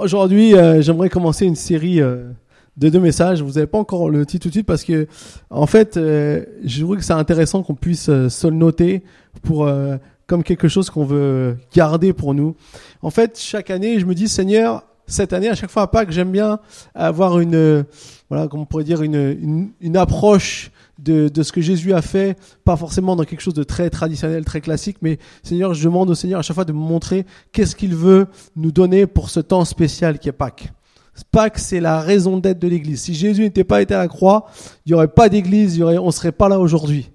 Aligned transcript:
Aujourd'hui, 0.00 0.54
euh, 0.54 0.80
j'aimerais 0.80 1.08
commencer 1.08 1.44
une 1.44 1.56
série 1.56 2.00
euh, 2.00 2.30
de 2.76 2.88
deux 2.88 3.00
messages. 3.00 3.42
Vous 3.42 3.52
n'avez 3.52 3.66
pas 3.66 3.78
encore 3.78 4.10
le 4.10 4.24
titre 4.24 4.44
tout 4.44 4.48
de 4.48 4.54
suite 4.54 4.66
parce 4.66 4.84
que, 4.84 5.08
en 5.50 5.66
fait, 5.66 5.96
euh, 5.96 6.44
je 6.64 6.84
trouve 6.84 6.96
que 6.96 7.02
c'est 7.02 7.12
intéressant 7.12 7.62
qu'on 7.64 7.74
puisse 7.74 8.04
se 8.04 8.46
le 8.46 8.54
noter 8.54 9.02
pour 9.42 9.68
comme 10.26 10.42
quelque 10.42 10.68
chose 10.68 10.90
qu'on 10.90 11.04
veut 11.04 11.56
garder 11.74 12.12
pour 12.12 12.34
nous. 12.34 12.54
En 13.02 13.10
fait, 13.10 13.38
chaque 13.38 13.70
année, 13.70 13.98
je 13.98 14.06
me 14.06 14.14
dis, 14.14 14.28
Seigneur, 14.28 14.84
cette 15.06 15.32
année, 15.32 15.48
à 15.48 15.54
chaque 15.54 15.70
fois 15.70 15.82
à 15.82 15.86
Pâques, 15.86 16.10
j'aime 16.10 16.30
bien 16.30 16.60
avoir 16.94 17.40
une, 17.40 17.84
voilà, 18.28 18.46
comment 18.46 18.64
on 18.64 18.66
pourrait 18.66 18.84
dire, 18.84 19.02
une, 19.02 19.70
une 19.80 19.96
approche 19.96 20.70
de, 20.98 21.28
de, 21.28 21.42
ce 21.42 21.52
que 21.52 21.60
Jésus 21.60 21.92
a 21.92 22.02
fait, 22.02 22.36
pas 22.64 22.76
forcément 22.76 23.16
dans 23.16 23.24
quelque 23.24 23.40
chose 23.40 23.54
de 23.54 23.62
très 23.62 23.88
traditionnel, 23.90 24.44
très 24.44 24.60
classique, 24.60 24.98
mais 25.00 25.18
Seigneur, 25.42 25.74
je 25.74 25.84
demande 25.84 26.10
au 26.10 26.14
Seigneur 26.14 26.40
à 26.40 26.42
chaque 26.42 26.54
fois 26.54 26.64
de 26.64 26.72
me 26.72 26.78
montrer 26.78 27.24
qu'est-ce 27.52 27.76
qu'il 27.76 27.94
veut 27.94 28.26
nous 28.56 28.72
donner 28.72 29.06
pour 29.06 29.30
ce 29.30 29.40
temps 29.40 29.64
spécial 29.64 30.18
qui 30.18 30.28
est 30.28 30.32
Pâques. 30.32 30.72
Pâques, 31.30 31.58
c'est 31.58 31.80
la 31.80 32.00
raison 32.00 32.38
d'être 32.38 32.58
de 32.58 32.68
l'Église. 32.68 33.02
Si 33.02 33.14
Jésus 33.14 33.42
n'était 33.42 33.64
pas 33.64 33.82
été 33.82 33.94
à 33.94 33.98
la 33.98 34.08
croix, 34.08 34.46
il 34.86 34.90
n'y 34.90 34.94
aurait 34.94 35.08
pas 35.08 35.28
d'Église, 35.28 35.76
il 35.76 35.80
y 35.80 35.82
aurait, 35.82 35.98
on 35.98 36.10
serait 36.10 36.32
pas 36.32 36.48
là 36.48 36.58
aujourd'hui. 36.58 37.10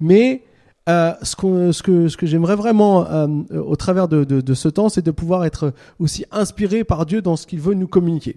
Mais 0.00 0.42
euh, 0.88 1.12
ce, 1.22 1.36
ce, 1.72 1.82
que, 1.82 2.08
ce 2.08 2.16
que 2.16 2.26
j'aimerais 2.26 2.56
vraiment 2.56 3.06
euh, 3.08 3.26
au 3.52 3.76
travers 3.76 4.08
de, 4.08 4.24
de, 4.24 4.40
de 4.40 4.54
ce 4.54 4.68
temps, 4.68 4.88
c'est 4.88 5.04
de 5.04 5.10
pouvoir 5.10 5.44
être 5.44 5.72
aussi 5.98 6.24
inspiré 6.30 6.84
par 6.84 7.06
Dieu 7.06 7.22
dans 7.22 7.36
ce 7.36 7.46
qu'il 7.46 7.60
veut 7.60 7.74
nous 7.74 7.88
communiquer. 7.88 8.36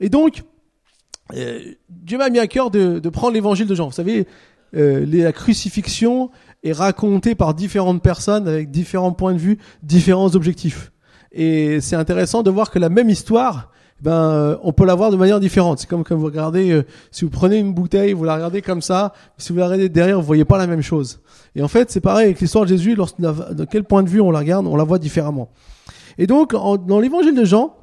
Et 0.00 0.08
donc, 0.08 0.42
Dieu 1.32 2.18
m'a 2.18 2.30
mis 2.30 2.38
à 2.38 2.46
cœur 2.46 2.70
de, 2.70 2.98
de 2.98 3.08
prendre 3.08 3.34
l'évangile 3.34 3.66
de 3.66 3.74
Jean. 3.74 3.86
Vous 3.86 3.92
savez, 3.92 4.26
euh, 4.74 5.06
la 5.08 5.32
crucifixion 5.32 6.30
est 6.62 6.72
racontée 6.72 7.34
par 7.34 7.54
différentes 7.54 8.02
personnes 8.02 8.48
avec 8.48 8.70
différents 8.70 9.12
points 9.12 9.32
de 9.32 9.38
vue, 9.38 9.58
différents 9.82 10.34
objectifs. 10.34 10.92
Et 11.32 11.80
c'est 11.80 11.96
intéressant 11.96 12.42
de 12.42 12.50
voir 12.50 12.70
que 12.70 12.78
la 12.78 12.88
même 12.88 13.08
histoire, 13.08 13.70
ben, 14.00 14.12
euh, 14.12 14.56
on 14.62 14.72
peut 14.72 14.84
la 14.84 14.94
voir 14.94 15.10
de 15.10 15.16
manière 15.16 15.40
différente. 15.40 15.78
C'est 15.78 15.88
comme 15.88 16.04
quand 16.04 16.16
vous 16.16 16.26
regardez, 16.26 16.70
euh, 16.70 16.84
si 17.10 17.24
vous 17.24 17.30
prenez 17.30 17.58
une 17.58 17.72
bouteille, 17.72 18.12
vous 18.12 18.24
la 18.24 18.34
regardez 18.34 18.62
comme 18.62 18.82
ça, 18.82 19.12
si 19.38 19.52
vous 19.52 19.58
la 19.58 19.66
regardez 19.66 19.88
derrière, 19.88 20.18
vous 20.20 20.26
voyez 20.26 20.44
pas 20.44 20.58
la 20.58 20.66
même 20.66 20.82
chose. 20.82 21.20
Et 21.54 21.62
en 21.62 21.68
fait, 21.68 21.90
c'est 21.90 22.00
pareil 22.00 22.26
avec 22.26 22.40
l'histoire 22.40 22.64
de 22.64 22.68
Jésus, 22.68 22.96
de 22.96 23.64
quel 23.64 23.84
point 23.84 24.02
de 24.02 24.08
vue 24.08 24.20
on 24.20 24.30
la 24.30 24.40
regarde, 24.40 24.66
on 24.66 24.76
la 24.76 24.84
voit 24.84 24.98
différemment. 24.98 25.48
Et 26.18 26.26
donc, 26.26 26.52
dans 26.52 27.00
l'évangile 27.00 27.34
de 27.34 27.44
Jean, 27.44 27.76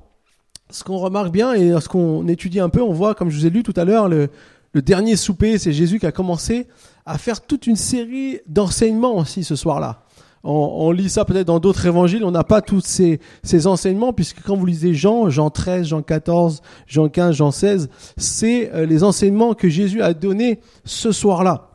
ce 0.74 0.84
qu'on 0.84 0.98
remarque 0.98 1.32
bien 1.32 1.54
et 1.54 1.80
ce 1.80 1.88
qu'on 1.88 2.28
étudie 2.28 2.60
un 2.60 2.70
peu, 2.70 2.82
on 2.82 2.94
voit, 2.94 3.14
comme 3.14 3.30
je 3.30 3.38
vous 3.38 3.46
ai 3.46 3.50
lu 3.50 3.64
tout 3.64 3.74
à 3.76 3.86
l'heure, 3.86 4.10
le, 4.10 4.30
dernier 4.74 5.16
souper, 5.16 5.60
c'est 5.60 5.72
Jésus 5.72 6.00
qui 6.00 6.08
a 6.08 6.12
commencé 6.12 6.68
à 7.06 7.20
faire 7.20 7.42
toute 7.42 7.68
une 7.68 7.76
série 7.76 8.40
d'enseignements 8.48 9.18
aussi 9.18 9.44
ce 9.44 9.56
soir-là. 9.56 10.02
On, 10.46 10.92
lit 10.92 11.10
ça 11.10 11.24
peut-être 11.24 11.48
dans 11.48 11.60
d'autres 11.60 11.86
évangiles, 11.86 12.26
on 12.26 12.32
n'a 12.32 12.44
pas 12.44 12.62
tous 12.62 12.82
ces, 12.82 13.22
ces 13.44 13.66
enseignements, 13.66 14.12
puisque 14.12 14.42
quand 14.42 14.58
vous 14.58 14.66
lisez 14.66 14.94
Jean, 14.94 15.30
Jean 15.30 15.50
13, 15.50 15.88
Jean 15.88 16.02
14, 16.02 16.62
Jean 16.86 17.08
15, 17.08 17.36
Jean 17.36 17.52
16, 17.52 17.90
c'est 18.18 18.70
euh, 18.74 18.86
les 18.86 19.04
enseignements 19.06 19.54
que 19.54 19.70
Jésus 19.70 20.02
a 20.02 20.14
donnés 20.14 20.60
ce 20.84 21.14
soir-là. 21.14 21.70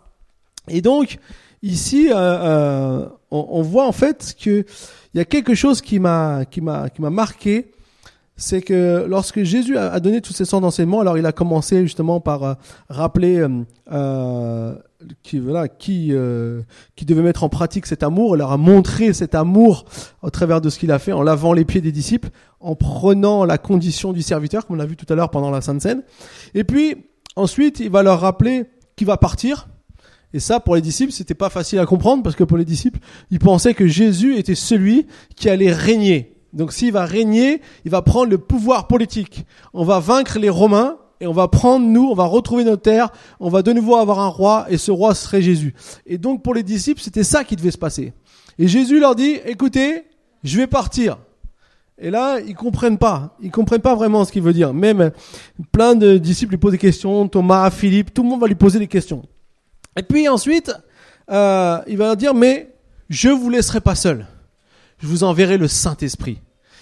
Et 0.68 0.82
donc, 0.82 1.18
ici, 1.62 2.10
euh, 2.10 2.14
euh, 2.16 3.08
on, 3.30 3.46
on, 3.52 3.62
voit 3.62 3.86
en 3.86 3.92
fait 3.92 4.34
qu'il 4.36 4.66
y 5.14 5.20
a 5.20 5.24
quelque 5.24 5.54
chose 5.54 5.80
qui 5.80 5.98
m'a 5.98 6.44
qui 6.44 6.60
m'a 6.60 6.90
qui 6.90 7.00
m'a 7.00 7.08
marqué 7.08 7.70
c'est 8.38 8.62
que 8.62 9.04
lorsque 9.08 9.42
Jésus 9.42 9.76
a 9.76 9.98
donné 9.98 10.20
tous 10.20 10.32
ces 10.32 10.44
sortes 10.44 10.62
d'enseignements, 10.62 11.00
alors 11.00 11.18
il 11.18 11.26
a 11.26 11.32
commencé 11.32 11.82
justement 11.82 12.20
par 12.20 12.44
euh, 12.44 12.54
rappeler 12.88 13.38
euh, 13.38 13.48
euh, 13.92 14.74
qui 15.24 15.40
voilà 15.40 15.66
qui 15.66 16.10
euh, 16.12 16.62
qui 16.94 17.04
devait 17.04 17.22
mettre 17.22 17.42
en 17.42 17.48
pratique 17.48 17.84
cet 17.84 18.04
amour. 18.04 18.36
Il 18.36 18.38
leur 18.38 18.52
a 18.52 18.56
montré 18.56 19.12
cet 19.12 19.34
amour 19.34 19.86
au 20.22 20.30
travers 20.30 20.60
de 20.60 20.70
ce 20.70 20.78
qu'il 20.78 20.92
a 20.92 21.00
fait 21.00 21.12
en 21.12 21.22
lavant 21.22 21.52
les 21.52 21.64
pieds 21.64 21.80
des 21.80 21.90
disciples, 21.90 22.30
en 22.60 22.76
prenant 22.76 23.44
la 23.44 23.58
condition 23.58 24.12
du 24.12 24.22
serviteur, 24.22 24.66
comme 24.66 24.76
on 24.76 24.78
l'a 24.78 24.86
vu 24.86 24.96
tout 24.96 25.12
à 25.12 25.16
l'heure 25.16 25.30
pendant 25.30 25.50
la 25.50 25.60
Sainte 25.60 25.82
Seine. 25.82 26.04
Et 26.54 26.62
puis 26.62 27.06
ensuite, 27.34 27.80
il 27.80 27.90
va 27.90 28.04
leur 28.04 28.20
rappeler 28.20 28.66
qu'il 28.94 29.08
va 29.08 29.16
partir. 29.16 29.68
Et 30.32 30.38
ça, 30.38 30.60
pour 30.60 30.76
les 30.76 30.82
disciples, 30.82 31.10
c'était 31.10 31.34
pas 31.34 31.48
facile 31.50 31.80
à 31.80 31.86
comprendre 31.86 32.22
parce 32.22 32.36
que 32.36 32.44
pour 32.44 32.58
les 32.58 32.66
disciples, 32.66 33.00
ils 33.32 33.38
pensaient 33.40 33.74
que 33.74 33.88
Jésus 33.88 34.36
était 34.36 34.54
celui 34.54 35.06
qui 35.34 35.48
allait 35.48 35.72
régner 35.72 36.37
donc 36.52 36.72
s'il 36.72 36.92
va 36.92 37.04
régner, 37.04 37.60
il 37.84 37.90
va 37.90 38.02
prendre 38.02 38.30
le 38.30 38.38
pouvoir 38.38 38.86
politique. 38.86 39.44
On 39.74 39.84
va 39.84 40.00
vaincre 40.00 40.38
les 40.38 40.48
Romains 40.48 40.96
et 41.20 41.26
on 41.26 41.32
va 41.32 41.48
prendre 41.48 41.86
nous, 41.86 42.08
on 42.08 42.14
va 42.14 42.24
retrouver 42.24 42.64
notre 42.64 42.82
terre, 42.82 43.10
on 43.40 43.48
va 43.48 43.62
de 43.62 43.72
nouveau 43.72 43.96
avoir 43.96 44.20
un 44.20 44.28
roi 44.28 44.66
et 44.68 44.78
ce 44.78 44.90
roi 44.90 45.14
serait 45.14 45.42
Jésus. 45.42 45.74
Et 46.06 46.16
donc 46.18 46.42
pour 46.42 46.54
les 46.54 46.62
disciples, 46.62 47.00
c'était 47.00 47.24
ça 47.24 47.44
qui 47.44 47.56
devait 47.56 47.70
se 47.70 47.78
passer. 47.78 48.12
Et 48.58 48.68
Jésus 48.68 48.98
leur 48.98 49.14
dit, 49.14 49.38
écoutez, 49.44 50.04
je 50.44 50.58
vais 50.58 50.66
partir. 50.66 51.18
Et 52.00 52.10
là, 52.10 52.38
ils 52.38 52.54
comprennent 52.54 52.98
pas. 52.98 53.36
Ils 53.42 53.50
comprennent 53.50 53.80
pas 53.80 53.96
vraiment 53.96 54.24
ce 54.24 54.30
qu'il 54.30 54.42
veut 54.42 54.52
dire. 54.52 54.72
Même 54.72 55.10
plein 55.72 55.96
de 55.96 56.16
disciples 56.16 56.52
lui 56.52 56.58
posent 56.58 56.72
des 56.72 56.78
questions. 56.78 57.26
Thomas, 57.26 57.70
Philippe, 57.70 58.14
tout 58.14 58.22
le 58.22 58.28
monde 58.28 58.40
va 58.40 58.46
lui 58.46 58.54
poser 58.54 58.78
des 58.78 58.86
questions. 58.86 59.22
Et 59.96 60.02
puis 60.04 60.28
ensuite, 60.28 60.72
euh, 61.30 61.80
il 61.88 61.98
va 61.98 62.06
leur 62.06 62.16
dire, 62.16 62.34
mais 62.34 62.72
je 63.08 63.28
vous 63.28 63.50
laisserai 63.50 63.80
pas 63.80 63.96
seul 63.96 64.26
je 64.98 65.06
vous 65.06 65.24
enverrai 65.24 65.58
le 65.58 65.68
Saint-Esprit. 65.68 66.40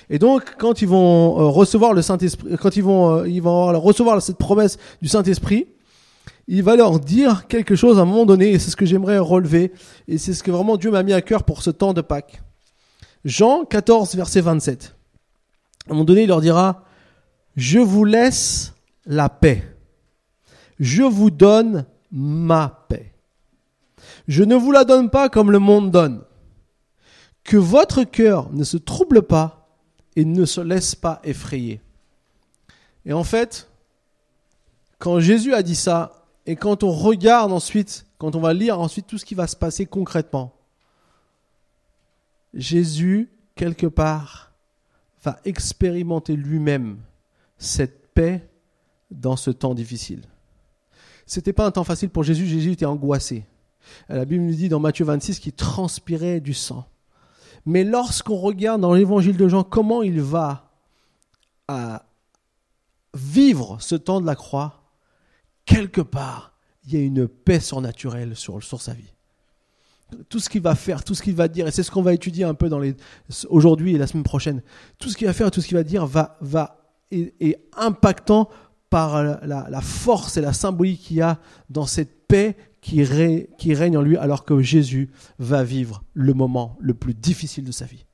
Et 0.09 0.19
donc, 0.19 0.55
quand 0.59 0.83
ils 0.83 0.89
vont 0.89 1.41
euh, 1.41 1.45
recevoir 1.49 1.93
le 1.93 2.03
Saint-Esprit, 2.03 2.57
quand 2.61 2.77
ils 2.77 2.83
vont, 2.83 3.19
euh, 3.19 3.29
ils 3.29 3.43
vont 3.43 3.79
recevoir 3.81 4.21
cette 4.23 4.39
promesse 4.39 4.79
du 5.03 5.09
Saint-Esprit, 5.09 5.67
il 6.49 6.63
va 6.63 6.77
leur 6.77 7.01
dire 7.01 7.49
quelque 7.49 7.75
chose 7.75 7.99
à 7.99 8.03
un 8.03 8.05
moment 8.05 8.25
donné, 8.25 8.53
et 8.53 8.59
c'est 8.59 8.71
ce 8.71 8.77
que 8.77 8.87
j'aimerais 8.87 9.19
relever, 9.19 9.73
et 10.07 10.17
c'est 10.17 10.33
ce 10.33 10.43
que 10.43 10.51
vraiment 10.51 10.77
Dieu 10.77 10.91
m'a 10.91 11.03
mis 11.03 11.13
à 11.13 11.23
cœur 11.23 11.43
pour 11.43 11.63
ce 11.63 11.71
temps 11.71 11.93
de 11.93 12.01
Pâques. 12.01 12.43
Jean 13.25 13.65
14, 13.65 14.15
verset 14.15 14.41
27. 14.41 14.95
À 15.89 15.91
un 15.91 15.95
moment 15.95 16.05
donné, 16.05 16.23
il 16.23 16.29
leur 16.29 16.41
dira, 16.41 16.85
je 17.57 17.81
vous 17.81 18.05
laisse 18.05 18.75
la 19.07 19.29
paix. 19.29 19.65
Je 20.79 21.03
vous 21.03 21.31
donne 21.31 21.87
ma 22.13 22.85
paix. 22.89 23.13
Je 24.29 24.45
ne 24.45 24.55
vous 24.55 24.71
la 24.71 24.85
donne 24.85 25.11
pas 25.11 25.29
comme 25.29 25.51
le 25.51 25.59
monde 25.59 25.91
donne 25.91 26.23
que 27.47 27.57
votre 27.57 28.03
cœur 28.03 28.53
ne 28.53 28.65
se 28.65 28.77
trouble 28.77 29.23
pas 29.23 29.69
et 30.17 30.25
ne 30.25 30.45
se 30.45 30.61
laisse 30.61 30.97
pas 30.97 31.21
effrayer. 31.23 31.81
Et 33.05 33.13
en 33.13 33.23
fait, 33.23 33.71
quand 34.99 35.21
Jésus 35.21 35.55
a 35.55 35.63
dit 35.63 35.77
ça, 35.77 36.27
et 36.45 36.57
quand 36.57 36.83
on 36.83 36.91
regarde 36.91 37.53
ensuite, 37.53 38.07
quand 38.19 38.35
on 38.35 38.41
va 38.41 38.53
lire 38.53 38.81
ensuite 38.81 39.07
tout 39.07 39.17
ce 39.17 39.25
qui 39.25 39.37
va 39.37 39.47
se 39.47 39.55
passer 39.55 39.87
concrètement, 39.87 40.57
Jésus, 42.53 43.31
quelque 43.55 43.87
part, 43.87 44.53
va 45.23 45.39
expérimenter 45.45 46.35
lui-même 46.35 46.99
cette 47.59 48.13
paix 48.13 48.49
dans 49.13 49.37
ce 49.37 49.51
temps 49.51 49.75
difficile. 49.75 50.23
C'était 51.27 51.53
pas 51.53 51.67
un 51.67 51.71
temps 51.71 51.85
facile 51.85 52.11
pour 52.11 52.25
Jésus, 52.25 52.47
Jésus 52.47 52.73
était 52.73 52.87
angoissé. 52.87 53.45
La 54.09 54.25
Bible 54.25 54.43
nous 54.43 54.55
dit 54.55 54.69
dans 54.69 54.81
Matthieu 54.81 55.05
26 55.05 55.39
qu'il 55.39 55.53
transpirait 55.53 56.41
du 56.41 56.55
sang. 56.55 56.89
Mais 57.67 57.83
lorsqu'on 57.83 58.37
regarde 58.37 58.81
dans 58.81 58.95
l'évangile 58.95 59.37
de 59.37 59.49
Jean 59.49 59.65
comment 59.65 60.03
il 60.03 60.21
va 60.21 60.71
à 61.67 62.07
vivre 63.13 63.79
ce 63.81 63.97
temps 63.97 64.21
de 64.21 64.27
la 64.27 64.37
croix, 64.37 64.85
quelque 65.65 66.01
part, 66.01 66.53
il 66.87 66.95
y 66.95 66.97
a 66.97 67.01
une 67.01 67.27
paix 67.27 67.59
surnaturelle 67.59 68.37
sur, 68.37 68.63
sur 68.63 68.81
sa 68.81 68.95
vie. 68.95 69.13
Tout 70.29 70.39
ce 70.39 70.49
qu'il 70.49 70.63
va 70.63 70.77
faire, 70.77 71.03
tout 71.03 71.17
ce 71.17 71.23
qu'il 71.23 71.35
va 71.35 71.49
dire, 71.49 71.67
et 71.67 71.73
c'est 71.73 71.83
ce 71.83 71.91
qu'on 71.91 72.03
va 72.03 72.15
étudier 72.15 72.45
un 72.45 72.55
peu 72.55 72.69
dans 72.69 72.79
les, 72.79 72.95
aujourd'hui 73.49 73.97
et 73.97 73.99
la 73.99 74.07
semaine 74.07 74.23
prochaine, 74.23 74.63
tout 74.99 75.09
ce 75.09 75.17
qu'il 75.17 75.27
va 75.27 75.33
faire, 75.33 75.51
tout 75.51 75.61
ce 75.61 75.67
qu'il 75.67 75.77
va 75.77 75.83
dire 75.83 76.07
va, 76.07 76.39
va, 76.41 76.95
est, 77.11 77.59
impactant 77.77 78.49
par 78.89 79.21
la 79.25 79.81
force 79.81 80.37
et 80.37 80.41
la 80.41 80.53
symbolique 80.53 81.03
qu'il 81.03 81.17
y 81.17 81.23
a 81.23 81.41
dans 81.69 81.87
cette 81.87 82.29
paix 82.29 82.57
qui, 82.87 83.75
règne 83.75 83.97
en 83.97 84.03
lui 84.03 84.17
alors 84.17 84.45
que 84.45 84.61
Jésus 84.61 85.11
va 85.39 85.65
vivre 85.65 86.05
le 86.15 86.35
moment 86.35 86.77
le 86.81 86.95
plus 86.95 87.15
difficile 87.15 87.65
de 87.65 87.73
sa 87.73 87.85
vie. 87.85 88.07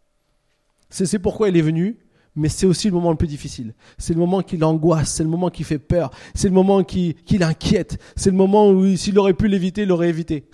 C'est 0.88 1.18
pourquoi 1.18 1.50
il 1.50 1.56
est 1.56 1.62
venu, 1.62 1.98
mais 2.34 2.48
c'est 2.48 2.66
aussi 2.66 2.88
le 2.88 2.94
moment 2.94 3.10
le 3.10 3.16
plus 3.16 3.28
difficile. 3.28 3.74
C'est 3.98 4.14
le 4.14 4.18
moment 4.18 4.40
qui 4.42 4.56
l'angoisse, 4.56 5.12
c'est 5.12 5.22
le 5.22 5.28
moment 5.28 5.50
qui 5.50 5.64
fait 5.64 5.78
peur, 5.78 6.10
c'est 6.34 6.48
le 6.48 6.54
moment 6.54 6.84
qui, 6.84 7.16
l'inquiète, 7.30 8.00
c'est 8.16 8.30
le 8.30 8.36
moment 8.36 8.70
où 8.70 8.96
s'il 8.96 9.18
aurait 9.18 9.34
pu 9.34 9.46
l'éviter, 9.48 9.82
il 9.82 9.88
l'aurait 9.88 10.08
évité. 10.08 10.48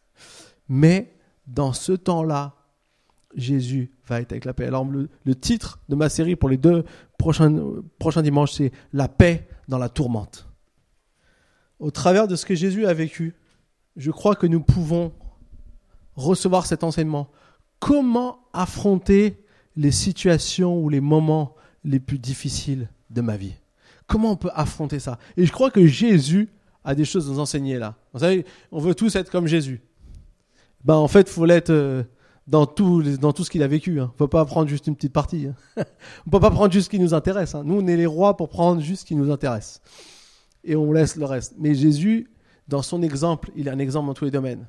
mais 0.68 1.14
dans 1.46 1.72
ce 1.72 1.92
temps-là, 1.92 2.54
Jésus 3.36 3.92
va 4.06 4.20
être 4.20 4.32
avec 4.32 4.46
la 4.46 4.54
paix. 4.54 4.66
Alors 4.66 4.86
le, 4.86 5.34
titre 5.34 5.80
de 5.88 5.96
ma 5.96 6.08
série 6.08 6.34
pour 6.34 6.48
les 6.48 6.56
deux 6.56 6.84
prochains, 7.18 7.54
prochains 7.98 8.22
dimanches, 8.22 8.52
c'est 8.52 8.72
La 8.92 9.08
paix 9.08 9.48
dans 9.68 9.78
la 9.78 9.88
tourmente. 9.88 10.48
Au 11.78 11.90
travers 11.90 12.26
de 12.26 12.36
ce 12.36 12.44
que 12.44 12.54
Jésus 12.54 12.86
a 12.86 12.92
vécu, 12.92 13.34
je 13.96 14.10
crois 14.10 14.34
que 14.34 14.46
nous 14.46 14.60
pouvons 14.60 15.12
recevoir 16.16 16.66
cet 16.66 16.84
enseignement. 16.84 17.28
Comment 17.78 18.40
affronter 18.52 19.42
les 19.76 19.90
situations 19.90 20.78
ou 20.78 20.88
les 20.88 21.00
moments 21.00 21.54
les 21.84 22.00
plus 22.00 22.18
difficiles 22.18 22.88
de 23.10 23.20
ma 23.20 23.36
vie? 23.36 23.54
Comment 24.06 24.32
on 24.32 24.36
peut 24.36 24.50
affronter 24.54 24.98
ça? 24.98 25.18
Et 25.36 25.46
je 25.46 25.52
crois 25.52 25.70
que 25.70 25.86
Jésus 25.86 26.48
a 26.84 26.94
des 26.94 27.04
choses 27.04 27.28
à 27.28 27.32
nous 27.32 27.38
enseigner 27.38 27.78
là. 27.78 27.94
Vous 28.12 28.20
savez, 28.20 28.44
on 28.72 28.80
veut 28.80 28.94
tous 28.94 29.14
être 29.16 29.30
comme 29.30 29.46
Jésus. 29.46 29.80
Ben 30.84 30.94
en 30.94 31.08
fait, 31.08 31.28
il 31.28 31.32
faut 31.32 31.44
l'être 31.44 31.70
euh, 31.70 32.02
dans 32.46 32.66
tout, 32.66 33.02
dans 33.18 33.32
tout 33.32 33.44
ce 33.44 33.50
qu'il 33.50 33.62
a 33.62 33.68
vécu. 33.68 34.00
Hein. 34.00 34.10
On 34.14 34.16
peut 34.16 34.28
pas 34.28 34.44
prendre 34.44 34.68
juste 34.68 34.86
une 34.86 34.96
petite 34.96 35.12
partie. 35.12 35.46
Hein. 35.46 35.84
on 36.26 36.30
peut 36.30 36.40
pas 36.40 36.50
prendre 36.50 36.72
juste 36.72 36.86
ce 36.86 36.90
qui 36.90 36.98
nous 36.98 37.14
intéresse. 37.14 37.54
Hein. 37.54 37.62
Nous, 37.64 37.76
on 37.76 37.86
est 37.86 37.96
les 37.96 38.06
rois 38.06 38.36
pour 38.36 38.48
prendre 38.48 38.80
juste 38.80 39.02
ce 39.02 39.06
qui 39.06 39.14
nous 39.14 39.30
intéresse. 39.30 39.80
Et 40.64 40.74
on 40.74 40.92
laisse 40.92 41.16
le 41.16 41.24
reste. 41.24 41.54
Mais 41.58 41.74
Jésus, 41.74 42.30
dans 42.70 42.82
son 42.82 43.02
exemple, 43.02 43.50
il 43.56 43.68
est 43.68 43.70
un 43.70 43.78
exemple 43.78 44.06
dans 44.06 44.14
tous 44.14 44.24
les 44.24 44.30
domaines. 44.30 44.66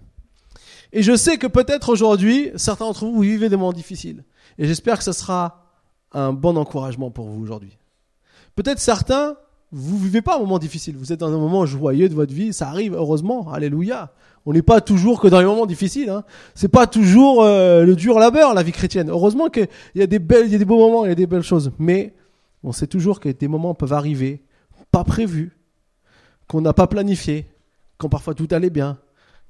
Et 0.91 1.03
je 1.03 1.15
sais 1.15 1.37
que 1.37 1.47
peut-être 1.47 1.89
aujourd'hui, 1.89 2.49
certains 2.55 2.85
d'entre 2.85 3.05
vous, 3.05 3.13
vous 3.13 3.21
vivez 3.21 3.47
des 3.47 3.55
moments 3.55 3.71
difficiles. 3.71 4.25
Et 4.57 4.67
j'espère 4.67 4.97
que 4.97 5.03
ce 5.03 5.13
sera 5.13 5.67
un 6.11 6.33
bon 6.33 6.57
encouragement 6.57 7.11
pour 7.11 7.27
vous 7.27 7.41
aujourd'hui. 7.41 7.77
Peut-être 8.55 8.79
certains, 8.79 9.37
vous 9.71 9.97
vivez 9.97 10.21
pas 10.21 10.35
un 10.35 10.39
moment 10.39 10.59
difficile. 10.59 10.97
Vous 10.97 11.13
êtes 11.13 11.19
dans 11.19 11.33
un 11.33 11.37
moment 11.37 11.65
joyeux 11.65 12.09
de 12.09 12.13
votre 12.13 12.33
vie. 12.33 12.51
Ça 12.51 12.67
arrive, 12.67 12.93
heureusement. 12.93 13.53
Alléluia. 13.53 14.11
On 14.45 14.51
n'est 14.51 14.63
pas 14.63 14.81
toujours 14.81 15.21
que 15.21 15.27
dans 15.27 15.39
les 15.39 15.45
moments 15.45 15.67
difficiles. 15.67 16.09
Hein. 16.09 16.23
C'est 16.55 16.67
pas 16.67 16.87
toujours 16.87 17.43
euh, 17.43 17.85
le 17.85 17.95
dur 17.95 18.19
labeur, 18.19 18.53
la 18.53 18.63
vie 18.63 18.73
chrétienne. 18.73 19.09
Heureusement 19.09 19.47
qu'il 19.49 19.69
y 19.95 20.01
a 20.01 20.07
des 20.07 20.17
y 20.17 20.55
a 20.55 20.57
des 20.57 20.65
beaux 20.65 20.79
moments, 20.79 21.05
il 21.05 21.09
y 21.09 21.11
a 21.11 21.15
des 21.15 21.27
belles 21.27 21.43
choses. 21.43 21.71
Mais 21.79 22.13
on 22.63 22.73
sait 22.73 22.87
toujours 22.87 23.19
que 23.19 23.29
des 23.29 23.47
moments 23.47 23.75
peuvent 23.75 23.93
arriver, 23.93 24.43
pas 24.91 25.05
prévus, 25.05 25.55
qu'on 26.47 26.59
n'a 26.59 26.73
pas 26.73 26.87
planifié, 26.87 27.45
quand 28.01 28.09
parfois 28.09 28.33
tout 28.33 28.47
allait 28.49 28.71
bien, 28.71 28.97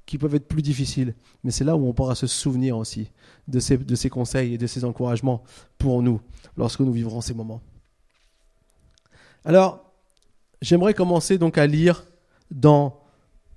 qui 0.04 0.18
peuvent 0.18 0.34
être 0.34 0.46
plus 0.46 0.60
difficiles. 0.60 1.14
Mais 1.42 1.50
c'est 1.50 1.64
là 1.64 1.74
où 1.74 1.88
on 1.88 1.94
pourra 1.94 2.14
se 2.14 2.26
souvenir 2.26 2.76
aussi 2.76 3.10
de 3.48 3.60
ces, 3.60 3.78
de 3.78 3.94
ces 3.94 4.10
conseils 4.10 4.52
et 4.52 4.58
de 4.58 4.66
ces 4.66 4.84
encouragements 4.84 5.42
pour 5.78 6.02
nous 6.02 6.20
lorsque 6.58 6.80
nous 6.80 6.92
vivrons 6.92 7.22
ces 7.22 7.32
moments. 7.32 7.62
Alors, 9.46 9.90
j'aimerais 10.60 10.92
commencer 10.92 11.38
donc 11.38 11.56
à 11.56 11.66
lire 11.66 12.04
dans 12.50 13.00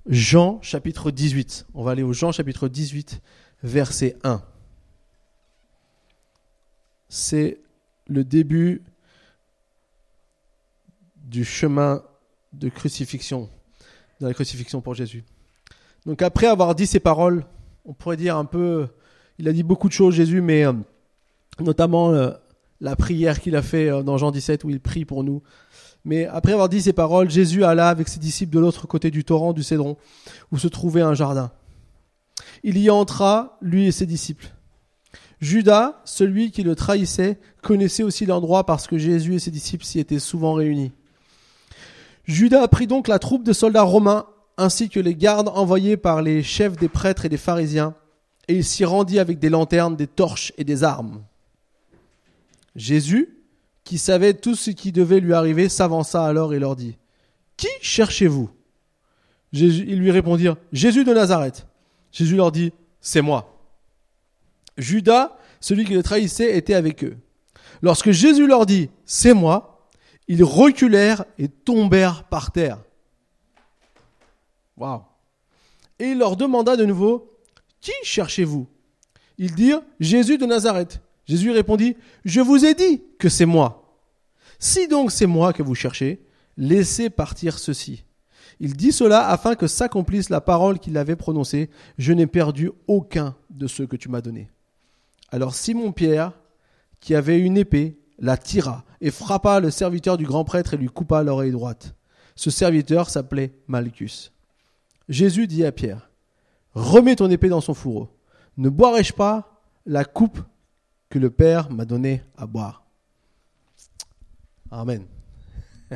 Jean 0.06 0.62
chapitre 0.62 1.12
18. 1.12 1.68
On 1.74 1.84
va 1.84 1.92
aller 1.92 2.04
au 2.04 2.14
Jean 2.14 2.32
chapitre 2.32 2.70
18, 2.70 3.22
verset 3.64 4.16
1. 4.24 4.42
C'est 7.10 7.60
le 8.08 8.24
début 8.24 8.82
du 11.18 11.44
chemin 11.44 12.02
de 12.54 12.70
crucifixion, 12.70 13.50
de 14.22 14.28
la 14.28 14.34
crucifixion 14.34 14.82
pour 14.82 14.94
Jésus. 14.94 15.24
Donc 16.06 16.22
après 16.22 16.48
avoir 16.48 16.76
dit 16.76 16.88
ces 16.88 17.00
paroles, 17.00 17.46
on 17.86 17.94
pourrait 17.94 18.18
dire 18.18 18.38
un 18.38 18.46
peu, 18.46 18.88
il 19.40 19.48
a 19.48 19.54
dit 19.54 19.64
beaucoup 19.64 19.88
de 19.88 19.94
choses 19.94 20.16
Jésus, 20.16 20.42
mais 20.42 20.66
euh, 20.66 20.74
notamment 21.60 22.12
euh, 22.12 22.32
la 22.82 22.96
prière 22.96 23.40
qu'il 23.40 23.56
a 23.56 23.62
fait 23.62 23.90
euh, 23.90 24.04
dans 24.04 24.18
Jean 24.18 24.32
17 24.32 24.64
où 24.64 24.70
il 24.70 24.80
prie 24.80 25.06
pour 25.06 25.24
nous 25.24 25.42
mais 26.06 26.28
après 26.28 26.54
avoir 26.54 26.70
dit 26.70 26.82
ces 26.82 26.94
paroles, 26.94 27.30
Jésus 27.30 27.64
alla 27.64 27.90
avec 27.90 28.08
ses 28.08 28.20
disciples 28.20 28.54
de 28.54 28.60
l'autre 28.60 28.88
côté 28.88 29.10
du 29.10 29.26
torrent 29.26 29.54
du 29.54 29.64
Cédron, 29.64 29.98
où 30.52 30.60
se 30.60 30.68
trouvait 30.68 31.02
un 31.02 31.16
jardin. 31.16 31.52
Il 32.64 32.78
y 32.78 32.92
entra, 32.92 33.58
lui 33.60 33.88
et 33.88 33.92
ses 33.92 34.06
disciples. 34.06 34.54
Judas, 35.42 36.02
celui 36.06 36.52
qui 36.52 36.64
le 36.64 36.76
trahissait, 36.76 37.40
connaissait 37.62 38.04
aussi 38.04 38.28
l'endroit 38.28 38.66
parce 38.66 38.88
que 38.88 39.00
Jésus 39.00 39.36
et 39.36 39.40
ses 39.40 39.52
disciples 39.52 39.84
s'y 39.84 40.00
étaient 40.00 40.20
souvent 40.20 40.54
réunis. 40.54 40.92
Judas 42.26 42.68
prit 42.68 42.88
donc 42.88 43.08
la 43.08 43.20
troupe 43.20 43.44
de 43.44 43.54
soldats 43.54 43.84
romains 43.84 44.26
ainsi 44.58 44.90
que 44.90 45.00
les 45.00 45.16
gardes 45.16 45.50
envoyés 45.50 45.98
par 45.98 46.22
les 46.22 46.42
chefs 46.42 46.78
des 46.78 46.88
prêtres 46.88 47.26
et 47.26 47.30
des 47.30 47.38
pharisiens, 47.38 47.94
et 48.48 48.56
il 48.56 48.64
s'y 48.64 48.86
rendit 48.86 49.20
avec 49.20 49.40
des 49.40 49.50
lanternes, 49.50 49.96
des 49.96 50.08
torches 50.08 50.54
et 50.58 50.64
des 50.64 50.84
armes. 50.84 51.24
Jésus, 52.76 53.38
qui 53.84 53.98
savait 53.98 54.34
tout 54.34 54.56
ce 54.56 54.72
qui 54.72 54.92
devait 54.92 55.20
lui 55.20 55.34
arriver, 55.34 55.70
s'avança 55.70 56.26
alors 56.26 56.54
et 56.54 56.60
leur 56.60 56.76
dit 56.76 56.98
Qui 57.58 57.68
cherchez-vous? 57.82 58.50
Ils 59.54 60.00
lui 60.00 60.12
répondirent 60.12 60.58
Jésus 60.74 61.04
de 61.04 61.14
Nazareth. 61.14 61.68
Jésus 62.12 62.36
leur 62.36 62.52
dit 62.52 62.74
C'est 63.00 63.22
moi. 63.22 63.58
Judas, 64.78 65.38
celui 65.60 65.86
qui 65.86 65.94
le 65.94 66.04
trahissait, 66.04 66.58
était 66.58 66.74
avec 66.74 67.04
eux. 67.04 67.18
Lorsque 67.82 68.12
Jésus 68.12 68.48
leur 68.48 68.66
dit 68.66 68.90
C'est 69.06 69.34
moi, 69.34 69.75
ils 70.28 70.44
reculèrent 70.44 71.26
et 71.38 71.48
tombèrent 71.48 72.24
par 72.24 72.52
terre. 72.52 72.80
Waouh 74.78 75.02
Et 76.00 76.10
il 76.10 76.18
leur 76.18 76.36
demanda 76.36 76.76
de 76.76 76.86
nouveau 76.86 77.32
Qui 77.82 77.94
cherchez-vous? 78.04 78.68
Ils 79.38 79.54
dirent 79.54 79.82
Jésus 80.00 80.38
de 80.38 80.46
Nazareth. 80.46 81.02
Jésus 81.26 81.52
répondit, 81.52 81.96
Je 82.24 82.42
vous 82.42 82.66
ai 82.66 82.74
dit 82.74 83.02
que 83.20 83.30
c'est 83.30 83.46
moi. 83.46 83.98
Si 84.60 84.88
donc 84.88 85.12
c'est 85.12 85.26
moi 85.26 85.54
que 85.54 85.64
vous 85.64 85.76
cherchez, 85.76 86.26
laissez 86.58 87.10
partir 87.10 87.60
ceci. 87.60 88.04
Il 88.60 88.76
dit 88.76 88.94
cela 88.94 89.28
afin 89.28 89.56
que 89.56 89.68
s'accomplisse 89.68 90.30
la 90.30 90.40
parole 90.40 90.80
qu'il 90.80 90.98
avait 90.98 91.16
prononcée, 91.16 91.70
Je 91.98 92.14
n'ai 92.14 92.28
perdu 92.28 92.72
aucun 92.88 93.36
de 93.50 93.68
ceux 93.68 93.86
que 93.86 93.98
tu 93.98 94.10
m'as 94.10 94.22
donnés. 94.22 94.50
Alors 95.32 95.56
Simon 95.56 95.92
Pierre, 95.92 96.32
qui 97.00 97.16
avait 97.16 97.40
une 97.40 97.58
épée, 97.58 97.98
la 98.20 98.38
tira 98.38 98.84
et 99.02 99.12
frappa 99.12 99.60
le 99.60 99.72
serviteur 99.72 100.18
du 100.18 100.26
grand 100.26 100.44
prêtre 100.44 100.74
et 100.74 100.78
lui 100.78 100.88
coupa 100.88 101.24
l'oreille 101.24 101.52
droite. 101.52 101.96
Ce 102.36 102.50
serviteur 102.50 103.10
s'appelait 103.10 103.54
Malchus. 103.68 104.32
Jésus 105.08 105.48
dit 105.48 105.66
à 105.66 105.72
Pierre, 105.72 106.10
Remets 106.74 107.16
ton 107.16 107.30
épée 107.30 107.50
dans 107.50 107.62
son 107.62 107.74
fourreau. 107.74 108.10
Ne 108.58 108.70
boirai-je 108.70 109.14
pas 109.14 109.62
la 109.86 110.04
coupe 110.04 110.40
que 111.10 111.20
le 111.20 111.30
Père 111.30 111.72
m'a 111.72 111.86
donné 111.86 112.24
à 112.36 112.46
boire? 112.46 112.86
Amen. 114.72 115.06
on 115.92 115.96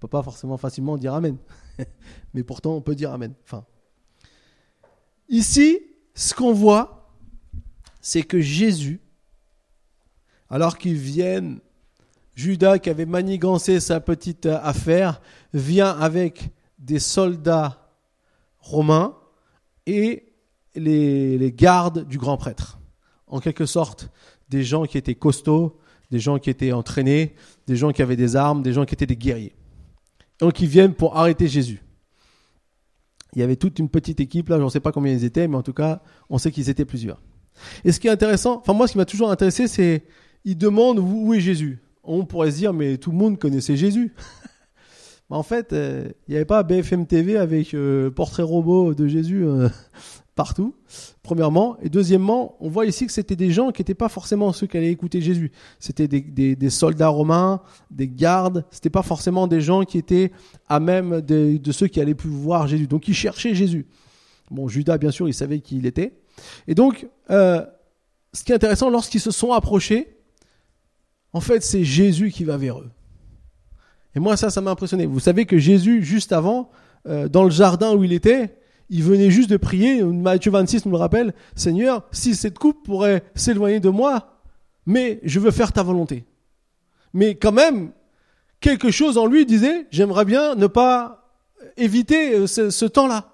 peut 0.00 0.08
pas 0.08 0.22
forcément 0.22 0.56
facilement 0.56 0.96
dire 0.96 1.14
Amen. 1.14 1.36
Mais 2.34 2.42
pourtant, 2.42 2.74
on 2.74 2.80
peut 2.80 2.96
dire 2.96 3.12
Amen. 3.12 3.34
Enfin. 3.44 3.64
Ici, 5.28 5.80
ce 6.14 6.34
qu'on 6.34 6.52
voit, 6.52 7.10
c'est 8.00 8.22
que 8.22 8.40
Jésus, 8.40 9.00
alors 10.50 10.78
qu'il 10.78 10.96
vienne, 10.96 11.60
Judas 12.34 12.78
qui 12.78 12.90
avait 12.90 13.06
manigancé 13.06 13.80
sa 13.80 14.00
petite 14.00 14.46
affaire, 14.46 15.20
vient 15.52 15.90
avec 15.90 16.50
des 16.78 16.98
soldats 16.98 17.90
romains 18.58 19.16
et 19.86 20.32
les, 20.74 21.38
les 21.38 21.52
gardes 21.52 22.06
du 22.08 22.18
grand 22.18 22.36
prêtre 22.36 22.78
en 23.26 23.40
quelque 23.40 23.66
sorte 23.66 24.10
des 24.48 24.62
gens 24.62 24.84
qui 24.84 24.98
étaient 24.98 25.14
costauds, 25.14 25.78
des 26.10 26.18
gens 26.18 26.38
qui 26.38 26.50
étaient 26.50 26.72
entraînés, 26.72 27.34
des 27.66 27.76
gens 27.76 27.90
qui 27.90 28.02
avaient 28.02 28.16
des 28.16 28.36
armes, 28.36 28.62
des 28.62 28.72
gens 28.72 28.84
qui 28.84 28.94
étaient 28.94 29.06
des 29.06 29.16
guerriers. 29.16 29.54
Donc 30.38 30.60
ils 30.60 30.68
viennent 30.68 30.94
pour 30.94 31.16
arrêter 31.16 31.48
Jésus. 31.48 31.82
Il 33.34 33.40
y 33.40 33.42
avait 33.42 33.56
toute 33.56 33.78
une 33.78 33.88
petite 33.88 34.20
équipe 34.20 34.48
là, 34.48 34.58
je 34.58 34.64
ne 34.64 34.68
sais 34.68 34.80
pas 34.80 34.92
combien 34.92 35.12
ils 35.12 35.24
étaient, 35.24 35.48
mais 35.48 35.56
en 35.56 35.62
tout 35.62 35.72
cas, 35.72 36.02
on 36.30 36.38
sait 36.38 36.52
qu'ils 36.52 36.70
étaient 36.70 36.84
plusieurs. 36.84 37.20
Et 37.84 37.92
ce 37.92 37.98
qui 37.98 38.06
est 38.06 38.10
intéressant, 38.10 38.58
enfin 38.58 38.72
moi 38.72 38.86
ce 38.86 38.92
qui 38.92 38.98
m'a 38.98 39.04
toujours 39.04 39.30
intéressé, 39.30 39.66
c'est 39.66 40.04
ils 40.44 40.58
demandent 40.58 40.98
où 40.98 41.32
est 41.34 41.40
Jésus. 41.40 41.80
On 42.02 42.24
pourrait 42.24 42.50
se 42.50 42.56
dire 42.56 42.72
mais 42.72 42.98
tout 42.98 43.10
le 43.10 43.16
monde 43.16 43.38
connaissait 43.38 43.76
Jésus. 43.76 44.14
en 45.30 45.42
fait, 45.42 45.72
euh, 45.72 46.08
il 46.28 46.32
n'y 46.32 46.36
avait 46.36 46.44
pas 46.44 46.62
BFM 46.62 47.06
TV 47.06 47.36
avec 47.36 47.74
euh, 47.74 48.10
portrait 48.10 48.42
robot 48.42 48.94
de 48.94 49.06
Jésus 49.08 49.44
euh, 49.44 49.68
partout, 50.34 50.74
premièrement. 51.22 51.76
Et 51.82 51.88
deuxièmement, 51.88 52.56
on 52.60 52.68
voit 52.68 52.86
ici 52.86 53.06
que 53.06 53.12
c'était 53.12 53.36
des 53.36 53.50
gens 53.50 53.70
qui 53.70 53.80
n'étaient 53.80 53.94
pas 53.94 54.08
forcément 54.08 54.52
ceux 54.52 54.66
qui 54.66 54.76
allaient 54.76 54.92
écouter 54.92 55.20
Jésus. 55.20 55.50
C'était 55.80 56.08
des, 56.08 56.70
soldats 56.70 57.08
romains, 57.08 57.62
des 57.90 58.08
gardes. 58.08 58.64
C'était 58.70 58.90
pas 58.90 59.02
forcément 59.02 59.46
des 59.46 59.60
gens 59.60 59.84
qui 59.84 59.98
étaient 59.98 60.30
à 60.68 60.78
même 60.78 61.20
de, 61.20 61.72
ceux 61.72 61.86
qui 61.86 62.00
allaient 62.00 62.14
plus 62.14 62.30
voir 62.30 62.68
Jésus. 62.68 62.86
Donc 62.86 63.08
ils 63.08 63.14
cherchaient 63.14 63.54
Jésus. 63.54 63.86
Bon, 64.50 64.68
Judas, 64.68 64.98
bien 64.98 65.10
sûr, 65.10 65.26
il 65.26 65.34
savait 65.34 65.60
qui 65.60 65.78
il 65.78 65.86
était. 65.86 66.12
Et 66.68 66.74
donc, 66.74 67.08
ce 67.28 68.44
qui 68.44 68.52
est 68.52 68.54
intéressant, 68.54 68.90
lorsqu'ils 68.90 69.20
se 69.20 69.30
sont 69.30 69.52
approchés, 69.52 70.13
en 71.34 71.40
fait, 71.40 71.62
c'est 71.64 71.84
Jésus 71.84 72.30
qui 72.30 72.44
va 72.44 72.56
vers 72.56 72.78
eux. 72.78 72.90
Et 74.14 74.20
moi, 74.20 74.36
ça, 74.36 74.50
ça 74.50 74.60
m'a 74.60 74.70
impressionné. 74.70 75.04
Vous 75.04 75.18
savez 75.18 75.44
que 75.46 75.58
Jésus, 75.58 76.04
juste 76.04 76.32
avant, 76.32 76.70
euh, 77.08 77.28
dans 77.28 77.42
le 77.42 77.50
jardin 77.50 77.94
où 77.94 78.04
il 78.04 78.12
était, 78.12 78.56
il 78.88 79.02
venait 79.02 79.30
juste 79.30 79.50
de 79.50 79.56
prier, 79.56 80.02
Matthieu 80.04 80.52
26 80.52 80.86
nous 80.86 80.92
le 80.92 80.98
rappelle, 80.98 81.34
Seigneur, 81.56 82.06
si 82.12 82.36
cette 82.36 82.56
coupe 82.56 82.84
pourrait 82.84 83.24
s'éloigner 83.34 83.80
de 83.80 83.88
moi, 83.88 84.40
mais 84.86 85.18
je 85.24 85.40
veux 85.40 85.50
faire 85.50 85.72
ta 85.72 85.82
volonté. 85.82 86.24
Mais 87.12 87.34
quand 87.34 87.52
même, 87.52 87.90
quelque 88.60 88.92
chose 88.92 89.18
en 89.18 89.26
lui 89.26 89.44
disait, 89.44 89.86
j'aimerais 89.90 90.24
bien 90.24 90.54
ne 90.54 90.68
pas 90.68 91.34
éviter 91.76 92.34
euh, 92.34 92.46
ce, 92.46 92.70
ce 92.70 92.84
temps-là. 92.84 93.32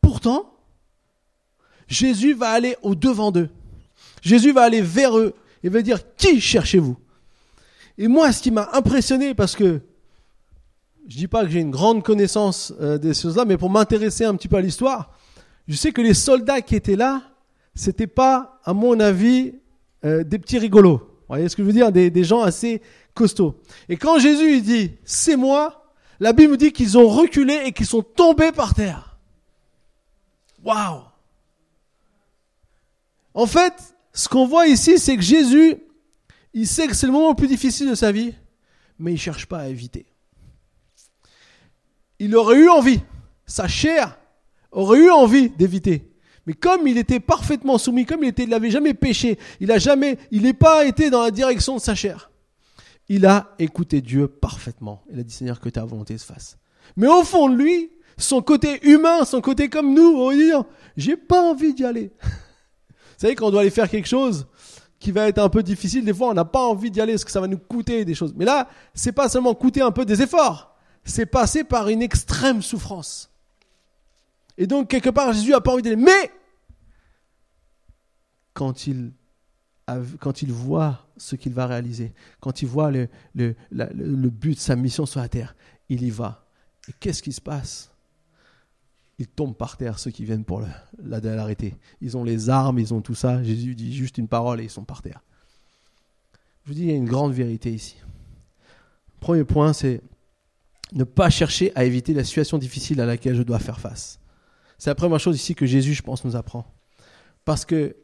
Pourtant, 0.00 0.54
Jésus 1.86 2.32
va 2.32 2.48
aller 2.48 2.76
au 2.80 2.94
devant 2.94 3.30
d'eux. 3.30 3.50
Jésus 4.22 4.52
va 4.52 4.62
aller 4.62 4.80
vers 4.80 5.18
eux 5.18 5.34
et 5.62 5.68
va 5.68 5.82
dire, 5.82 5.98
qui 6.16 6.40
cherchez-vous? 6.40 6.96
Et 7.98 8.08
moi, 8.08 8.32
ce 8.32 8.42
qui 8.42 8.50
m'a 8.50 8.68
impressionné, 8.72 9.34
parce 9.34 9.54
que 9.54 9.80
je 11.08 11.16
dis 11.16 11.28
pas 11.28 11.44
que 11.44 11.50
j'ai 11.50 11.60
une 11.60 11.70
grande 11.70 12.02
connaissance 12.02 12.72
euh, 12.80 12.98
des 12.98 13.14
choses-là, 13.14 13.44
mais 13.44 13.56
pour 13.56 13.70
m'intéresser 13.70 14.24
un 14.24 14.34
petit 14.34 14.48
peu 14.48 14.56
à 14.56 14.60
l'histoire, 14.60 15.12
je 15.66 15.74
sais 15.74 15.92
que 15.92 16.00
les 16.00 16.14
soldats 16.14 16.60
qui 16.60 16.76
étaient 16.76 16.96
là, 16.96 17.22
c'était 17.74 18.06
pas, 18.06 18.60
à 18.64 18.72
mon 18.72 18.98
avis, 19.00 19.54
euh, 20.04 20.24
des 20.24 20.38
petits 20.38 20.58
rigolos. 20.58 20.98
Vous 20.98 21.26
voyez 21.28 21.48
ce 21.48 21.56
que 21.56 21.62
je 21.62 21.66
veux 21.66 21.72
dire? 21.72 21.92
Des, 21.92 22.10
des 22.10 22.24
gens 22.24 22.42
assez 22.42 22.82
costauds. 23.14 23.60
Et 23.88 23.96
quand 23.96 24.18
Jésus 24.18 24.56
il 24.56 24.62
dit 24.62 24.92
c'est 25.04 25.36
moi, 25.36 25.92
la 26.20 26.32
Bible 26.32 26.56
dit 26.56 26.72
qu'ils 26.72 26.98
ont 26.98 27.08
reculé 27.08 27.62
et 27.64 27.72
qu'ils 27.72 27.86
sont 27.86 28.02
tombés 28.02 28.52
par 28.52 28.74
terre. 28.74 29.18
Waouh 30.62 31.02
En 33.34 33.46
fait, 33.46 33.74
ce 34.12 34.28
qu'on 34.28 34.46
voit 34.46 34.66
ici, 34.66 34.98
c'est 34.98 35.16
que 35.16 35.22
Jésus, 35.22 35.76
il 36.54 36.66
sait 36.66 36.86
que 36.86 36.94
c'est 36.94 37.06
le 37.06 37.12
moment 37.12 37.30
le 37.30 37.36
plus 37.36 37.48
difficile 37.48 37.88
de 37.88 37.94
sa 37.94 38.12
vie, 38.12 38.34
mais 38.98 39.12
il 39.12 39.14
ne 39.14 39.20
cherche 39.20 39.46
pas 39.46 39.60
à 39.60 39.68
éviter. 39.68 40.06
Il 42.18 42.36
aurait 42.36 42.58
eu 42.58 42.68
envie, 42.68 43.00
sa 43.46 43.68
chair 43.68 44.18
aurait 44.72 44.98
eu 44.98 45.10
envie 45.10 45.50
d'éviter. 45.50 46.10
Mais 46.46 46.54
comme 46.54 46.86
il 46.86 46.98
était 46.98 47.20
parfaitement 47.20 47.78
soumis, 47.78 48.06
comme 48.06 48.24
il 48.24 48.48
n'avait 48.48 48.70
jamais 48.70 48.94
péché, 48.94 49.38
il 49.60 49.68
n'a 49.68 49.78
jamais, 49.78 50.18
il 50.30 50.42
n'est 50.42 50.54
pas 50.54 50.84
été 50.84 51.10
dans 51.10 51.22
la 51.22 51.30
direction 51.30 51.76
de 51.76 51.80
sa 51.80 51.94
chair. 51.94 52.30
Il 53.08 53.26
a 53.26 53.54
écouté 53.58 54.00
Dieu 54.00 54.28
parfaitement. 54.28 55.02
Il 55.12 55.18
a 55.18 55.22
dit 55.22 55.32
Seigneur, 55.32 55.60
que 55.60 55.68
ta 55.68 55.84
volonté 55.84 56.16
se 56.16 56.24
fasse. 56.24 56.58
Mais 56.96 57.08
au 57.08 57.24
fond 57.24 57.48
de 57.48 57.56
lui, 57.56 57.90
son 58.18 58.42
côté 58.42 58.86
humain, 58.86 59.24
son 59.24 59.40
côté 59.40 59.68
comme 59.68 59.94
nous, 59.94 60.14
on 60.16 60.28
va 60.28 60.34
dire, 60.34 60.64
j'ai 60.96 61.16
pas 61.16 61.40
envie 61.42 61.74
d'y 61.74 61.84
aller. 61.84 62.10
Vous 62.22 63.26
savez, 63.26 63.34
quand 63.34 63.50
doit 63.50 63.62
aller 63.62 63.70
faire 63.70 63.88
quelque 63.88 64.08
chose 64.08 64.46
qui 65.00 65.10
va 65.12 65.26
être 65.28 65.38
un 65.38 65.48
peu 65.48 65.62
difficile, 65.62 66.04
des 66.04 66.14
fois, 66.14 66.28
on 66.28 66.34
n'a 66.34 66.44
pas 66.44 66.60
envie 66.60 66.90
d'y 66.90 67.00
aller 67.00 67.14
parce 67.14 67.24
que 67.24 67.30
ça 67.30 67.40
va 67.40 67.48
nous 67.48 67.58
coûter 67.58 68.04
des 68.04 68.14
choses. 68.14 68.34
Mais 68.36 68.44
là, 68.44 68.68
c'est 68.94 69.12
pas 69.12 69.28
seulement 69.30 69.54
coûter 69.54 69.80
un 69.80 69.90
peu 69.90 70.04
des 70.04 70.22
efforts, 70.22 70.76
c'est 71.04 71.26
passer 71.26 71.64
par 71.64 71.88
une 71.88 72.02
extrême 72.02 72.62
souffrance. 72.62 73.30
Et 74.58 74.66
donc, 74.66 74.88
quelque 74.88 75.08
part, 75.08 75.32
Jésus 75.32 75.54
a 75.54 75.60
pas 75.62 75.72
envie 75.72 75.82
d'aller. 75.82 75.96
Mais, 75.96 76.30
quand 78.52 78.86
il, 78.86 79.12
quand 80.20 80.42
il 80.42 80.52
voit 80.52 81.06
ce 81.16 81.34
qu'il 81.34 81.54
va 81.54 81.66
réaliser, 81.66 82.12
quand 82.40 82.60
il 82.60 82.68
voit 82.68 82.90
le, 82.90 83.08
le, 83.34 83.56
le 83.70 84.28
but 84.28 84.54
de 84.54 84.60
sa 84.60 84.76
mission 84.76 85.06
sur 85.06 85.20
la 85.20 85.28
terre, 85.28 85.56
il 85.88 86.02
y 86.02 86.10
va. 86.10 86.44
Et 86.88 86.92
qu'est-ce 87.00 87.22
qui 87.22 87.32
se 87.32 87.40
passe? 87.40 87.89
Ils 89.20 89.28
tombent 89.28 89.54
par 89.54 89.76
terre, 89.76 89.98
ceux 89.98 90.10
qui 90.10 90.24
viennent 90.24 90.44
pour 90.44 90.62
l'arrêter. 90.98 91.76
Ils 92.00 92.16
ont 92.16 92.24
les 92.24 92.48
armes, 92.48 92.78
ils 92.78 92.94
ont 92.94 93.02
tout 93.02 93.14
ça. 93.14 93.42
Jésus 93.44 93.74
dit 93.74 93.94
juste 93.94 94.16
une 94.16 94.28
parole 94.28 94.62
et 94.62 94.64
ils 94.64 94.70
sont 94.70 94.84
par 94.84 95.02
terre. 95.02 95.22
Je 96.64 96.70
vous 96.70 96.74
dis, 96.74 96.84
il 96.84 96.88
y 96.88 96.92
a 96.92 96.96
une 96.96 97.04
grande 97.04 97.34
vérité 97.34 97.70
ici. 97.70 97.96
Premier 99.20 99.44
point, 99.44 99.74
c'est 99.74 100.00
ne 100.94 101.04
pas 101.04 101.28
chercher 101.28 101.70
à 101.74 101.84
éviter 101.84 102.14
la 102.14 102.24
situation 102.24 102.56
difficile 102.56 102.98
à 102.98 103.04
laquelle 103.04 103.36
je 103.36 103.42
dois 103.42 103.58
faire 103.58 103.78
face. 103.78 104.20
C'est 104.78 104.88
la 104.88 104.94
première 104.94 105.20
chose 105.20 105.36
ici 105.36 105.54
que 105.54 105.66
Jésus, 105.66 105.92
je 105.92 106.02
pense, 106.02 106.24
nous 106.24 106.34
apprend. 106.34 106.64
Parce 107.44 107.66
que 107.66 107.96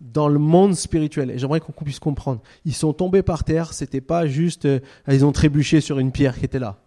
dans 0.00 0.28
le 0.28 0.38
monde 0.38 0.76
spirituel, 0.76 1.32
et 1.32 1.38
j'aimerais 1.38 1.58
qu'on 1.58 1.72
puisse 1.72 1.98
comprendre, 1.98 2.40
ils 2.64 2.74
sont 2.74 2.92
tombés 2.92 3.24
par 3.24 3.42
terre, 3.42 3.72
c'était 3.72 4.00
pas 4.00 4.28
juste, 4.28 4.66
euh, 4.66 4.78
ils 5.08 5.24
ont 5.24 5.32
trébuché 5.32 5.80
sur 5.80 5.98
une 5.98 6.12
pierre 6.12 6.38
qui 6.38 6.44
était 6.44 6.60
là. 6.60 6.78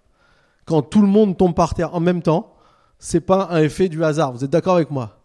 Quand 0.64 0.82
tout 0.82 1.02
le 1.02 1.10
monde 1.10 1.38
tombe 1.38 1.54
par 1.54 1.74
terre 1.74 1.94
en 1.94 2.00
même 2.00 2.22
temps, 2.22 2.55
c'est 3.00 3.22
pas 3.22 3.50
un 3.52 3.62
effet 3.62 3.90
du 3.90 4.04
hasard. 4.04 4.32
Vous 4.34 4.44
êtes 4.44 4.50
d'accord 4.50 4.76
avec 4.76 4.92
moi? 4.92 5.22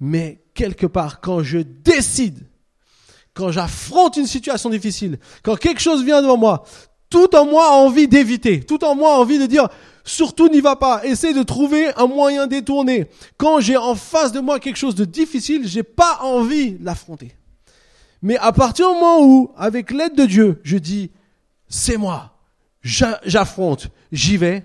Mais 0.00 0.42
quelque 0.54 0.86
part, 0.86 1.20
quand 1.20 1.42
je 1.42 1.58
décide, 1.58 2.46
quand 3.34 3.50
j'affronte 3.50 4.16
une 4.16 4.26
situation 4.26 4.70
difficile, 4.70 5.18
quand 5.42 5.56
quelque 5.56 5.80
chose 5.80 6.04
vient 6.04 6.22
devant 6.22 6.36
moi, 6.36 6.64
tout 7.10 7.34
en 7.34 7.46
moi 7.46 7.68
a 7.68 7.76
envie 7.76 8.08
d'éviter, 8.08 8.60
tout 8.60 8.84
en 8.84 8.94
moi 8.94 9.14
a 9.14 9.18
envie 9.18 9.38
de 9.38 9.46
dire 9.46 9.68
surtout 10.04 10.48
n'y 10.48 10.60
va 10.60 10.76
pas, 10.76 11.04
essaie 11.04 11.32
de 11.32 11.42
trouver 11.42 11.92
un 11.96 12.06
moyen 12.06 12.46
détourné. 12.46 13.08
Quand 13.36 13.60
j'ai 13.60 13.76
en 13.76 13.94
face 13.94 14.32
de 14.32 14.40
moi 14.40 14.60
quelque 14.60 14.76
chose 14.76 14.94
de 14.94 15.04
difficile, 15.04 15.66
j'ai 15.66 15.82
pas 15.82 16.18
envie 16.22 16.72
de 16.72 16.84
l'affronter. 16.84 17.34
Mais 18.22 18.36
à 18.38 18.52
partir 18.52 18.88
du 18.88 18.94
moment 18.94 19.24
où, 19.24 19.50
avec 19.56 19.90
l'aide 19.90 20.14
de 20.14 20.26
Dieu, 20.26 20.60
je 20.62 20.76
dis 20.76 21.10
c'est 21.68 21.96
moi, 21.96 22.36
j'affronte, 22.82 23.88
j'y 24.12 24.36
vais, 24.36 24.64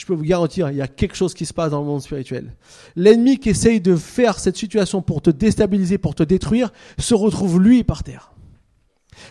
je 0.00 0.06
peux 0.06 0.14
vous 0.14 0.24
garantir, 0.24 0.70
il 0.70 0.76
y 0.78 0.80
a 0.80 0.88
quelque 0.88 1.14
chose 1.14 1.34
qui 1.34 1.44
se 1.44 1.52
passe 1.52 1.72
dans 1.72 1.80
le 1.80 1.86
monde 1.86 2.00
spirituel. 2.00 2.54
L'ennemi 2.96 3.38
qui 3.38 3.50
essaye 3.50 3.82
de 3.82 3.96
faire 3.96 4.38
cette 4.38 4.56
situation 4.56 5.02
pour 5.02 5.20
te 5.20 5.28
déstabiliser, 5.28 5.98
pour 5.98 6.14
te 6.14 6.22
détruire, 6.22 6.72
se 6.98 7.14
retrouve 7.14 7.60
lui 7.60 7.84
par 7.84 8.02
terre. 8.02 8.29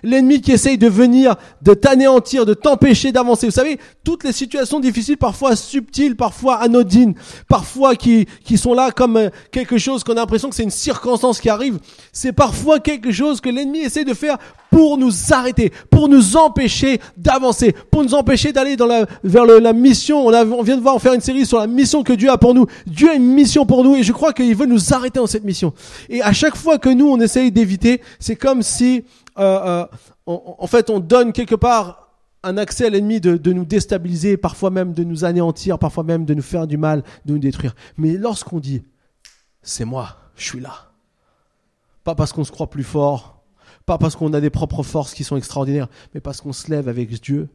L'ennemi 0.03 0.41
qui 0.41 0.51
essaye 0.51 0.77
de 0.77 0.87
venir, 0.87 1.35
de 1.61 1.73
t'anéantir, 1.73 2.45
de 2.45 2.53
t'empêcher 2.53 3.11
d'avancer. 3.11 3.47
Vous 3.47 3.51
savez, 3.51 3.79
toutes 4.03 4.23
les 4.23 4.31
situations 4.31 4.79
difficiles, 4.79 5.17
parfois 5.17 5.55
subtiles, 5.55 6.15
parfois 6.15 6.55
anodines, 6.55 7.15
parfois 7.47 7.95
qui, 7.95 8.27
qui 8.43 8.57
sont 8.57 8.73
là 8.73 8.91
comme 8.91 9.17
euh, 9.17 9.29
quelque 9.51 9.77
chose 9.77 10.03
qu'on 10.03 10.13
a 10.13 10.15
l'impression 10.15 10.49
que 10.49 10.55
c'est 10.55 10.63
une 10.63 10.69
circonstance 10.69 11.39
qui 11.39 11.49
arrive, 11.49 11.79
c'est 12.11 12.33
parfois 12.33 12.79
quelque 12.79 13.11
chose 13.11 13.41
que 13.41 13.49
l'ennemi 13.49 13.79
essaie 13.79 14.05
de 14.05 14.13
faire 14.13 14.37
pour 14.71 14.97
nous 14.97 15.11
arrêter, 15.31 15.71
pour 15.89 16.09
nous 16.09 16.37
empêcher 16.37 16.99
d'avancer, 17.17 17.75
pour 17.91 18.03
nous 18.03 18.13
empêcher 18.13 18.51
d'aller 18.53 18.75
dans 18.75 18.85
la, 18.85 19.05
vers 19.23 19.45
la 19.45 19.73
mission. 19.73 20.27
On, 20.27 20.33
on 20.33 20.63
vient 20.63 20.77
de 20.77 20.81
voir 20.81 20.95
en 20.95 20.99
faire 20.99 21.13
une 21.13 21.21
série 21.21 21.45
sur 21.45 21.59
la 21.59 21.67
mission 21.67 22.03
que 22.03 22.13
Dieu 22.13 22.29
a 22.29 22.37
pour 22.37 22.53
nous. 22.53 22.67
Dieu 22.85 23.09
a 23.09 23.15
une 23.15 23.33
mission 23.33 23.65
pour 23.65 23.83
nous 23.83 23.95
et 23.95 24.03
je 24.03 24.11
crois 24.11 24.33
qu'il 24.33 24.55
veut 24.55 24.65
nous 24.65 24.93
arrêter 24.93 25.19
dans 25.19 25.27
cette 25.27 25.43
mission. 25.43 25.73
Et 26.09 26.21
à 26.21 26.33
chaque 26.33 26.55
fois 26.55 26.77
que 26.77 26.89
nous, 26.89 27.09
on 27.09 27.19
essaye 27.19 27.51
d'éviter, 27.51 28.01
c'est 28.19 28.35
comme 28.35 28.61
si 28.61 29.03
euh, 29.39 29.85
euh, 29.85 29.85
en 30.25 30.67
fait, 30.67 30.89
on 30.89 30.99
donne 30.99 31.33
quelque 31.33 31.55
part 31.55 32.09
un 32.43 32.57
accès 32.57 32.85
à 32.85 32.89
l'ennemi 32.89 33.19
de, 33.19 33.37
de, 33.37 33.53
nous 33.53 33.65
déstabiliser, 33.65 34.37
parfois 34.37 34.69
même 34.69 34.93
de 34.93 35.03
nous 35.03 35.25
anéantir, 35.25 35.77
parfois 35.77 36.03
même 36.03 36.25
de 36.25 36.33
nous 36.33 36.41
faire 36.41 36.67
du 36.67 36.77
mal, 36.77 37.03
de 37.25 37.33
nous 37.33 37.39
détruire. 37.39 37.75
Mais 37.97 38.13
lorsqu'on 38.13 38.59
dit, 38.59 38.83
c'est 39.61 39.85
moi, 39.85 40.17
je 40.35 40.45
suis 40.45 40.59
là, 40.59 40.91
pas 42.03 42.15
parce 42.15 42.31
qu'on 42.31 42.43
se 42.45 42.51
croit 42.51 42.69
plus 42.69 42.83
fort, 42.83 43.43
pas 43.85 43.97
parce 43.97 44.15
qu'on 44.15 44.33
a 44.33 44.41
des 44.41 44.49
propres 44.49 44.83
forces 44.83 45.13
qui 45.13 45.23
sont 45.23 45.35
extraordinaires, 45.35 45.89
mais 46.13 46.21
parce 46.21 46.41
qu'on 46.41 46.53
se 46.53 46.69
lève 46.71 46.87
avec 46.87 47.09
Dieu, 47.21 47.49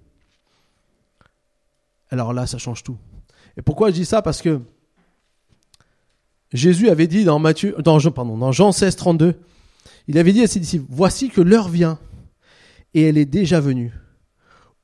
alors 2.11 2.33
là, 2.33 2.47
ça 2.47 2.59
change 2.59 2.83
tout. 2.83 2.99
Et 3.57 3.63
pourquoi 3.63 3.91
je 3.91 3.95
dis 3.95 4.05
ça? 4.05 4.21
Parce 4.21 4.43
que 4.43 4.61
Jésus 6.53 6.89
avait 6.89 7.07
dit 7.07 7.25
dans 7.25 7.39
Matthieu, 7.39 7.75
dans, 7.79 7.99
pardon, 8.11 8.37
dans 8.37 8.53
Jean 8.53 8.71
16, 8.71 8.97
32, 8.97 9.41
il 10.07 10.19
avait 10.19 10.33
dit 10.33 10.43
à 10.43 10.47
ses 10.47 10.61
disciples, 10.61 10.87
voici 10.89 11.31
que 11.31 11.41
l'heure 11.41 11.69
vient, 11.69 11.99
et 12.93 13.03
elle 13.03 13.19
est 13.19 13.25
déjà 13.25 13.61
venue, 13.61 13.93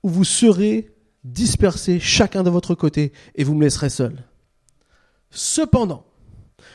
où 0.02 0.08
vous 0.08 0.24
serez 0.24 0.94
dispersés 1.24 2.00
chacun 2.00 2.42
de 2.42 2.50
votre 2.50 2.74
côté, 2.74 3.12
et 3.34 3.44
vous 3.44 3.54
me 3.54 3.62
laisserez 3.62 3.90
seul. 3.90 4.24
Cependant, 5.30 6.04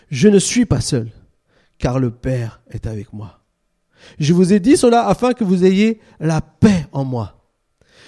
je 0.09 0.27
ne 0.27 0.39
suis 0.39 0.65
pas 0.65 0.81
seul, 0.81 1.11
car 1.77 1.99
le 1.99 2.11
Père 2.11 2.61
est 2.69 2.87
avec 2.87 3.11
moi. 3.13 3.41
Je 4.19 4.33
vous 4.33 4.53
ai 4.53 4.59
dit 4.59 4.77
cela 4.77 5.07
afin 5.07 5.33
que 5.33 5.43
vous 5.43 5.65
ayez 5.65 5.99
la 6.19 6.41
paix 6.41 6.85
en 6.91 7.03
moi. 7.03 7.49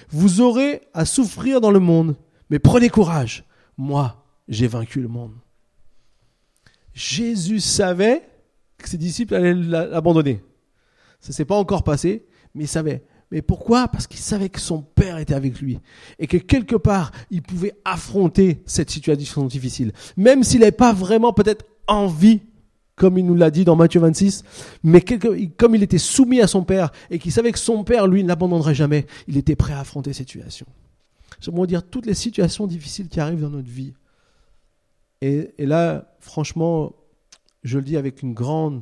Vous 0.10 0.42
aurez 0.42 0.82
à 0.94 1.06
souffrir 1.06 1.60
dans 1.60 1.72
le 1.72 1.80
monde, 1.80 2.16
mais 2.50 2.60
prenez 2.60 2.90
courage. 2.90 3.46
Moi, 3.78 4.26
j'ai 4.48 4.68
vaincu 4.68 5.02
le 5.02 5.08
monde. 5.08 5.34
Jésus 6.94 7.60
savait 7.60 8.24
que 8.78 8.90
ses 8.90 8.98
disciples 8.98 9.36
allaient 9.36 9.54
l'abandonner. 9.54 10.42
Ça 11.20 11.34
s'est 11.34 11.46
pas 11.46 11.56
encore 11.56 11.84
passé, 11.84 12.26
mais 12.54 12.66
il 12.66 12.68
savait. 12.68 13.04
Mais 13.32 13.42
pourquoi? 13.42 13.88
Parce 13.90 14.08
qu'il 14.08 14.20
savait 14.20 14.50
que 14.50 14.60
son 14.60 14.82
père 14.82 15.18
était 15.18 15.34
avec 15.34 15.60
lui 15.60 15.80
et 16.18 16.28
que 16.28 16.38
quelque 16.38 16.76
part 16.76 17.12
il 17.30 17.42
pouvait 17.42 17.74
affronter 17.84 18.62
cette 18.66 18.90
situation 18.90 19.46
difficile, 19.46 19.92
même 20.16 20.44
s'il 20.44 20.62
n'avait 20.62 20.72
pas 20.72 20.94
vraiment 20.94 21.34
peut-être 21.34 21.66
envie, 21.88 22.42
comme 22.96 23.18
il 23.18 23.26
nous 23.26 23.36
l'a 23.36 23.52
dit 23.52 23.66
dans 23.66 23.76
Matthieu 23.76 24.00
26, 24.00 24.44
mais 24.84 25.02
comme 25.02 25.76
il 25.76 25.84
était 25.84 25.98
soumis 25.98 26.40
à 26.40 26.48
son 26.48 26.64
père 26.64 26.92
et 27.10 27.20
qu'il 27.20 27.34
savait 27.34 27.52
que 27.52 27.60
son 27.60 27.84
père 27.84 28.08
lui 28.08 28.24
ne 28.24 28.30
l'abandonnerait 28.30 28.76
jamais, 28.76 29.06
il 29.28 29.38
était 29.38 29.58
prêt 29.58 29.74
à 29.74 29.82
affronter 29.82 30.14
cette 30.14 30.30
situation. 30.30 30.66
J'aimerais 31.42 31.68
dire 31.68 31.84
toutes 31.84 32.06
les 32.06 32.14
situations 32.14 32.66
difficiles 32.66 33.10
qui 33.10 33.20
arrivent 33.20 33.42
dans 33.42 33.50
notre 33.50 33.70
vie. 33.70 33.94
Et, 35.22 35.54
et 35.58 35.66
là, 35.66 36.16
franchement, 36.20 36.94
je 37.68 37.78
le 37.78 37.84
dis 37.84 37.98
avec 37.98 38.22
une 38.24 38.34
grande 38.34 38.82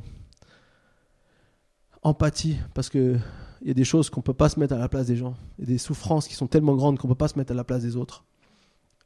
empathie, 2.02 2.56
parce 2.72 2.88
qu'il 2.88 3.20
y 3.62 3.70
a 3.70 3.74
des 3.74 3.84
choses 3.84 4.10
qu'on 4.10 4.20
ne 4.20 4.24
peut 4.24 4.32
pas 4.32 4.48
se 4.48 4.60
mettre 4.60 4.74
à 4.74 4.78
la 4.78 4.88
place 4.88 5.08
des 5.08 5.16
gens. 5.16 5.34
Il 5.58 5.64
y 5.64 5.68
a 5.68 5.72
des 5.72 5.78
souffrances 5.78 6.28
qui 6.28 6.34
sont 6.34 6.46
tellement 6.46 6.76
grandes 6.76 6.98
qu'on 6.98 7.08
ne 7.08 7.12
peut 7.12 7.18
pas 7.18 7.28
se 7.28 7.36
mettre 7.36 7.50
à 7.50 7.54
la 7.56 7.64
place 7.64 7.82
des 7.82 7.96
autres. 7.96 8.24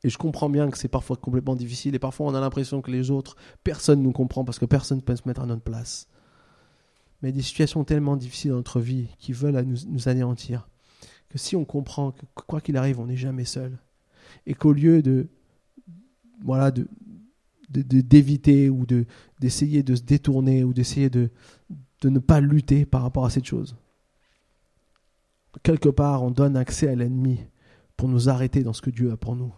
Et 0.04 0.10
je 0.10 0.18
comprends 0.18 0.50
bien 0.50 0.70
que 0.70 0.76
c'est 0.76 0.88
parfois 0.88 1.16
complètement 1.16 1.56
difficile, 1.56 1.94
et 1.94 1.98
parfois 1.98 2.26
on 2.26 2.34
a 2.34 2.40
l'impression 2.40 2.82
que 2.82 2.90
les 2.90 3.10
autres, 3.10 3.36
personne 3.64 4.00
ne 4.00 4.04
nous 4.04 4.12
comprend, 4.12 4.44
parce 4.44 4.58
que 4.58 4.66
personne 4.66 4.98
ne 4.98 5.02
peut 5.02 5.16
se 5.16 5.26
mettre 5.26 5.40
à 5.40 5.46
notre 5.46 5.62
place. 5.62 6.08
Mais 7.22 7.30
il 7.30 7.32
y 7.32 7.34
a 7.34 7.40
des 7.40 7.42
situations 7.42 7.84
tellement 7.84 8.16
difficiles 8.16 8.50
dans 8.50 8.58
notre 8.58 8.80
vie 8.80 9.08
qui 9.18 9.32
veulent 9.32 9.60
nous, 9.62 9.78
nous 9.88 10.08
anéantir, 10.08 10.68
que 11.30 11.38
si 11.38 11.56
on 11.56 11.64
comprend 11.64 12.12
que 12.12 12.26
quoi 12.46 12.60
qu'il 12.60 12.76
arrive, 12.76 13.00
on 13.00 13.06
n'est 13.06 13.16
jamais 13.16 13.46
seul, 13.46 13.78
et 14.46 14.52
qu'au 14.52 14.72
lieu 14.72 15.00
de, 15.00 15.28
voilà, 16.42 16.70
de, 16.70 16.86
d'éviter 17.70 18.68
ou 18.68 18.84
de 18.84 19.06
d'essayer 19.40 19.82
de 19.82 19.94
se 19.94 20.02
détourner 20.02 20.64
ou 20.64 20.74
d'essayer 20.74 21.08
de, 21.08 21.30
de 22.00 22.08
ne 22.08 22.18
pas 22.18 22.40
lutter 22.40 22.84
par 22.84 23.02
rapport 23.02 23.24
à 23.24 23.30
cette 23.30 23.44
chose. 23.46 23.76
Quelque 25.62 25.88
part, 25.88 26.22
on 26.22 26.30
donne 26.30 26.56
accès 26.56 26.88
à 26.88 26.94
l'ennemi 26.94 27.40
pour 27.96 28.08
nous 28.08 28.28
arrêter 28.28 28.62
dans 28.62 28.72
ce 28.72 28.82
que 28.82 28.90
Dieu 28.90 29.12
a 29.12 29.16
pour 29.16 29.36
nous. 29.36 29.52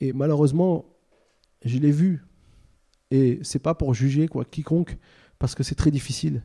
Et 0.00 0.12
malheureusement, 0.12 0.86
je 1.64 1.78
l'ai 1.78 1.90
vu. 1.90 2.24
Et 3.10 3.40
c'est 3.42 3.58
pas 3.58 3.74
pour 3.74 3.94
juger 3.94 4.28
quoi 4.28 4.44
quiconque 4.44 4.98
parce 5.38 5.54
que 5.54 5.62
c'est 5.62 5.74
très 5.74 5.90
difficile. 5.90 6.42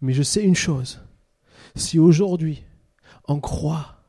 Mais 0.00 0.12
je 0.12 0.22
sais 0.22 0.42
une 0.42 0.56
chose. 0.56 1.00
Si 1.76 1.98
aujourd'hui 1.98 2.64
on 3.28 3.40
croit 3.40 4.04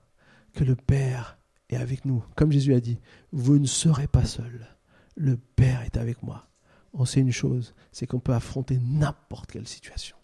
que 0.54 0.64
le 0.64 0.76
Père 0.76 1.38
est 1.70 1.76
avec 1.76 2.06
nous, 2.06 2.24
comme 2.36 2.52
Jésus 2.52 2.74
a 2.74 2.80
dit, 2.80 3.00
vous 3.32 3.60
ne 3.60 3.68
serez 3.68 4.08
pas 4.08 4.26
seul 4.26 4.73
le 5.16 5.38
Père 5.38 5.82
est 5.82 5.98
avec 5.98 6.24
moi. 6.24 6.48
on 6.94 7.06
sait 7.06 7.22
une 7.22 7.32
chose, 7.32 7.74
c'est 7.92 8.06
qu'on 8.06 8.20
peut 8.20 8.34
affronter 8.34 8.78
n'importe 8.80 9.52
quelle 9.52 9.68
situation, 9.68 10.16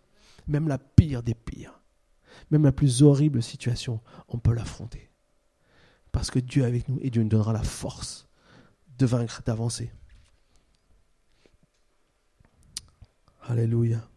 même 0.48 0.68
la 0.68 0.78
pire 0.78 1.24
des 1.24 1.34
pires, 1.34 1.82
même 2.52 2.64
la 2.64 2.72
plus 2.72 3.02
horrible 3.02 3.42
situation, 3.42 4.02
on 4.28 4.38
peut 4.38 4.54
l'affronter. 4.54 5.10
Parce 6.12 6.32
que 6.32 6.40
Dieu 6.40 6.64
est 6.64 6.68
avec 6.68 6.88
nous 6.88 7.00
et 7.02 7.10
Dieu 7.10 7.24
nous 7.24 7.30
donnera 7.30 7.54
la 7.54 7.64
force 7.64 8.28
de 8.98 9.06
vaincre, 9.06 9.42
d'avancer. 9.46 9.92
Alléluia. 13.44 14.08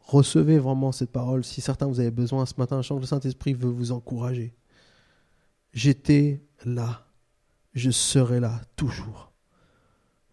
Recevez 0.00 0.58
vraiment 0.58 0.92
cette 0.92 1.10
parole. 1.10 1.44
Si 1.44 1.60
certains 1.60 1.86
vous 1.86 1.98
avez 1.98 2.10
besoin 2.10 2.46
ce 2.46 2.54
matin, 2.58 2.80
je 2.80 2.86
sens 2.86 2.96
que 2.96 3.00
le 3.00 3.06
Saint-Esprit 3.06 3.54
veut 3.54 3.70
vous 3.70 3.92
encourager. 3.92 4.54
J'étais 5.72 6.44
là. 6.64 7.05
Je 7.76 7.90
serai 7.90 8.40
là 8.40 8.62
toujours. 8.74 9.30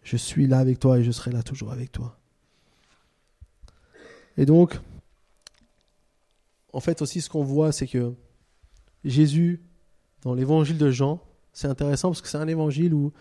Je 0.02 0.16
suis 0.16 0.48
là 0.48 0.60
avec 0.60 0.80
toi 0.80 0.98
et 0.98 1.04
je 1.04 1.12
serai 1.12 1.30
là 1.30 1.44
toujours 1.44 1.74
avec 1.74 1.92
toi. 1.92 2.18
Et 4.38 4.46
donc, 4.46 4.80
en 6.72 6.80
fait 6.80 7.02
aussi 7.02 7.20
ce 7.20 7.30
qu'on 7.30 7.44
voit, 7.44 7.74
c'est 7.74 7.86
que 7.86 8.14
Jésus, 9.04 9.62
dans 10.22 10.34
l'évangile 10.34 10.78
de 10.78 10.90
Jean, 10.90 11.22
c'est 11.52 11.68
intéressant 11.68 12.10
parce 12.10 12.22
que 12.22 12.30
c'est 12.30 12.38
un 12.38 12.48
évangile 12.48 12.94
où, 12.94 13.12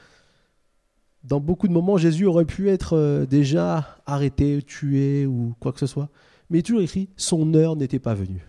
dans 1.25 1.41
beaucoup 1.41 1.67
de 1.67 1.73
moments, 1.73 1.97
Jésus 1.97 2.25
aurait 2.25 2.45
pu 2.45 2.71
être 2.71 2.97
euh, 2.97 3.27
déjà 3.27 3.99
arrêté, 4.07 4.63
tué 4.63 5.27
ou 5.27 5.55
quoi 5.59 5.73
que 5.73 5.81
ce 5.81 5.87
soit. 5.87 6.09
Mais 6.49 6.59
il 6.59 6.61
est 6.61 6.63
toujours 6.63 6.81
écrit, 6.83 7.09
son 7.17 7.55
heure 7.55 7.75
n'était 7.75 7.99
pas 7.99 8.15
venue. 8.15 8.47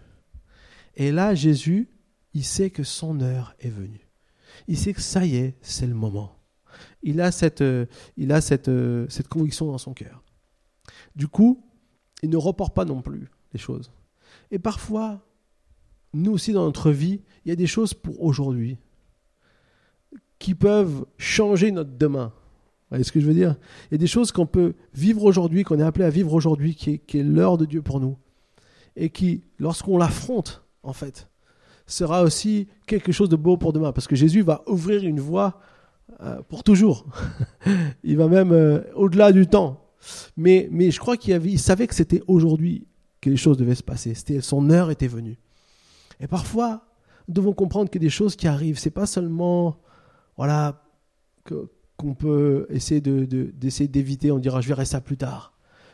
Et 0.96 1.12
là, 1.12 1.34
Jésus, 1.34 1.90
il 2.36 2.46
sait 2.46 2.70
que 2.70 2.84
son 2.84 3.22
heure 3.22 3.56
est 3.60 3.70
venue. 3.70 4.03
Il 4.68 4.78
sait 4.78 4.94
que 4.94 5.02
ça 5.02 5.26
y 5.26 5.36
est, 5.36 5.56
c'est 5.62 5.88
le 5.88 5.94
moment. 5.94 6.38
Il 7.02 7.22
a 7.22 7.32
cette, 7.32 7.62
euh, 7.62 7.86
il 8.18 8.32
a 8.32 8.42
cette, 8.42 8.70
euh, 8.70 9.06
cette 9.10 9.28
conviction 9.28 9.68
dans 9.68 9.78
son 9.78 9.94
cœur. 9.94 10.24
Du 11.16 11.28
coup, 11.28 11.64
il 12.22 12.30
ne 12.30 12.38
reporte 12.38 12.74
pas 12.74 12.86
non 12.86 13.02
plus 13.02 13.30
les 13.54 13.60
choses. 13.60 13.92
Et 14.52 14.60
parfois, 14.60 15.26
nous 16.14 16.32
aussi 16.32 16.54
dans 16.54 16.64
notre 16.64 16.92
vie, 16.92 17.22
il 17.46 17.50
y 17.50 17.52
a 17.52 17.56
des 17.56 17.68
choses 17.68 17.94
pour 17.94 18.22
aujourd'hui 18.24 18.78
qui 20.40 20.56
peuvent 20.56 21.06
changer 21.18 21.72
notre 21.72 21.98
demain. 21.98 22.34
Vous 22.36 22.90
voyez 22.90 23.04
ce 23.04 23.12
que 23.12 23.20
je 23.20 23.26
veux 23.26 23.34
dire? 23.34 23.56
Il 23.90 23.94
y 23.94 23.96
a 23.96 23.98
des 23.98 24.08
choses 24.08 24.32
qu'on 24.32 24.46
peut 24.46 24.74
vivre 24.94 25.24
aujourd'hui, 25.24 25.64
qu'on 25.64 25.80
est 25.80 25.84
appelé 25.84 26.06
à 26.06 26.10
vivre 26.10 26.34
aujourd'hui, 26.34 26.76
qui 26.76 26.92
est, 26.92 26.98
qui 27.00 27.20
est 27.20 27.24
l'heure 27.24 27.58
de 27.58 27.66
Dieu 27.66 27.82
pour 27.82 28.00
nous. 28.00 28.18
Et 28.96 29.10
qui, 29.10 29.44
lorsqu'on 29.58 29.98
l'affronte, 29.98 30.64
en 30.84 30.94
fait, 30.94 31.30
sera 31.86 32.24
aussi 32.24 32.68
quelque 32.88 33.12
chose 33.12 33.30
de 33.30 33.36
beau 33.36 33.58
pour 33.58 33.74
demain. 33.74 33.92
Parce 33.92 34.08
que 34.08 34.16
Jésus 34.16 34.42
va 34.42 34.64
ouvrir 34.68 35.04
une 35.04 35.20
voie 35.20 35.60
euh, 36.22 36.42
pour 36.48 36.64
toujours. 36.64 37.06
il 38.04 38.18
va 38.18 38.28
même 38.28 38.52
euh, 38.52 38.82
au-delà 38.96 39.32
du 39.32 39.48
temps. 39.48 39.80
Mais, 40.36 40.68
mais 40.72 40.92
je 40.92 41.00
crois 41.00 41.18
qu'il 41.18 41.46
il 41.46 41.60
savait 41.60 41.88
que 41.88 41.96
c'était 41.96 42.22
aujourd'hui 42.28 42.88
que 43.22 43.30
les 43.30 43.38
choses 43.38 43.58
devaient 43.58 43.76
se 43.76 43.84
passer. 43.84 44.14
C'était, 44.14 44.42
son 44.42 44.70
heure 44.70 44.92
était 44.92 45.08
venue. 45.08 45.38
Et 46.20 46.28
parfois, 46.28 46.86
nous 47.28 47.34
devons 47.34 47.54
comprendre 47.54 47.90
que 47.90 48.00
des 48.00 48.10
choses 48.10 48.36
qui 48.36 48.48
arrivent, 48.48 48.78
c'est 48.78 48.92
pas 48.92 49.06
seulement, 49.06 49.80
voilà, 50.36 50.84
qu'on 51.98 52.14
peut 52.16 52.68
essayer 52.70 53.02
de, 53.02 53.26
d'essayer 53.54 53.88
d'éviter, 53.88 54.32
on 54.32 54.40
dira 54.40 54.62
je 54.62 54.68
verrai 54.68 54.86
ça 54.86 55.00
plus 55.00 55.18
tard. 55.18 55.53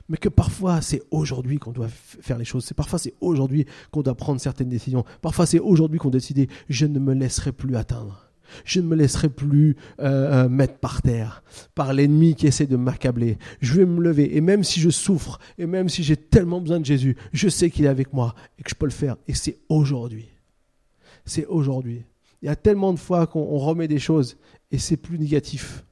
Mais 0.09 0.17
que 0.17 0.29
parfois 0.29 0.81
c'est 0.81 1.01
aujourd'hui 1.11 1.59
qu'on 1.59 1.71
doit 1.71 1.87
faire 1.87 2.37
les 2.37 2.45
choses. 2.45 2.65
C'est 2.65 2.75
parfois 2.75 2.99
c'est 2.99 3.13
aujourd'hui 3.21 3.65
qu'on 3.91 4.01
doit 4.01 4.15
prendre 4.15 4.41
certaines 4.41 4.69
décisions. 4.69 5.05
Parfois 5.21 5.45
c'est 5.45 5.59
aujourd'hui 5.59 5.99
qu'on 5.99 6.09
décide 6.09 6.49
je 6.69 6.85
ne 6.85 6.99
me 6.99 7.13
laisserai 7.13 7.51
plus 7.51 7.75
atteindre. 7.75 8.29
Je 8.65 8.79
ne 8.79 8.87
me 8.87 8.95
laisserai 8.95 9.29
plus 9.29 9.75
euh, 9.99 10.45
euh, 10.45 10.49
mettre 10.49 10.79
par 10.79 11.01
terre 11.01 11.43
par 11.75 11.93
l'ennemi 11.93 12.35
qui 12.35 12.47
essaie 12.47 12.65
de 12.65 12.75
m'accabler. 12.75 13.37
Je 13.61 13.73
vais 13.75 13.85
me 13.85 14.01
lever 14.01 14.35
et 14.35 14.41
même 14.41 14.63
si 14.63 14.79
je 14.79 14.89
souffre 14.89 15.39
et 15.57 15.65
même 15.65 15.89
si 15.89 16.03
j'ai 16.03 16.17
tellement 16.17 16.59
besoin 16.59 16.79
de 16.79 16.85
Jésus, 16.85 17.15
je 17.31 17.47
sais 17.47 17.69
qu'il 17.69 17.85
est 17.85 17.89
avec 17.89 18.13
moi 18.13 18.35
et 18.57 18.63
que 18.63 18.69
je 18.69 18.75
peux 18.75 18.87
le 18.87 18.91
faire. 18.91 19.17
Et 19.27 19.33
c'est 19.33 19.59
aujourd'hui. 19.69 20.29
C'est 21.25 21.45
aujourd'hui. 21.45 22.03
Il 22.41 22.45
y 22.45 22.49
a 22.49 22.55
tellement 22.55 22.93
de 22.93 22.99
fois 22.99 23.27
qu'on 23.27 23.57
remet 23.57 23.87
des 23.87 23.99
choses 23.99 24.37
et 24.71 24.77
c'est 24.77 24.97
plus 24.97 25.19
négatif. 25.19 25.83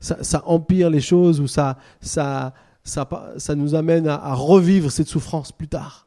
Ça, 0.00 0.42
empire 0.44 0.90
les 0.90 1.00
choses 1.00 1.40
ou 1.40 1.46
ça, 1.46 1.78
ça, 2.00 2.52
ça, 2.86 3.54
nous 3.54 3.74
amène 3.74 4.06
à, 4.08 4.34
revivre 4.34 4.90
cette 4.90 5.08
souffrance 5.08 5.52
plus 5.52 5.68
tard. 5.68 6.06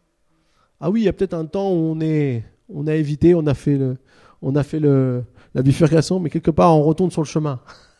Ah 0.80 0.90
oui, 0.90 1.02
il 1.02 1.04
y 1.04 1.10
a 1.10 1.14
peut-être 1.14 1.34
un 1.34 1.46
temps 1.46 1.72
où 1.72 1.98
on, 2.70 2.88
a 2.88 2.96
évité, 2.96 3.36
on 3.36 3.46
a 3.46 3.54
fait 3.54 3.78
la 4.80 5.62
bifurcation, 5.62 6.20
mais 6.20 6.30
quelque 6.30 6.52
part 6.52 6.76
on 6.76 6.84
retourne 6.84 7.12
sur 7.12 7.22
le 7.22 7.28
chemin. 7.28 7.60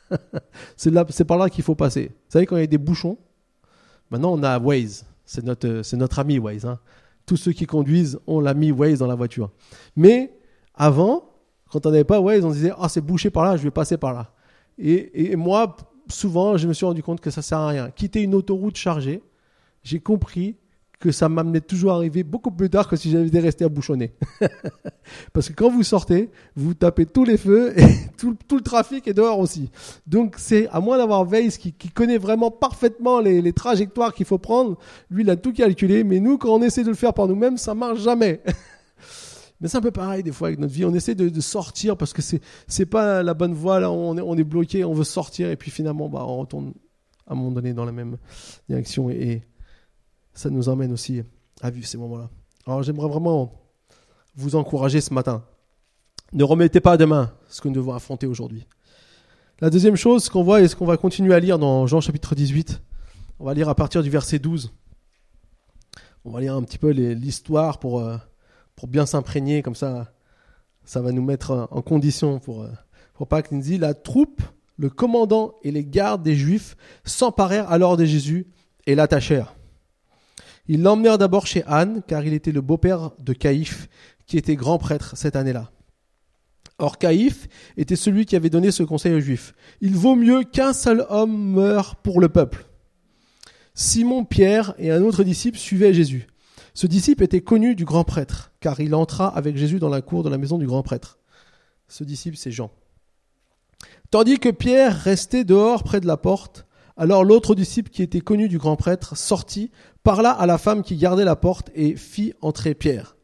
c'est 0.78 1.26
par 1.26 1.38
là 1.38 1.50
qu'il 1.50 1.64
faut 1.64 1.76
passer. 1.76 2.08
Vous 2.08 2.32
savez 2.32 2.46
quand 2.46 2.56
il 2.56 2.62
y 2.62 2.64
a 2.64 2.68
des 2.68 2.78
bouchons, 2.78 3.18
maintenant 4.10 4.34
on 4.34 4.44
a 4.44 4.58
Waze, 4.58 5.06
c'est 5.26 5.44
notre, 5.44 6.20
ami 6.20 6.40
Waze. 6.40 6.66
Hein. 6.66 6.80
Tous 7.26 7.38
ceux 7.38 7.52
qui 7.52 7.66
conduisent 7.66 8.18
ont 8.28 8.40
l'ami 8.40 8.72
Waze 8.72 9.00
dans 9.00 9.08
la 9.08 9.16
voiture. 9.16 9.52
Mais 9.96 10.34
avant, 10.74 11.30
quand 11.70 11.86
on 11.86 11.92
n'avait 11.92 12.06
pas 12.06 12.22
Waze, 12.22 12.46
on 12.46 12.52
disait 12.52 12.72
ah 12.78 12.88
c'est 12.88 13.02
bouché 13.02 13.30
par 13.30 13.44
là, 13.44 13.58
je 13.58 13.64
vais 13.64 13.72
passer 13.72 13.98
par 13.98 14.14
là. 14.14 14.32
Et 14.82 15.36
moi, 15.36 15.76
souvent, 16.12 16.58
je 16.58 16.68
me 16.68 16.74
suis 16.74 16.86
rendu 16.86 17.04
compte 17.04 17.22
que 17.22 17.30
ça 17.30 17.42
sert 17.42 17.60
à 17.60 17.68
rien. 17.68 17.90
Quitter 17.92 18.22
une 18.22 18.36
autoroute 18.36 18.78
chargée, 18.78 19.22
j'ai 19.84 20.00
compris 20.00 20.56
que 21.00 21.12
ça 21.14 21.30
m'amenait 21.30 21.62
toujours 21.62 21.94
à 21.94 21.96
arriver 21.96 22.24
beaucoup 22.24 22.52
plus 22.52 22.70
tard 22.70 22.88
que 22.88 22.98
si 22.98 23.10
j'avais 23.10 23.28
été 23.28 23.40
resté 23.40 23.64
à 23.64 23.70
bouchonner. 23.70 24.12
Parce 25.34 25.48
que 25.48 25.54
quand 25.54 25.70
vous 25.70 25.84
sortez, 25.84 26.30
vous 26.58 26.74
tapez 26.74 27.06
tous 27.06 27.24
les 27.24 27.38
feux 27.38 27.74
et 27.80 27.86
tout, 28.18 28.36
le 28.52 28.62
trafic 28.62 29.08
est 29.08 29.14
dehors 29.14 29.40
aussi. 29.40 29.70
Donc 30.08 30.36
c'est 30.38 30.68
à 30.70 30.82
moins 30.82 30.98
d'avoir 30.98 31.24
Weiss 31.24 31.58
qui, 31.58 31.74
connaît 31.74 32.18
vraiment 32.18 32.52
parfaitement 32.52 33.22
les, 33.22 33.54
trajectoires 33.54 34.14
qu'il 34.14 34.26
faut 34.26 34.38
prendre. 34.38 34.78
Lui, 35.10 35.24
il 35.24 35.30
a 35.30 35.38
tout 35.38 35.54
calculé. 35.54 36.04
Mais 36.04 36.20
nous, 36.20 36.38
quand 36.38 36.50
on 36.50 36.62
essaie 36.62 36.84
de 36.84 36.90
le 36.90 36.96
faire 36.96 37.14
par 37.14 37.28
nous-mêmes, 37.28 37.58
ça 37.58 37.74
marche 37.74 38.02
jamais. 38.02 38.42
mais 39.60 39.68
c'est 39.68 39.78
un 39.78 39.82
peu 39.82 39.92
pareil 39.92 40.24
des 40.24 40.32
fois 40.32 40.48
avec 40.48 40.60
notre 40.60 40.74
vie. 40.74 40.86
On 40.86 40.94
essaie 40.94 41.16
de, 41.16 41.42
sortir 41.42 41.98
parce 41.98 42.14
que 42.14 42.22
c'est 42.22 42.42
c'est 42.68 42.86
pas 42.86 43.24
la 43.24 43.34
bonne 43.34 43.54
voie. 43.54 43.80
Là, 43.80 43.92
on 43.92 44.18
est, 44.18 44.22
on 44.22 44.36
est 44.38 44.44
bloqué, 44.44 44.86
on 44.86 44.94
veut 44.94 45.04
sortir 45.04 45.50
et 45.50 45.58
puis 45.58 45.72
finalement, 45.72 46.08
bah, 46.08 46.24
on 46.26 46.38
retourne 46.38 46.74
à 47.28 47.34
un 47.34 47.36
moment 47.36 47.52
donné 47.52 47.74
dans 47.74 47.86
la 47.86 47.92
même 47.92 48.18
direction 48.68 49.10
et 49.10 49.44
ça 50.34 50.50
nous 50.50 50.70
emmène 50.70 50.92
aussi 50.94 51.22
à 51.62 51.70
vivre 51.70 51.86
ces 51.86 51.98
moments-là. 51.98 52.30
Alors 52.66 52.84
j'aimerais 52.84 53.10
vraiment 53.10 53.54
vous 54.36 54.56
encourager 54.56 55.02
ce 55.02 55.14
matin. 55.14 55.44
Ne 56.32 56.44
remettez 56.44 56.80
pas 56.80 56.96
demain 56.96 57.34
ce 57.50 57.60
que 57.60 57.68
nous 57.68 57.74
devons 57.74 57.94
affronter 57.94 58.28
aujourd'hui. 58.28 58.66
La 59.60 59.70
deuxième 59.70 59.98
chose 59.98 60.30
qu'on 60.30 60.44
voit 60.44 60.62
et 60.62 60.68
ce 60.70 60.76
qu'on 60.76 60.86
va 60.86 60.96
continuer 60.96 61.34
à 61.34 61.40
lire 61.40 61.60
dans 61.60 61.86
Jean 61.86 62.00
chapitre 62.00 62.34
18, 62.34 62.82
on 63.40 63.46
va 63.46 63.54
lire 63.54 63.68
à 63.68 63.76
partir 63.76 64.04
du 64.04 64.10
verset 64.10 64.40
12. 64.40 64.72
On 66.24 66.32
va 66.32 66.40
lire 66.40 66.56
un 66.56 66.64
petit 66.64 66.78
peu 66.78 66.92
l'histoire 66.92 67.80
pour, 67.80 68.00
euh, 68.00 68.18
pour 68.80 68.88
bien 68.88 69.06
s'imprégner, 69.06 69.62
comme 69.62 69.76
ça, 69.76 70.14
ça 70.86 71.02
va 71.02 71.12
nous 71.12 71.22
mettre 71.22 71.68
en 71.70 71.82
condition 71.82 72.40
pour, 72.40 72.64
euh, 72.64 72.70
pour 73.14 73.28
Pâques. 73.28 73.50
Il 73.52 73.82
la 73.82 73.94
troupe, 73.94 74.42
le 74.78 74.90
commandant 74.90 75.56
et 75.64 75.72
les 75.72 75.84
gardes 75.84 76.24
des 76.24 76.34
Juifs 76.34 76.78
s'emparèrent 77.04 77.70
alors 77.70 77.98
de 77.98 78.06
Jésus 78.06 78.48
et 78.88 78.96
l'attachèrent. 78.96 79.54
Ils 80.70 80.82
l'emmenèrent 80.82 81.18
d'abord 81.18 81.46
chez 81.46 81.66
Anne, 81.68 82.04
car 82.08 82.24
il 82.24 82.34
était 82.34 82.54
le 82.54 82.62
beau-père 82.62 83.12
de 83.20 83.34
Caïphe, 83.34 83.90
qui 84.26 84.38
était 84.38 84.56
grand 84.56 84.78
prêtre 84.78 85.18
cette 85.18 85.36
année-là. 85.36 85.72
Or 86.78 86.98
Caïphe 86.98 87.50
était 87.76 87.98
celui 87.98 88.26
qui 88.26 88.38
avait 88.38 88.50
donné 88.50 88.72
ce 88.72 88.84
conseil 88.84 89.14
aux 89.14 89.20
Juifs. 89.20 89.54
Il 89.82 89.98
vaut 89.98 90.16
mieux 90.16 90.44
qu'un 90.46 90.72
seul 90.72 91.06
homme 91.10 91.52
meure 91.52 91.98
pour 91.98 92.22
le 92.22 92.30
peuple. 92.30 92.66
Simon 93.74 94.24
Pierre 94.24 94.74
et 94.78 94.90
un 94.90 95.02
autre 95.02 95.26
disciple 95.26 95.58
suivaient 95.58 95.94
Jésus. 95.94 96.28
Ce 96.80 96.88
disciple 96.88 97.26
était 97.26 97.42
connu 97.42 97.76
du 97.76 97.84
grand 97.84 98.06
prêtre, 98.06 98.54
car 98.62 98.80
il 98.80 98.96
entra 98.96 99.28
avec 99.28 99.58
Jésus 99.58 99.80
dans 99.80 99.90
la 99.90 100.02
cour 100.02 100.24
de 100.24 100.30
la 100.30 100.38
maison 100.38 100.58
du 100.58 100.66
grand 100.66 100.82
prêtre. 100.82 101.20
Ce 101.90 102.06
disciple, 102.06 102.38
c'est 102.38 102.52
Jean. 102.52 102.72
Tandis 104.12 104.40
que 104.40 104.48
Pierre 104.48 104.98
restait 104.98 105.44
dehors 105.44 105.84
près 105.84 106.00
de 106.00 106.08
la 106.08 106.16
porte, 106.16 106.66
alors 106.96 107.26
l'autre 107.26 107.54
disciple 107.54 107.90
qui 107.90 108.02
était 108.02 108.22
connu 108.22 108.48
du 108.48 108.58
grand 108.58 108.78
prêtre 108.78 109.18
sortit, 109.18 109.72
parla 110.04 110.32
à 110.32 110.46
la 110.46 110.58
femme 110.58 110.82
qui 110.82 110.96
gardait 110.96 111.26
la 111.26 111.36
porte 111.36 111.70
et 111.76 111.98
fit 111.98 112.32
entrer 112.40 112.76
Pierre. 112.76 113.18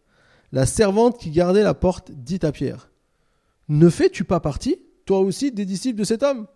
La 0.51 0.65
servante 0.65 1.17
qui 1.17 1.29
gardait 1.29 1.63
la 1.63 1.73
porte 1.73 2.11
dit 2.11 2.39
à 2.41 2.51
Pierre, 2.51 2.91
Ne 3.69 3.89
fais-tu 3.89 4.25
pas 4.25 4.41
partie, 4.41 4.81
toi 5.05 5.19
aussi, 5.19 5.53
des 5.53 5.63
disciples 5.63 5.99
de 5.99 6.03
cet 6.03 6.23
homme? 6.23 6.47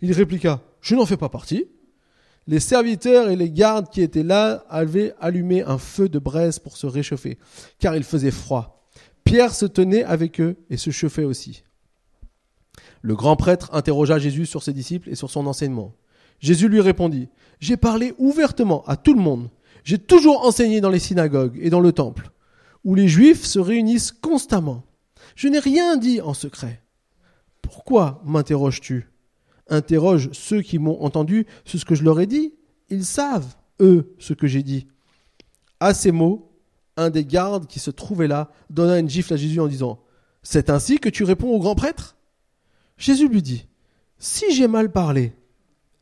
Il 0.00 0.10
répliqua, 0.10 0.60
Je 0.80 0.96
n'en 0.96 1.06
fais 1.06 1.16
pas 1.16 1.28
partie. 1.28 1.68
Les 2.46 2.60
serviteurs 2.60 3.30
et 3.30 3.36
les 3.36 3.50
gardes 3.50 3.88
qui 3.88 4.02
étaient 4.02 4.24
là 4.24 4.64
avaient 4.68 5.14
allumé 5.20 5.62
un 5.62 5.78
feu 5.78 6.08
de 6.08 6.18
braise 6.18 6.58
pour 6.58 6.76
se 6.76 6.86
réchauffer, 6.86 7.38
car 7.78 7.94
il 7.94 8.02
faisait 8.02 8.32
froid. 8.32 8.88
Pierre 9.24 9.54
se 9.54 9.66
tenait 9.66 10.02
avec 10.02 10.40
eux 10.40 10.56
et 10.68 10.76
se 10.76 10.90
chauffait 10.90 11.24
aussi. 11.24 11.62
Le 13.00 13.14
grand 13.14 13.36
prêtre 13.36 13.70
interrogea 13.72 14.18
Jésus 14.18 14.46
sur 14.46 14.62
ses 14.62 14.72
disciples 14.72 15.10
et 15.10 15.14
sur 15.14 15.30
son 15.30 15.46
enseignement. 15.46 15.94
Jésus 16.40 16.68
lui 16.68 16.80
répondit, 16.80 17.28
J'ai 17.60 17.76
parlé 17.76 18.14
ouvertement 18.18 18.84
à 18.86 18.96
tout 18.96 19.14
le 19.14 19.20
monde. 19.20 19.48
J'ai 19.84 19.98
toujours 19.98 20.44
enseigné 20.44 20.80
dans 20.80 20.90
les 20.90 20.98
synagogues 20.98 21.58
et 21.62 21.70
dans 21.70 21.80
le 21.80 21.92
temple, 21.92 22.30
où 22.84 22.94
les 22.94 23.08
Juifs 23.08 23.44
se 23.44 23.60
réunissent 23.60 24.12
constamment. 24.12 24.84
Je 25.36 25.48
n'ai 25.48 25.60
rien 25.60 25.96
dit 25.96 26.20
en 26.20 26.34
secret. 26.34 26.82
Pourquoi 27.60 28.20
m'interroges-tu? 28.24 29.11
Interroge 29.68 30.30
ceux 30.32 30.62
qui 30.62 30.78
m'ont 30.78 31.02
entendu 31.02 31.46
sur 31.64 31.78
ce 31.78 31.84
que 31.84 31.94
je 31.94 32.04
leur 32.04 32.20
ai 32.20 32.26
dit. 32.26 32.54
Ils 32.88 33.04
savent, 33.04 33.54
eux, 33.80 34.14
ce 34.18 34.34
que 34.34 34.46
j'ai 34.46 34.62
dit. 34.62 34.86
À 35.80 35.94
ces 35.94 36.12
mots, 36.12 36.52
un 36.96 37.10
des 37.10 37.24
gardes 37.24 37.66
qui 37.66 37.78
se 37.78 37.90
trouvait 37.90 38.28
là 38.28 38.50
donna 38.70 38.98
une 38.98 39.08
gifle 39.08 39.34
à 39.34 39.36
Jésus 39.36 39.60
en 39.60 39.66
disant 39.66 40.00
C'est 40.42 40.70
ainsi 40.70 40.98
que 40.98 41.08
tu 41.08 41.24
réponds 41.24 41.50
au 41.50 41.58
grand 41.58 41.74
prêtre? 41.74 42.16
Jésus 42.96 43.28
lui 43.28 43.42
dit 43.42 43.66
Si 44.18 44.54
j'ai 44.54 44.68
mal 44.68 44.92
parlé, 44.92 45.32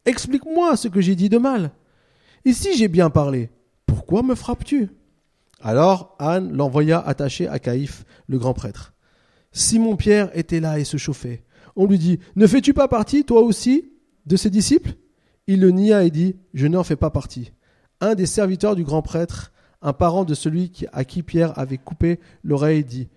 explique-moi 0.05 0.77
ce 0.77 0.89
que 0.89 1.01
j'ai 1.01 1.15
dit 1.15 1.29
de 1.29 1.39
mal. 1.39 1.71
Et 2.45 2.53
si 2.53 2.77
j'ai 2.77 2.89
bien 2.89 3.11
parlé, 3.11 3.51
pourquoi 3.87 4.23
me 4.23 4.35
frappes-tu? 4.35 4.91
Alors 5.61 6.17
Anne 6.19 6.53
l'envoya 6.53 6.99
attaché 7.01 7.47
à 7.47 7.59
Caïphe, 7.59 8.05
le 8.27 8.39
grand 8.39 8.55
prêtre. 8.55 8.95
Simon-Pierre 9.53 10.31
était 10.37 10.61
là 10.61 10.79
et 10.79 10.85
se 10.85 10.97
chauffait. 10.97 11.45
On 11.81 11.87
lui 11.87 11.99
dit 11.99 12.19
Ne 12.37 12.47
fais-tu 12.47 12.75
pas 12.75 12.89
partie, 12.89 13.25
toi 13.25 13.41
aussi, 13.41 13.91
de 14.27 14.37
ses 14.37 14.51
disciples? 14.51 14.97
Il 15.47 15.61
le 15.61 15.71
nia 15.71 16.05
et 16.05 16.11
dit 16.11 16.37
Je 16.53 16.67
n'en 16.67 16.85
fais 16.85 16.95
pas 16.95 17.09
partie. 17.09 17.53
Un 18.03 18.15
des 18.15 18.27
serviteurs 18.27 18.77
du 18.77 18.85
grand 18.85 19.01
prêtre, 19.01 19.51
un 19.81 19.95
parent 19.95 20.27
de 20.27 20.35
celui 20.35 20.71
à 20.93 21.07
qui 21.07 21.23
Pierre 21.23 21.59
avait 21.59 21.79
coupé 21.79 22.21
l'oreille, 22.45 22.85
dit 22.85 23.09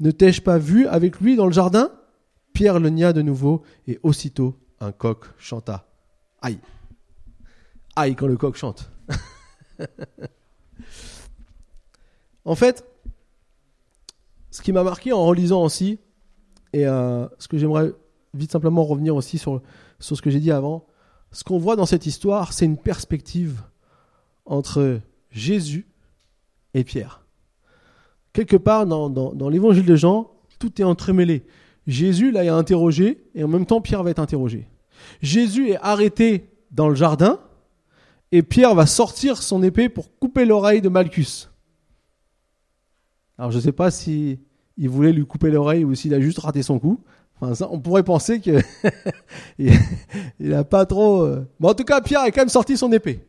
Ne 0.00 0.10
t'ai-je 0.10 0.42
pas 0.42 0.58
vu 0.58 0.88
avec 0.88 1.20
lui 1.20 1.36
dans 1.36 1.46
le 1.46 1.52
jardin? 1.52 1.92
Pierre 2.54 2.80
le 2.80 2.88
nia 2.88 3.12
de 3.12 3.22
nouveau, 3.22 3.62
et 3.86 4.00
aussitôt 4.02 4.58
un 4.80 4.90
coq 4.90 5.26
chanta. 5.38 5.86
Aïe 6.42 6.58
Aïe 7.94 8.16
quand 8.16 8.26
le 8.26 8.36
coq 8.36 8.56
chante. 8.56 8.90
en 12.44 12.56
fait, 12.56 12.84
ce 14.50 14.60
qui 14.60 14.72
m'a 14.72 14.82
marqué 14.82 15.12
en 15.12 15.24
relisant 15.24 15.62
aussi, 15.62 16.00
et 16.72 16.84
euh, 16.84 17.28
ce 17.38 17.46
que 17.46 17.58
j'aimerais 17.58 17.92
vite 18.34 18.52
simplement 18.52 18.84
revenir 18.84 19.16
aussi 19.16 19.38
sur, 19.38 19.62
ce 19.98 20.14
que 20.20 20.30
j'ai 20.30 20.40
dit 20.40 20.52
avant, 20.52 20.86
ce 21.32 21.44
qu'on 21.44 21.58
voit 21.58 21.76
dans 21.76 21.86
cette 21.86 22.06
histoire, 22.06 22.52
c'est 22.52 22.64
une 22.64 22.78
perspective 22.78 23.62
entre 24.44 25.00
Jésus 25.30 25.86
et 26.74 26.84
Pierre. 26.84 27.24
Quelque 28.32 28.56
part 28.56 28.86
dans, 28.86 29.48
l'évangile 29.48 29.84
de 29.84 29.96
Jean, 29.96 30.30
tout 30.58 30.80
est 30.80 30.84
entremêlé. 30.84 31.44
Jésus 31.86 32.30
là 32.30 32.44
est 32.44 32.48
interrogé 32.48 33.24
et 33.34 33.44
en 33.44 33.48
même 33.48 33.66
temps 33.66 33.80
Pierre 33.80 34.02
va 34.02 34.10
être 34.10 34.18
interrogé. 34.18 34.68
Jésus 35.22 35.70
est 35.70 35.78
arrêté 35.80 36.50
dans 36.70 36.88
le 36.88 36.94
jardin 36.94 37.40
et 38.30 38.42
Pierre 38.42 38.74
va 38.74 38.86
sortir 38.86 39.42
son 39.42 39.62
épée 39.62 39.88
pour 39.88 40.18
couper 40.18 40.44
l'oreille 40.44 40.82
de 40.82 40.88
Malchus. 40.88 41.48
Alors 43.38 43.50
je 43.50 43.56
ne 43.56 43.62
sais 43.62 43.72
pas 43.72 43.90
si 43.90 44.38
voulait 44.86 45.12
lui 45.12 45.26
couper 45.26 45.50
l'oreille 45.50 45.84
ou 45.84 45.94
s'il 45.94 46.12
a 46.14 46.20
juste 46.20 46.38
raté 46.38 46.62
son 46.62 46.78
coup. 46.78 47.00
On 47.40 47.80
pourrait 47.80 48.02
penser 48.02 48.40
que 48.40 48.60
il 50.38 50.54
a 50.54 50.64
pas 50.64 50.86
trop. 50.86 51.22
Euh, 51.22 51.46
mais 51.60 51.68
en 51.68 51.74
tout 51.74 51.84
cas, 51.84 52.00
Pierre 52.00 52.22
a 52.22 52.30
quand 52.30 52.40
même 52.40 52.48
sorti 52.48 52.76
son 52.76 52.92
épée. 52.92 53.24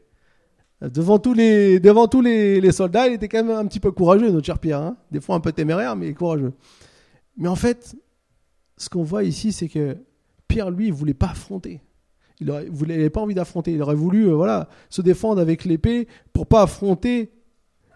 Devant 0.81 1.19
tous 1.19 1.33
les, 1.33 1.79
devant 1.79 2.07
tous 2.07 2.21
les, 2.21 2.71
soldats, 2.71 3.07
il 3.07 3.13
était 3.13 3.27
quand 3.27 3.43
même 3.43 3.55
un 3.55 3.65
petit 3.65 3.81
peu 3.81 3.91
courageux, 3.91 4.31
notre 4.31 4.45
cher 4.45 4.59
Pierre. 4.59 4.81
Hein. 4.81 4.97
Des 5.11 5.19
fois 5.19 5.35
un 5.35 5.41
peu 5.41 5.51
téméraire, 5.51 5.95
mais 5.95 6.13
courageux. 6.13 6.53
Mais 7.37 7.49
en 7.49 7.55
fait, 7.55 7.95
ce 8.77 8.89
qu'on 8.89 9.03
voit 9.03 9.23
ici, 9.23 9.51
c'est 9.51 9.67
que 9.67 9.97
Pierre, 10.47 10.71
lui, 10.71 10.87
il 10.87 10.93
voulait 10.93 11.13
pas 11.13 11.27
affronter. 11.27 11.81
Il 12.39 12.47
n'avait 12.47 13.09
pas 13.09 13.19
envie 13.19 13.35
d'affronter. 13.35 13.73
Il 13.73 13.81
aurait 13.81 13.95
voulu, 13.95 14.29
euh, 14.29 14.33
voilà, 14.33 14.69
se 14.89 15.01
défendre 15.01 15.41
avec 15.41 15.65
l'épée 15.65 16.07
pour 16.31 16.47
pas 16.47 16.61
affronter. 16.61 17.31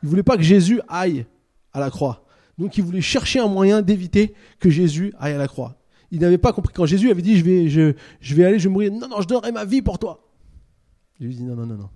Il 0.04 0.10
voulait 0.10 0.23
pas 0.23 0.36
que 0.36 0.43
Jésus 0.43 0.82
aille 0.89 1.26
à 1.71 1.80
la 1.80 1.89
croix. 1.89 2.26
Donc 2.58 2.78
il 2.78 2.84
voulait 2.84 3.02
chercher 3.02 3.39
un 3.39 3.47
moyen 3.47 3.82
d'éviter 3.82 4.34
que 4.60 4.69
Jésus 4.69 5.13
aille 5.17 5.34
à 5.34 5.38
la 5.38 5.47
croix. 5.47 5.78
Il 6.13 6.21
n'avait 6.21 6.38
pas 6.38 6.54
compris 6.54 6.73
quand 6.73 6.86
Jésus 6.86 7.10
avait 7.10 7.23
dit 7.23 7.38
je 7.38 7.43
vais, 7.43 7.67
je, 7.69 7.93
je 8.21 8.36
vais 8.36 8.45
aller, 8.45 8.60
je 8.60 8.69
vais 8.69 8.73
mourir. 8.73 8.91
Non, 8.93 9.08
non, 9.08 9.19
je 9.19 9.28
donnerai 9.28 9.52
ma 9.52 9.65
vie 9.65 9.82
pour 9.82 9.97
toi. 9.97 10.30
Lui 11.19 11.36
dit 11.36 11.43
non, 11.43 11.56
non, 11.56 11.65
non, 11.65 11.76
non 11.76 11.89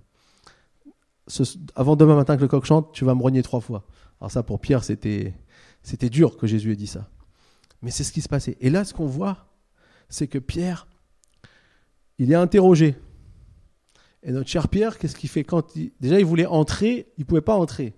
avant 1.74 1.96
demain 1.96 2.16
matin 2.16 2.36
que 2.36 2.42
le 2.42 2.48
coq 2.48 2.64
chante, 2.64 2.92
tu 2.92 3.04
vas 3.04 3.14
me 3.14 3.22
rogner 3.22 3.42
trois 3.42 3.60
fois. 3.60 3.84
Alors 4.20 4.30
ça, 4.30 4.42
pour 4.42 4.60
Pierre, 4.60 4.84
c'était, 4.84 5.34
c'était 5.82 6.08
dur 6.08 6.36
que 6.36 6.46
Jésus 6.46 6.72
ait 6.72 6.76
dit 6.76 6.86
ça. 6.86 7.08
Mais 7.82 7.90
c'est 7.90 8.04
ce 8.04 8.12
qui 8.12 8.20
se 8.20 8.28
passait. 8.28 8.56
Et 8.60 8.70
là, 8.70 8.84
ce 8.84 8.94
qu'on 8.94 9.06
voit, 9.06 9.46
c'est 10.08 10.26
que 10.26 10.38
Pierre, 10.38 10.88
il 12.18 12.32
est 12.32 12.36
interrogé. 12.36 12.96
Et 14.22 14.32
notre 14.32 14.48
cher 14.48 14.68
Pierre, 14.68 14.98
qu'est-ce 14.98 15.14
qu'il 15.14 15.28
fait 15.28 15.44
quand. 15.44 15.76
Déjà, 16.00 16.18
il 16.18 16.24
voulait 16.24 16.46
entrer, 16.46 17.12
il 17.18 17.20
ne 17.20 17.24
pouvait 17.24 17.40
pas 17.40 17.54
entrer. 17.54 17.94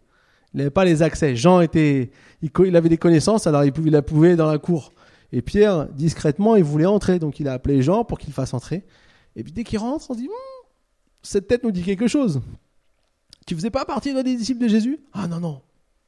Il 0.53 0.59
n'avait 0.59 0.71
pas 0.71 0.85
les 0.85 1.03
accès. 1.03 1.37
Jean 1.37 1.61
était, 1.61 2.11
il, 2.43 2.77
avait 2.77 2.89
des 2.89 2.99
connaissances, 2.99 3.47
alors 3.47 3.65
il 3.65 3.73
la 3.91 4.03
pouvait 4.03 4.37
dans 4.37 4.51
la 4.51 4.59
cour. 4.59 4.93
Et 5.33 5.43
Pierre, 5.43 5.89
discrètement, 5.89 6.57
il 6.57 6.65
voulait 6.65 6.87
entrer, 6.87 7.19
donc 7.19 7.41
il 7.41 7.49
a 7.49 7.53
appelé 7.53 7.83
Jean 7.83 8.05
pour 8.05 8.19
qu'il 8.19 8.33
fasse 8.33 8.53
entrer. 8.55 8.85
Et 9.37 9.45
puis 9.45 9.53
dès 9.53 9.65
qu'il 9.65 9.79
rentre, 9.79 10.11
on 10.11 10.15
dit, 10.15 10.29
cette 11.23 11.47
tête 11.47 11.63
nous 11.63 11.71
dit 11.71 11.83
quelque 11.83 12.09
chose. 12.09 12.41
Tu 13.47 13.55
faisais 13.55 13.71
pas 13.71 13.85
partie 13.85 14.13
d'un 14.13 14.23
des 14.23 14.37
disciples 14.37 14.63
de 14.63 14.69
Jésus? 14.69 14.99
Ah 15.13 15.29
non, 15.29 15.41
non, 15.41 15.63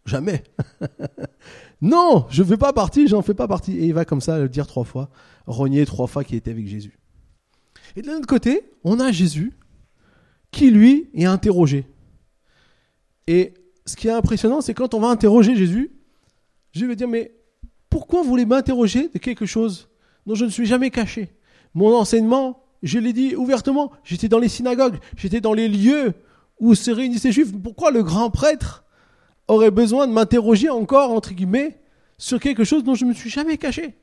jamais. 0.06 0.42
non, 1.80 2.26
je 2.30 2.42
ne 2.42 2.48
fais 2.48 2.56
pas 2.56 2.72
partie, 2.72 3.08
j'en 3.08 3.22
fais 3.22 3.34
pas 3.34 3.48
partie. 3.48 3.78
Et 3.78 3.86
il 3.86 3.94
va 3.94 4.04
comme 4.04 4.20
ça 4.20 4.38
le 4.38 4.48
dire 4.48 4.66
trois 4.66 4.84
fois, 4.84 5.10
rogner 5.46 5.84
trois 5.86 6.06
fois 6.06 6.24
qu'il 6.24 6.36
était 6.36 6.50
avec 6.50 6.66
Jésus. 6.66 6.98
Et 7.96 8.02
de 8.02 8.08
l'autre 8.08 8.26
côté, 8.26 8.70
on 8.84 9.00
a 9.00 9.12
Jésus 9.12 9.52
qui, 10.50 10.70
lui, 10.70 11.10
est 11.14 11.24
interrogé. 11.24 11.86
Et 13.26 13.54
ce 13.86 13.96
qui 13.96 14.08
est 14.08 14.12
impressionnant, 14.12 14.60
c'est 14.60 14.74
quand 14.74 14.94
on 14.94 15.00
va 15.00 15.08
interroger 15.08 15.56
Jésus, 15.56 15.92
je 16.72 16.86
vais 16.86 16.96
dire, 16.96 17.08
mais 17.08 17.32
pourquoi 17.92 18.22
vous 18.22 18.28
voulez 18.30 18.46
m'interroger 18.46 19.08
de 19.08 19.18
quelque 19.18 19.44
chose 19.44 19.90
dont 20.24 20.34
je 20.34 20.46
ne 20.46 20.50
suis 20.50 20.64
jamais 20.64 20.88
caché? 20.88 21.28
Mon 21.74 21.94
enseignement, 21.94 22.64
je 22.82 22.98
l'ai 22.98 23.12
dit 23.12 23.36
ouvertement, 23.36 23.92
j'étais 24.02 24.30
dans 24.30 24.38
les 24.38 24.48
synagogues, 24.48 24.96
j'étais 25.14 25.42
dans 25.42 25.52
les 25.52 25.68
lieux 25.68 26.14
où 26.58 26.74
se 26.74 26.90
réunissaient 26.90 27.28
les 27.28 27.34
juifs, 27.34 27.52
pourquoi 27.62 27.90
le 27.90 28.02
grand 28.02 28.30
prêtre 28.30 28.86
aurait 29.46 29.70
besoin 29.70 30.06
de 30.06 30.12
m'interroger 30.12 30.70
encore, 30.70 31.10
entre 31.10 31.34
guillemets, 31.34 31.82
sur 32.16 32.40
quelque 32.40 32.64
chose 32.64 32.82
dont 32.82 32.94
je 32.94 33.04
ne 33.04 33.10
me 33.10 33.14
suis 33.14 33.28
jamais 33.28 33.58
caché? 33.58 33.94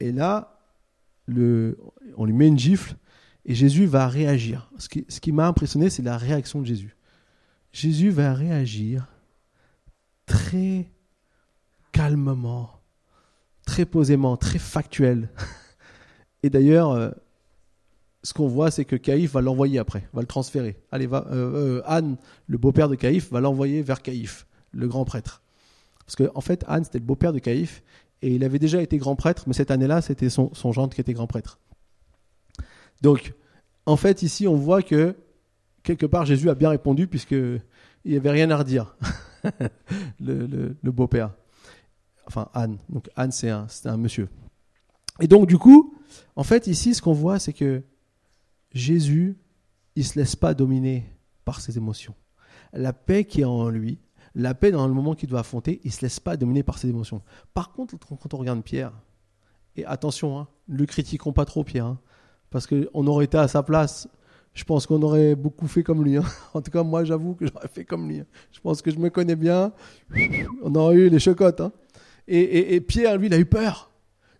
Et 0.00 0.12
là, 0.12 0.58
on 1.28 2.24
lui 2.24 2.32
met 2.32 2.48
une 2.48 2.58
gifle 2.58 2.96
et 3.44 3.54
Jésus 3.54 3.84
va 3.84 4.08
réagir. 4.08 4.72
Ce 4.78 4.88
qui, 4.88 5.04
ce 5.10 5.20
qui 5.20 5.30
m'a 5.30 5.46
impressionné, 5.46 5.90
c'est 5.90 6.02
la 6.02 6.16
réaction 6.16 6.62
de 6.62 6.66
Jésus. 6.66 6.96
Jésus 7.70 8.08
va 8.08 8.32
réagir 8.32 9.08
très 10.24 10.90
calmement, 11.92 12.80
très 13.66 13.84
posément, 13.84 14.36
très 14.36 14.58
factuel. 14.58 15.28
Et 16.42 16.50
d'ailleurs, 16.50 16.90
euh, 16.90 17.10
ce 18.22 18.34
qu'on 18.34 18.48
voit, 18.48 18.70
c'est 18.70 18.84
que 18.84 18.96
Caïphe 18.96 19.32
va 19.32 19.40
l'envoyer 19.40 19.78
après, 19.78 20.08
va 20.12 20.20
le 20.20 20.26
transférer. 20.26 20.76
Allez, 20.90 21.08
euh, 21.12 21.22
euh, 21.30 21.82
Anne, 21.84 22.16
le 22.46 22.58
beau-père 22.58 22.88
de 22.88 22.94
Caïphe, 22.94 23.30
va 23.30 23.40
l'envoyer 23.40 23.82
vers 23.82 24.02
Caïphe, 24.02 24.46
le 24.72 24.88
grand 24.88 25.04
prêtre. 25.04 25.42
Parce 26.06 26.16
qu'en 26.16 26.36
en 26.36 26.40
fait, 26.40 26.64
Anne, 26.66 26.84
c'était 26.84 26.98
le 26.98 27.04
beau-père 27.04 27.32
de 27.32 27.38
Caïphe, 27.38 27.82
et 28.22 28.34
il 28.34 28.44
avait 28.44 28.58
déjà 28.58 28.80
été 28.80 28.98
grand 28.98 29.16
prêtre, 29.16 29.44
mais 29.46 29.52
cette 29.52 29.70
année-là, 29.70 30.00
c'était 30.00 30.30
son, 30.30 30.52
son 30.54 30.72
gendre 30.72 30.94
qui 30.94 31.00
était 31.00 31.12
grand 31.12 31.26
prêtre. 31.26 31.58
Donc, 33.00 33.34
en 33.86 33.96
fait, 33.96 34.22
ici, 34.22 34.46
on 34.46 34.54
voit 34.54 34.82
que, 34.82 35.16
quelque 35.82 36.06
part, 36.06 36.24
Jésus 36.24 36.48
a 36.48 36.54
bien 36.54 36.70
répondu, 36.70 37.08
puisqu'il 37.08 37.60
n'y 38.04 38.16
avait 38.16 38.30
rien 38.30 38.50
à 38.50 38.56
redire, 38.56 38.96
le, 40.20 40.74
beau-père. 40.84 41.32
Enfin, 42.26 42.48
Anne. 42.54 42.78
Donc, 42.88 43.10
Anne, 43.16 43.32
c'est 43.32 43.50
un, 43.50 43.66
un 43.84 43.96
monsieur. 43.96 44.28
Et 45.20 45.28
donc, 45.28 45.46
du 45.46 45.58
coup, 45.58 45.94
en 46.36 46.42
fait, 46.42 46.66
ici, 46.66 46.94
ce 46.94 47.02
qu'on 47.02 47.12
voit, 47.12 47.38
c'est 47.38 47.52
que 47.52 47.82
Jésus, 48.72 49.36
il 49.96 50.02
ne 50.02 50.06
se 50.06 50.18
laisse 50.18 50.36
pas 50.36 50.54
dominer 50.54 51.04
par 51.44 51.60
ses 51.60 51.76
émotions. 51.76 52.14
La 52.72 52.92
paix 52.92 53.24
qui 53.24 53.42
est 53.42 53.44
en 53.44 53.68
lui, 53.68 53.98
la 54.34 54.54
paix 54.54 54.70
dans 54.70 54.86
le 54.86 54.94
moment 54.94 55.14
qu'il 55.14 55.28
doit 55.28 55.40
affronter, 55.40 55.80
il 55.84 55.88
ne 55.88 55.92
se 55.92 56.00
laisse 56.02 56.20
pas 56.20 56.36
dominer 56.36 56.62
par 56.62 56.78
ses 56.78 56.88
émotions. 56.88 57.22
Par 57.52 57.72
contre, 57.72 57.98
quand 57.98 58.32
on 58.32 58.38
regarde 58.38 58.62
Pierre, 58.62 58.92
et 59.76 59.84
attention, 59.84 60.38
hein, 60.38 60.48
ne 60.68 60.78
le 60.78 60.86
critiquons 60.86 61.32
pas 61.32 61.44
trop 61.44 61.64
Pierre, 61.64 61.86
hein, 61.86 61.98
parce 62.50 62.66
qu'on 62.66 63.06
aurait 63.06 63.26
été 63.26 63.38
à 63.38 63.48
sa 63.48 63.62
place, 63.62 64.08
je 64.54 64.64
pense 64.64 64.86
qu'on 64.86 65.00
aurait 65.02 65.34
beaucoup 65.34 65.66
fait 65.66 65.82
comme 65.82 66.04
lui. 66.04 66.16
Hein. 66.16 66.24
En 66.54 66.60
tout 66.60 66.70
cas, 66.70 66.82
moi, 66.82 67.04
j'avoue 67.04 67.34
que 67.34 67.46
j'aurais 67.46 67.68
fait 67.68 67.84
comme 67.84 68.08
lui. 68.08 68.22
Je 68.52 68.60
pense 68.60 68.82
que 68.82 68.90
je 68.90 68.98
me 68.98 69.08
connais 69.08 69.36
bien. 69.36 69.72
On 70.62 70.74
aurait 70.74 70.96
eu 70.96 71.08
les 71.08 71.18
chocottes. 71.18 71.62
Et, 72.28 72.80
Pierre, 72.80 73.18
lui, 73.18 73.26
il 73.26 73.34
a 73.34 73.38
eu 73.38 73.44
peur. 73.44 73.90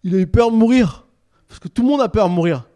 Il 0.04 0.14
a 0.14 0.18
eu 0.18 0.26
peur 0.26 0.50
de 0.50 0.56
mourir. 0.56 1.06
Parce 1.48 1.60
que 1.60 1.68
tout 1.68 1.82
le 1.82 1.88
monde 1.88 2.00
a 2.00 2.08
peur 2.08 2.28
de 2.28 2.34
mourir. 2.34 2.68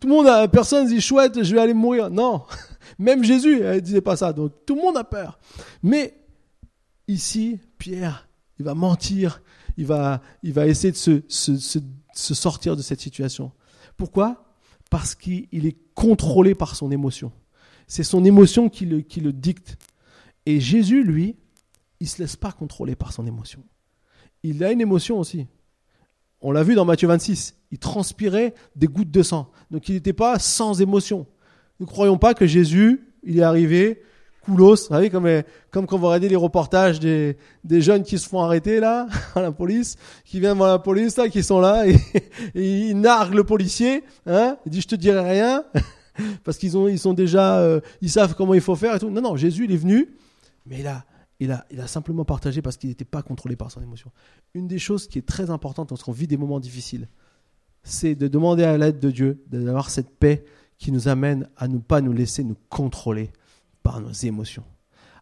Tout 0.00 0.08
le 0.08 0.14
monde 0.14 0.26
a, 0.26 0.48
personne 0.48 0.86
dit 0.86 1.00
chouette, 1.00 1.42
je 1.42 1.54
vais 1.54 1.60
aller 1.60 1.74
mourir. 1.74 2.10
Non. 2.10 2.42
Même 2.98 3.24
Jésus 3.24 3.60
ne 3.60 3.80
disait 3.80 4.00
pas 4.00 4.16
ça. 4.16 4.32
Donc 4.32 4.52
tout 4.66 4.74
le 4.74 4.82
monde 4.82 4.96
a 4.96 5.04
peur. 5.04 5.38
Mais 5.82 6.14
ici, 7.08 7.58
Pierre, 7.78 8.28
il 8.58 8.64
va 8.64 8.74
mentir. 8.74 9.42
Il 9.76 9.86
va, 9.86 10.20
il 10.42 10.52
va 10.52 10.66
essayer 10.66 10.92
de 10.92 11.22
se, 11.28 11.84
sortir 12.12 12.76
de 12.76 12.82
cette 12.82 13.00
situation. 13.00 13.52
Pourquoi? 13.96 14.44
Parce 14.90 15.14
qu'il 15.14 15.66
est 15.66 15.76
contrôlé 15.94 16.54
par 16.54 16.76
son 16.76 16.90
émotion. 16.90 17.32
C'est 17.86 18.04
son 18.04 18.24
émotion 18.24 18.68
qui 18.68 18.86
le, 18.86 19.00
qui 19.00 19.20
le 19.20 19.32
dicte. 19.32 19.76
Et 20.46 20.60
Jésus, 20.60 21.02
lui, 21.02 21.36
il 22.00 22.04
ne 22.04 22.08
se 22.08 22.22
laisse 22.22 22.36
pas 22.36 22.52
contrôler 22.52 22.94
par 22.94 23.12
son 23.12 23.26
émotion. 23.26 23.62
Il 24.44 24.62
a 24.62 24.70
une 24.70 24.82
émotion 24.82 25.18
aussi. 25.18 25.46
on 26.42 26.52
l'a 26.52 26.62
vu 26.62 26.74
dans 26.74 26.84
Matthieu 26.84 27.08
26, 27.08 27.54
il 27.72 27.78
transpirait 27.78 28.54
des 28.76 28.86
gouttes 28.86 29.10
de 29.10 29.22
sang. 29.22 29.50
Donc 29.70 29.88
il 29.88 29.94
n'était 29.94 30.12
pas 30.12 30.38
sans 30.38 30.82
émotion. 30.82 31.26
Ne 31.80 31.86
croyons 31.86 32.18
pas 32.18 32.34
que 32.34 32.46
Jésus, 32.46 33.08
il 33.22 33.38
est 33.38 33.42
arrivé, 33.42 34.02
coulos, 34.42 34.76
vous 34.76 34.76
savez, 34.76 35.08
comme, 35.08 35.26
comme 35.70 35.86
quand 35.86 35.96
vous 35.96 36.08
regardez 36.08 36.28
les 36.28 36.36
reportages 36.36 37.00
des, 37.00 37.38
des 37.64 37.80
jeunes 37.80 38.02
qui 38.02 38.18
se 38.18 38.28
font 38.28 38.40
arrêter 38.40 38.80
là, 38.80 39.06
à 39.34 39.40
la 39.40 39.50
police, 39.50 39.96
qui 40.26 40.40
viennent 40.40 40.58
voir 40.58 40.72
la 40.72 40.78
police 40.78 41.16
là, 41.16 41.30
qui 41.30 41.42
sont 41.42 41.60
là, 41.60 41.86
et, 41.88 41.96
ils 42.54 43.00
narguent 43.00 43.36
le 43.36 43.44
policier, 43.44 44.04
hein, 44.26 44.58
il 44.66 44.72
dit 44.72 44.82
je 44.82 44.88
te 44.88 44.94
dirai 44.94 45.26
rien, 45.26 45.64
parce 46.44 46.58
qu'ils 46.58 46.76
ont, 46.76 46.86
ils 46.86 46.98
sont 46.98 47.14
déjà, 47.14 47.60
euh, 47.60 47.80
ils 48.02 48.10
savent 48.10 48.34
comment 48.34 48.52
il 48.52 48.60
faut 48.60 48.76
faire 48.76 48.94
et 48.94 48.98
tout. 48.98 49.08
Non, 49.08 49.22
non, 49.22 49.36
Jésus, 49.36 49.64
il 49.64 49.72
est 49.72 49.78
venu, 49.78 50.14
mais 50.66 50.86
a, 50.86 51.02
il 51.40 51.50
a, 51.50 51.86
simplement 51.86 52.24
partagé 52.24 52.62
parce 52.62 52.76
qu'il 52.76 52.88
n'était 52.88 53.04
pas 53.04 53.22
contrôlé 53.22 53.56
par 53.56 53.70
son 53.70 53.82
émotion. 53.82 54.10
Une 54.54 54.68
des 54.68 54.78
choses 54.78 55.08
qui 55.08 55.18
est 55.18 55.26
très 55.26 55.50
importante 55.50 55.90
lorsqu'on 55.90 56.12
vit 56.12 56.26
des 56.26 56.36
moments 56.36 56.60
difficiles, 56.60 57.08
c'est 57.82 58.14
de 58.14 58.28
demander 58.28 58.64
à 58.64 58.78
l'aide 58.78 59.00
de 59.00 59.10
Dieu, 59.10 59.44
d'avoir 59.48 59.90
cette 59.90 60.10
paix 60.10 60.44
qui 60.78 60.92
nous 60.92 61.08
amène 61.08 61.48
à 61.56 61.68
ne 61.68 61.78
pas 61.78 62.00
nous 62.00 62.12
laisser 62.12 62.44
nous 62.44 62.56
contrôler 62.68 63.30
par 63.82 64.00
nos 64.00 64.12
émotions. 64.12 64.64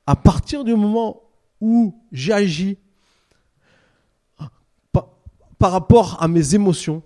À 0.07 0.17
partir 0.17 0.65
du 0.65 0.75
moment 0.75 1.23
où 1.61 2.01
j'agis 2.13 2.79
par, 4.93 5.09
par 5.59 5.73
rapport 5.73 6.23
à 6.23 6.29
mes 6.29 6.55
émotions, 6.55 7.03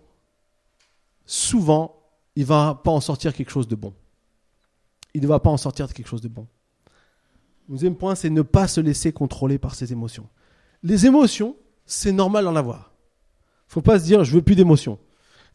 souvent, 1.25 1.97
il 2.35 2.43
ne 2.43 2.47
va 2.47 2.81
pas 2.83 2.91
en 2.91 3.01
sortir 3.01 3.33
quelque 3.35 3.51
chose 3.51 3.69
de 3.69 3.77
bon. 3.77 3.95
Il 5.15 5.23
ne 5.23 5.27
va 5.27 5.41
pas 5.41 5.51
en 5.51 5.57
sortir 5.57 5.93
quelque 5.93 6.09
chose 6.09 6.21
de 6.21 6.29
bon. 6.29 6.47
Deuxième 7.69 7.97
point, 7.97 8.15
c'est 8.15 8.31
ne 8.31 8.43
pas 8.43 8.69
se 8.69 8.81
laisser 8.81 9.13
contrôler 9.13 9.59
par 9.59 9.75
ses 9.75 9.93
émotions. 9.93 10.29
Les 10.83 11.07
émotions, 11.07 11.57
c'est 11.85 12.13
normal 12.13 12.45
d'en 12.45 12.55
avoir. 12.55 12.93
Il 13.67 13.71
ne 13.71 13.73
faut 13.73 13.83
pas 13.83 13.99
se 13.99 14.05
dire 14.05 14.23
je 14.23 14.33
veux 14.33 14.43
plus 14.43 14.55
d'émotions. 14.55 14.99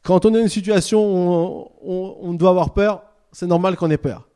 Quand 0.03 0.25
on 0.25 0.29
est 0.29 0.33
dans 0.33 0.41
une 0.41 0.49
situation 0.49 1.69
où 1.81 2.15
on, 2.21 2.33
doit 2.33 2.49
avoir 2.49 2.73
peur, 2.73 3.03
c'est 3.31 3.47
normal 3.47 3.77
qu'on 3.77 3.91
ait 3.91 3.97
peur. 3.97 4.27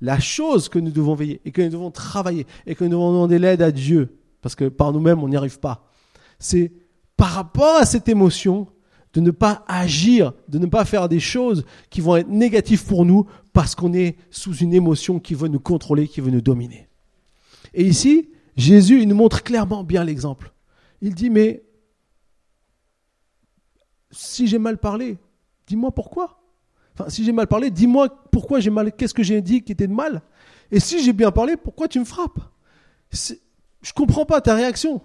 La 0.00 0.18
chose 0.18 0.68
que 0.68 0.78
nous 0.78 0.90
devons 0.90 1.14
veiller 1.14 1.40
et 1.44 1.52
que 1.52 1.62
nous 1.62 1.68
devons 1.70 1.90
travailler 1.90 2.46
et 2.66 2.74
que 2.74 2.82
nous 2.84 2.90
devons 2.90 3.12
demander 3.12 3.38
l'aide 3.38 3.62
à 3.62 3.70
Dieu, 3.70 4.18
parce 4.40 4.54
que 4.54 4.68
par 4.68 4.92
nous-mêmes 4.92 5.22
on 5.22 5.28
n'y 5.28 5.36
arrive 5.36 5.60
pas, 5.60 5.86
c'est 6.38 6.72
par 7.16 7.30
rapport 7.30 7.76
à 7.76 7.84
cette 7.84 8.08
émotion 8.08 8.66
de 9.12 9.20
ne 9.20 9.30
pas 9.30 9.62
agir, 9.68 10.32
de 10.48 10.58
ne 10.58 10.66
pas 10.66 10.84
faire 10.84 11.08
des 11.08 11.20
choses 11.20 11.64
qui 11.90 12.00
vont 12.00 12.16
être 12.16 12.28
négatives 12.28 12.84
pour 12.84 13.04
nous 13.04 13.26
parce 13.52 13.74
qu'on 13.74 13.92
est 13.92 14.16
sous 14.30 14.56
une 14.56 14.72
émotion 14.72 15.20
qui 15.20 15.34
veut 15.34 15.48
nous 15.48 15.60
contrôler, 15.60 16.08
qui 16.08 16.20
veut 16.20 16.30
nous 16.30 16.40
dominer. 16.40 16.88
Et 17.74 17.84
ici, 17.84 18.30
Jésus, 18.56 19.00
il 19.00 19.08
nous 19.08 19.16
montre 19.16 19.42
clairement 19.42 19.84
bien 19.84 20.04
l'exemple. 20.04 20.52
Il 21.00 21.14
dit, 21.14 21.30
mais 21.30 21.64
si 24.10 24.46
j'ai 24.46 24.58
mal 24.58 24.78
parlé, 24.78 25.18
dis-moi 25.66 25.90
pourquoi. 25.90 26.42
Enfin, 26.94 27.08
si 27.08 27.24
j'ai 27.24 27.32
mal 27.32 27.46
parlé, 27.46 27.70
dis-moi 27.70 28.08
pourquoi 28.30 28.60
j'ai 28.60 28.70
mal, 28.70 28.92
qu'est-ce 28.92 29.14
que 29.14 29.22
j'ai 29.22 29.40
dit 29.40 29.62
qui 29.62 29.72
était 29.72 29.86
de 29.86 29.92
mal. 29.92 30.22
Et 30.70 30.80
si 30.80 31.02
j'ai 31.02 31.12
bien 31.12 31.30
parlé, 31.30 31.56
pourquoi 31.56 31.88
tu 31.88 31.98
me 31.98 32.04
frappes? 32.04 32.40
Je 33.10 33.92
comprends 33.94 34.26
pas 34.26 34.40
ta 34.40 34.54
réaction. 34.54 35.00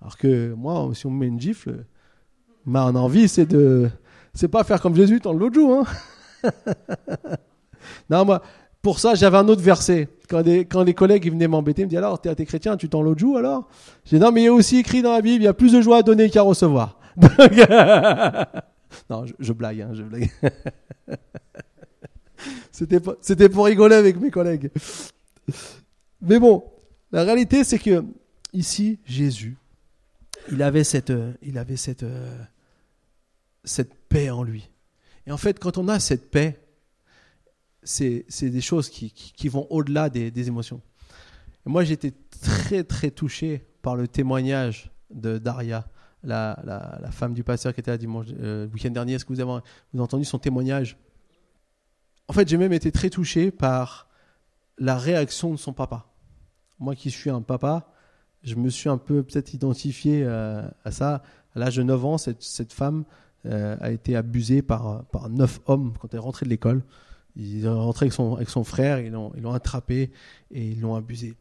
Alors 0.00 0.16
que 0.16 0.52
moi, 0.54 0.90
si 0.94 1.06
on 1.06 1.10
me 1.10 1.20
met 1.20 1.26
une 1.26 1.40
gifle, 1.40 1.84
ma 2.64 2.84
envie, 2.86 3.28
c'est 3.28 3.46
de, 3.46 3.90
c'est 4.32 4.48
pas 4.48 4.64
faire 4.64 4.80
comme 4.80 4.94
Jésus 4.94 5.20
dans 5.20 5.32
l'autre 5.32 5.54
jour. 5.54 5.86
Hein 6.42 6.50
non, 8.10 8.24
moi, 8.24 8.42
pour 8.84 9.00
ça, 9.00 9.14
j'avais 9.14 9.38
un 9.38 9.48
autre 9.48 9.62
verset. 9.62 10.08
Quand, 10.28 10.42
les 10.44 10.94
collègues 10.94 11.24
ils 11.24 11.32
venaient 11.32 11.48
m'embêter, 11.48 11.82
ils 11.82 11.86
me 11.86 11.88
disaient 11.88 11.98
alors, 11.98 12.20
t'es, 12.20 12.30
es 12.30 12.44
chrétien, 12.44 12.76
tu 12.76 12.90
t'en 12.90 13.00
l'autre 13.02 13.18
jour 13.18 13.38
alors? 13.38 13.66
J'ai 14.04 14.18
dit 14.18 14.22
non, 14.22 14.30
mais 14.30 14.44
il 14.44 14.48
a 14.48 14.52
aussi 14.52 14.76
écrit 14.76 15.00
dans 15.00 15.12
la 15.12 15.22
Bible, 15.22 15.42
il 15.42 15.46
y 15.46 15.48
a 15.48 15.54
plus 15.54 15.72
de 15.72 15.80
joie 15.80 15.96
à 15.96 16.02
donner 16.02 16.28
qu'à 16.28 16.42
recevoir. 16.42 17.00
non, 19.10 19.24
je, 19.38 19.52
blague, 19.54 19.80
hein, 19.80 19.90
je 19.94 20.02
blague. 20.02 20.30
c'était, 22.72 23.00
c'était 23.22 23.48
pour 23.48 23.64
rigoler 23.64 23.96
avec 23.96 24.20
mes 24.20 24.30
collègues. 24.30 24.70
Mais 26.20 26.38
bon, 26.38 26.62
la 27.10 27.24
réalité, 27.24 27.64
c'est 27.64 27.78
que 27.78 28.04
ici, 28.52 28.98
Jésus, 29.06 29.56
il 30.52 30.62
avait 30.62 30.84
cette, 30.84 31.12
il 31.40 31.56
avait 31.56 31.78
cette, 31.78 32.04
cette 33.64 33.94
paix 34.10 34.28
en 34.28 34.42
lui. 34.42 34.68
Et 35.26 35.32
en 35.32 35.38
fait, 35.38 35.58
quand 35.58 35.78
on 35.78 35.88
a 35.88 35.98
cette 36.00 36.30
paix, 36.30 36.58
c'est 37.84 38.24
des 38.42 38.60
choses 38.60 38.88
qui, 38.88 39.48
vont 39.48 39.66
au-delà 39.70 40.10
des, 40.10 40.48
émotions. 40.48 40.80
Et 41.66 41.70
moi, 41.70 41.84
j'étais 41.84 42.12
très, 42.40 42.84
très 42.84 43.10
touché 43.10 43.66
par 43.82 43.96
le 43.96 44.08
témoignage 44.08 44.90
de 45.10 45.38
Daria, 45.38 45.86
la, 46.22 47.10
femme 47.10 47.34
du 47.34 47.44
pasteur 47.44 47.74
qui 47.74 47.80
était 47.80 47.90
là 47.90 47.98
dimanche, 47.98 48.26
euh, 48.40 48.66
week-end 48.68 48.90
dernier. 48.90 49.14
Est-ce 49.14 49.24
que 49.24 49.32
vous 49.32 49.40
avez, 49.40 49.60
entendu 49.98 50.24
son 50.24 50.38
témoignage? 50.38 50.96
En 52.28 52.32
fait, 52.32 52.48
j'ai 52.48 52.56
même 52.56 52.72
été 52.72 52.90
très 52.90 53.10
touché 53.10 53.50
par 53.50 54.08
la 54.78 54.96
réaction 54.96 55.52
de 55.52 55.56
son 55.56 55.72
papa. 55.72 56.06
Moi 56.78 56.94
qui 56.94 57.10
suis 57.10 57.30
un 57.30 57.42
papa, 57.42 57.92
je 58.42 58.54
me 58.56 58.70
suis 58.70 58.88
un 58.88 58.98
peu 58.98 59.22
peut-être 59.22 59.54
identifié 59.54 60.22
euh, 60.24 60.66
à 60.84 60.90
ça. 60.90 61.22
À 61.54 61.58
l'âge 61.58 61.76
de 61.76 61.82
9 61.82 62.04
ans, 62.04 62.18
cette, 62.18 62.42
cette 62.42 62.72
femme 62.72 63.04
euh, 63.46 63.76
a 63.80 63.90
été 63.90 64.16
abusée 64.16 64.62
par, 64.62 65.04
par 65.06 65.28
9 65.28 65.60
hommes 65.66 65.92
quand 66.00 66.08
elle 66.12 66.16
est 66.16 66.22
rentrée 66.22 66.46
de 66.46 66.50
l'école. 66.50 66.82
Il 67.36 67.64
est 67.64 67.68
rentré 67.68 68.06
avec 68.06 68.48
son, 68.48 68.64
frère, 68.64 69.00
ils 69.00 69.10
l'ont, 69.10 69.32
ils 69.36 69.46
attrapé 69.46 70.10
et 70.52 70.64
ils 70.70 70.80
l'ont 70.80 70.94
abusé. 70.94 71.34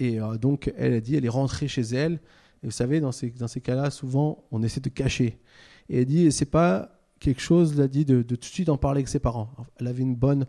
Et 0.00 0.20
euh, 0.20 0.38
donc, 0.38 0.72
elle 0.76 0.94
a 0.94 1.00
dit, 1.00 1.16
elle 1.16 1.24
est 1.24 1.30
rentrée 1.30 1.68
chez 1.68 1.82
elle. 1.82 2.14
Et 2.62 2.66
vous 2.66 2.70
savez, 2.70 3.00
dans 3.00 3.12
ces, 3.12 3.30
cas-là, 3.60 3.90
souvent, 3.90 4.44
on 4.50 4.62
essaie 4.62 4.80
de 4.80 4.88
cacher. 4.88 5.38
Et 5.90 6.00
elle 6.00 6.06
dit, 6.06 6.32
c'est 6.32 6.50
pas 6.50 6.98
quelque 7.20 7.40
chose, 7.40 7.74
elle 7.76 7.82
a 7.82 7.88
dit, 7.88 8.04
de, 8.04 8.22
tout 8.22 8.36
de 8.36 8.44
suite 8.44 8.68
en 8.68 8.78
parler 8.78 8.98
avec 8.98 9.08
ses 9.08 9.18
parents. 9.18 9.50
Elle 9.78 9.86
avait 9.86 10.02
une 10.02 10.16
bonne, 10.16 10.46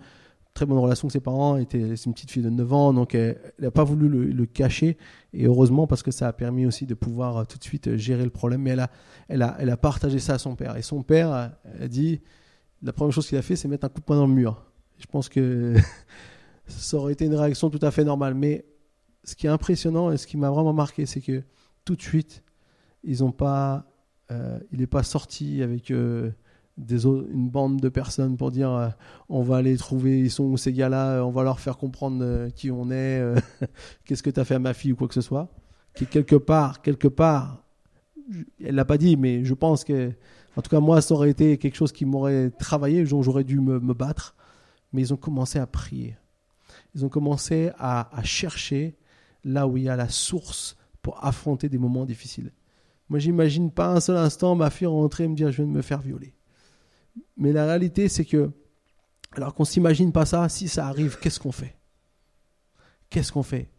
très 0.53 0.65
bonne 0.65 0.77
relation 0.77 1.07
avec 1.07 1.11
ses 1.11 1.19
parents. 1.19 1.57
Était, 1.57 1.97
c'est 1.97 2.05
une 2.05 2.13
petite 2.13 2.31
fille 2.31 2.43
de 2.43 2.49
9 2.49 2.73
ans, 2.73 2.93
donc 2.93 3.15
elle 3.15 3.37
n'a 3.59 3.71
pas 3.71 3.83
voulu 3.83 4.07
le, 4.07 4.45
cacher. 4.45 4.97
Et 5.33 5.45
heureusement, 5.45 5.87
parce 5.87 6.03
que 6.03 6.11
ça 6.11 6.29
a 6.29 6.33
permis 6.33 6.65
aussi 6.65 6.85
de 6.85 6.93
pouvoir 6.93 7.37
euh, 7.37 7.43
tout 7.43 7.57
de 7.57 7.63
suite 7.63 7.89
euh, 7.89 7.97
gérer 7.97 8.23
le 8.23 8.29
problème. 8.29 8.61
Mais 8.61 8.71
elle 8.71 8.87
elle 9.27 9.53
elle 9.59 9.69
a 9.69 9.77
partagé 9.77 10.19
ça 10.19 10.35
à 10.35 10.37
son 10.37 10.55
père. 10.55 10.77
Et 10.77 10.81
son 10.81 11.03
père 11.03 11.31
a 11.31 11.87
dit, 11.89 12.21
la 12.81 12.93
première 12.93 13.11
chose 13.11 13.27
qu'il 13.27 13.37
a 13.37 13.41
fait, 13.41 13.57
c'est 13.57 13.67
mettre 13.67 13.85
un 13.85 13.89
coup 13.89 13.99
de 13.99 14.05
poing 14.05 14.15
dans 14.15 14.27
le 14.27 14.33
mur. 14.33 14.63
Je 14.97 15.05
pense 15.05 15.29
que 15.29 15.75
ça 16.67 16.97
aurait 16.97 17.13
été 17.13 17.25
une 17.25 17.35
réaction 17.35 17.69
tout 17.69 17.79
à 17.81 17.91
fait 17.91 18.03
normale. 18.03 18.33
Mais 18.33 18.65
ce 19.23 19.35
qui 19.35 19.47
est 19.47 19.49
impressionnant 19.49 20.11
et 20.11 20.17
ce 20.17 20.27
qui 20.27 20.37
m'a 20.37 20.49
vraiment 20.49 20.73
marqué, 20.73 21.05
c'est 21.05 21.21
que 21.21 21.43
tout 21.83 21.95
de 21.95 22.01
suite, 22.01 22.43
ils 23.03 23.23
ont 23.23 23.31
pas, 23.31 23.85
euh, 24.31 24.59
il 24.71 24.79
n'est 24.79 24.87
pas 24.87 25.03
sorti 25.03 25.61
avec 25.61 25.91
euh, 25.91 26.31
une 26.77 27.49
bande 27.49 27.79
de 27.79 27.89
personnes 27.89 28.37
pour 28.37 28.51
dire 28.51 28.71
euh, 28.71 28.89
on 29.29 29.41
va 29.41 29.57
aller 29.57 29.77
trouver, 29.77 30.27
où 30.39 30.57
ces 30.57 30.73
gars-là, 30.73 31.23
on 31.23 31.31
va 31.31 31.43
leur 31.43 31.59
faire 31.59 31.77
comprendre 31.77 32.49
qui 32.55 32.71
on 32.71 32.91
est, 32.91 33.21
qu'est-ce 34.05 34.23
que 34.23 34.29
tu 34.29 34.39
as 34.39 34.45
fait 34.45 34.55
à 34.55 34.59
ma 34.59 34.73
fille 34.73 34.93
ou 34.93 34.95
quoi 34.95 35.07
que 35.07 35.13
ce 35.13 35.21
soit. 35.21 35.49
Quelque 35.93 36.35
part, 36.35 36.81
quelque 36.81 37.07
part, 37.07 37.63
elle 38.59 38.75
l'a 38.75 38.85
pas 38.85 38.97
dit, 38.97 39.15
mais 39.15 39.45
je 39.45 39.53
pense 39.53 39.83
que, 39.85 40.11
en 40.57 40.61
tout 40.61 40.69
cas 40.69 40.81
moi, 40.81 41.01
ça 41.01 41.13
aurait 41.13 41.29
été 41.29 41.57
quelque 41.57 41.75
chose 41.75 41.93
qui 41.93 42.03
m'aurait 42.03 42.49
travaillé, 42.49 43.05
j'aurais 43.05 43.45
dû 43.45 43.59
me 43.61 43.93
battre 43.93 44.35
mais 44.95 45.01
ils 45.01 45.13
ont 45.13 45.17
commencé 45.17 45.59
à 45.59 45.67
prier. 45.67 46.15
Ils 46.95 47.05
ont 47.05 47.09
commencé 47.09 47.69
à, 47.77 48.09
chercher 48.23 48.95
là 49.43 49.67
où 49.67 49.75
il 49.75 49.83
y 49.83 49.89
a 49.89 49.97
la 49.97 50.09
source 50.09 50.77
pour 51.01 51.23
affronter 51.23 51.67
des 51.67 51.77
moments 51.77 52.05
difficiles. 52.05 52.51
Moi, 53.09 53.19
j'imagine 53.19 53.69
pas 53.69 53.89
un 53.89 53.99
seul 53.99 54.15
instant 54.15 54.55
ma 54.55 54.69
fille 54.69 54.87
rentrer 54.87 55.25
et 55.25 55.27
me 55.27 55.35
dire 55.35 55.51
je 55.51 55.57
viens 55.57 55.65
de 55.65 55.77
me 55.77 55.81
faire 55.81 55.99
violer. 55.99 56.33
Mais 57.37 57.51
la 57.51 57.65
réalité, 57.65 58.07
c'est 58.07 58.25
que, 58.25 58.49
alors 59.33 59.53
qu'on 59.53 59.65
s'imagine 59.65 60.11
pas 60.11 60.25
ça, 60.25 60.47
si 60.47 60.69
ça 60.69 60.87
arrive, 60.87 61.19
qu'est-ce 61.19 61.39
qu'on 61.39 61.51
fait? 61.51 61.75
Qu'est-ce 63.09 63.33
qu'on 63.33 63.43
fait? 63.43 63.69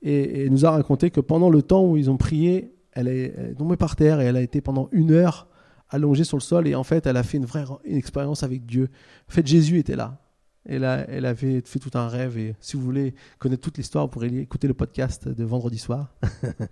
Et, 0.00 0.44
elle 0.44 0.52
nous 0.52 0.64
a 0.64 0.70
raconté 0.70 1.10
que 1.10 1.20
pendant 1.20 1.50
le 1.50 1.62
temps 1.62 1.84
où 1.84 1.96
ils 1.96 2.08
ont 2.08 2.16
prié, 2.16 2.72
elle 2.92 3.08
est, 3.08 3.54
tombée 3.58 3.76
par 3.76 3.96
terre 3.96 4.20
et 4.20 4.26
elle 4.26 4.36
a 4.36 4.42
été 4.42 4.60
pendant 4.60 4.88
une 4.92 5.10
heure 5.10 5.48
allongée 5.90 6.24
sur 6.24 6.36
le 6.36 6.42
sol 6.42 6.68
et 6.68 6.76
en 6.76 6.84
fait, 6.84 7.06
elle 7.06 7.16
a 7.16 7.24
fait 7.24 7.36
une 7.36 7.44
vraie 7.44 7.64
une 7.84 7.96
expérience 7.96 8.44
avec 8.44 8.64
Dieu. 8.64 8.88
En 9.28 9.32
fait, 9.32 9.46
Jésus 9.46 9.78
était 9.78 9.96
là. 9.96 10.20
Elle, 10.66 10.84
avait 10.84 11.62
fait 11.64 11.78
tout 11.78 11.90
un 11.94 12.06
rêve 12.06 12.36
et 12.36 12.54
si 12.60 12.76
vous 12.76 12.82
voulez 12.82 13.14
connaître 13.38 13.62
toute 13.62 13.78
l'histoire, 13.78 14.04
vous 14.04 14.10
pourrez 14.10 14.26
écouter 14.26 14.68
le 14.68 14.74
podcast 14.74 15.26
de 15.26 15.44
vendredi 15.44 15.78
soir. 15.78 16.14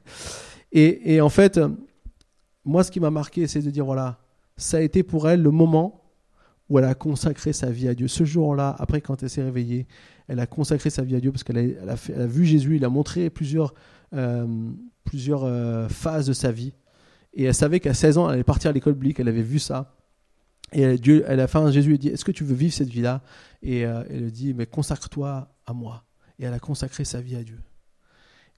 et, 0.72 1.20
en 1.20 1.30
fait, 1.30 1.58
moi, 2.64 2.84
ce 2.84 2.90
qui 2.90 3.00
m'a 3.00 3.10
marqué, 3.10 3.46
c'est 3.46 3.62
de 3.62 3.70
dire 3.70 3.86
voilà, 3.86 4.20
ça 4.56 4.76
a 4.76 4.80
été 4.80 5.02
pour 5.02 5.28
elle 5.28 5.42
le 5.42 5.50
moment 5.50 6.04
où 6.68 6.78
elle 6.78 6.84
a 6.84 6.94
consacré 6.94 7.52
sa 7.52 7.70
vie 7.70 7.88
à 7.88 7.94
Dieu. 7.94 8.08
Ce 8.08 8.24
jour-là, 8.24 8.76
après 8.78 9.00
quand 9.00 9.22
elle 9.22 9.30
s'est 9.30 9.42
réveillée, 9.42 9.86
elle 10.26 10.40
a 10.40 10.46
consacré 10.46 10.90
sa 10.90 11.02
vie 11.02 11.16
à 11.16 11.20
Dieu 11.20 11.32
parce 11.32 11.42
qu'elle 11.42 11.78
a, 11.88 12.26
vu 12.26 12.44
Jésus, 12.44 12.76
il 12.76 12.84
a 12.84 12.90
montré 12.90 13.30
plusieurs, 13.30 13.72
euh, 14.14 14.46
euh, 15.14 15.88
phases 15.88 16.26
de 16.26 16.34
sa 16.34 16.52
vie. 16.52 16.74
Et 17.32 17.44
elle 17.44 17.54
savait 17.54 17.80
qu'à 17.80 17.94
16 17.94 18.18
ans, 18.18 18.28
elle 18.28 18.34
allait 18.34 18.44
partir 18.44 18.70
à 18.70 18.72
l'école 18.72 18.94
biblique, 18.94 19.20
elle 19.20 19.28
avait 19.28 19.42
vu 19.42 19.58
ça. 19.58 19.97
Et 20.72 20.98
Dieu, 20.98 21.28
à 21.28 21.36
la 21.36 21.46
fin, 21.46 21.70
Jésus 21.70 21.90
lui 21.90 21.98
dit 21.98 22.08
Est-ce 22.08 22.24
que 22.24 22.32
tu 22.32 22.44
veux 22.44 22.54
vivre 22.54 22.72
cette 22.72 22.88
vie-là? 22.88 23.22
Et 23.62 23.84
euh, 23.84 24.02
elle 24.10 24.30
dit 24.30 24.54
Mais 24.54 24.66
consacre-toi 24.66 25.48
à 25.66 25.72
moi. 25.72 26.04
Et 26.38 26.44
elle 26.44 26.52
a 26.52 26.58
consacré 26.58 27.04
sa 27.04 27.20
vie 27.20 27.36
à 27.36 27.42
Dieu. 27.42 27.58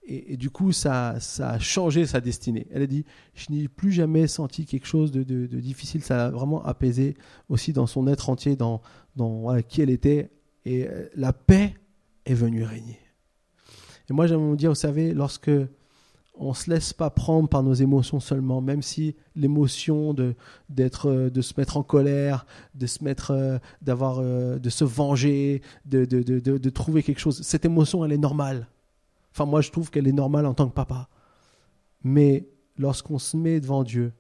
et, 0.06 0.36
du 0.36 0.50
coup, 0.50 0.72
ça, 0.72 1.18
ça 1.20 1.50
a 1.50 1.58
changé 1.58 2.06
sa 2.06 2.20
destinée. 2.20 2.66
Elle 2.72 2.82
a 2.82 2.86
dit, 2.86 3.04
je 3.34 3.46
n'ai 3.50 3.68
plus 3.68 3.92
jamais 3.92 4.26
senti 4.26 4.66
quelque 4.66 4.86
chose 4.86 5.12
de, 5.12 5.46
difficile. 5.46 6.02
Ça 6.02 6.26
a 6.26 6.30
vraiment 6.30 6.62
apaisé 6.64 7.16
aussi 7.48 7.72
dans 7.72 7.86
son 7.86 8.06
être 8.06 8.28
entier, 8.28 8.56
dans, 8.56 8.82
dans 9.16 9.62
qui 9.62 9.80
elle 9.80 9.90
était. 9.90 10.30
Et 10.64 10.86
euh, 10.86 11.08
la 11.14 11.32
paix 11.32 11.74
est 12.26 12.34
venue 12.34 12.64
régner. 12.64 12.98
Et 14.10 14.12
moi, 14.12 14.26
j'aimerais 14.26 14.48
vous 14.48 14.56
dire, 14.56 14.70
vous 14.70 14.74
savez, 14.74 15.14
lorsque 15.14 15.50
on 16.34 16.54
se 16.54 16.70
laisse 16.70 16.92
pas 16.92 17.10
prendre 17.10 17.48
par 17.48 17.62
nos 17.62 17.74
émotions 17.74 18.20
seulement, 18.20 18.60
même 18.60 18.82
si 18.82 19.14
l'émotion 19.36 20.14
de 20.14 20.34
d'être, 20.68 21.10
euh, 21.10 21.30
de 21.30 21.42
se 21.42 21.54
mettre 21.58 21.76
en 21.76 21.82
colère, 21.82 22.46
de 22.74 22.86
se 22.86 23.04
mettre, 23.04 23.32
euh, 23.32 23.58
d'avoir, 23.82 24.20
de 24.22 24.70
se 24.70 24.84
venger, 24.84 25.62
de, 25.84 26.04
de, 26.04 26.22
de, 26.22 26.58
de 26.58 26.70
trouver 26.70 27.02
quelque 27.02 27.20
chose, 27.20 27.42
cette 27.42 27.64
émotion, 27.64 28.04
elle 28.04 28.12
est 28.12 28.18
normale. 28.18 28.68
Enfin, 29.32 29.44
moi, 29.44 29.60
je 29.60 29.70
trouve 29.70 29.90
qu'elle 29.90 30.08
est 30.08 30.12
normale 30.12 30.46
en 30.46 30.54
tant 30.54 30.68
que 30.68 30.74
papa. 30.74 31.08
Mais 32.02 32.48
lorsqu'on 32.76 33.18
se 33.18 33.36
met 33.36 33.60
devant 33.60 33.84
Dieu, 33.84 34.12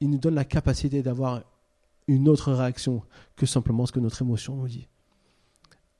il 0.00 0.10
nous 0.10 0.18
donne 0.18 0.34
la 0.34 0.44
capacité 0.44 1.02
d'avoir 1.02 1.42
une 2.06 2.28
autre 2.28 2.52
réaction 2.52 3.02
que 3.36 3.46
simplement 3.46 3.86
ce 3.86 3.92
que 3.92 4.00
notre 4.00 4.22
émotion 4.22 4.56
nous 4.56 4.68
dit. 4.68 4.88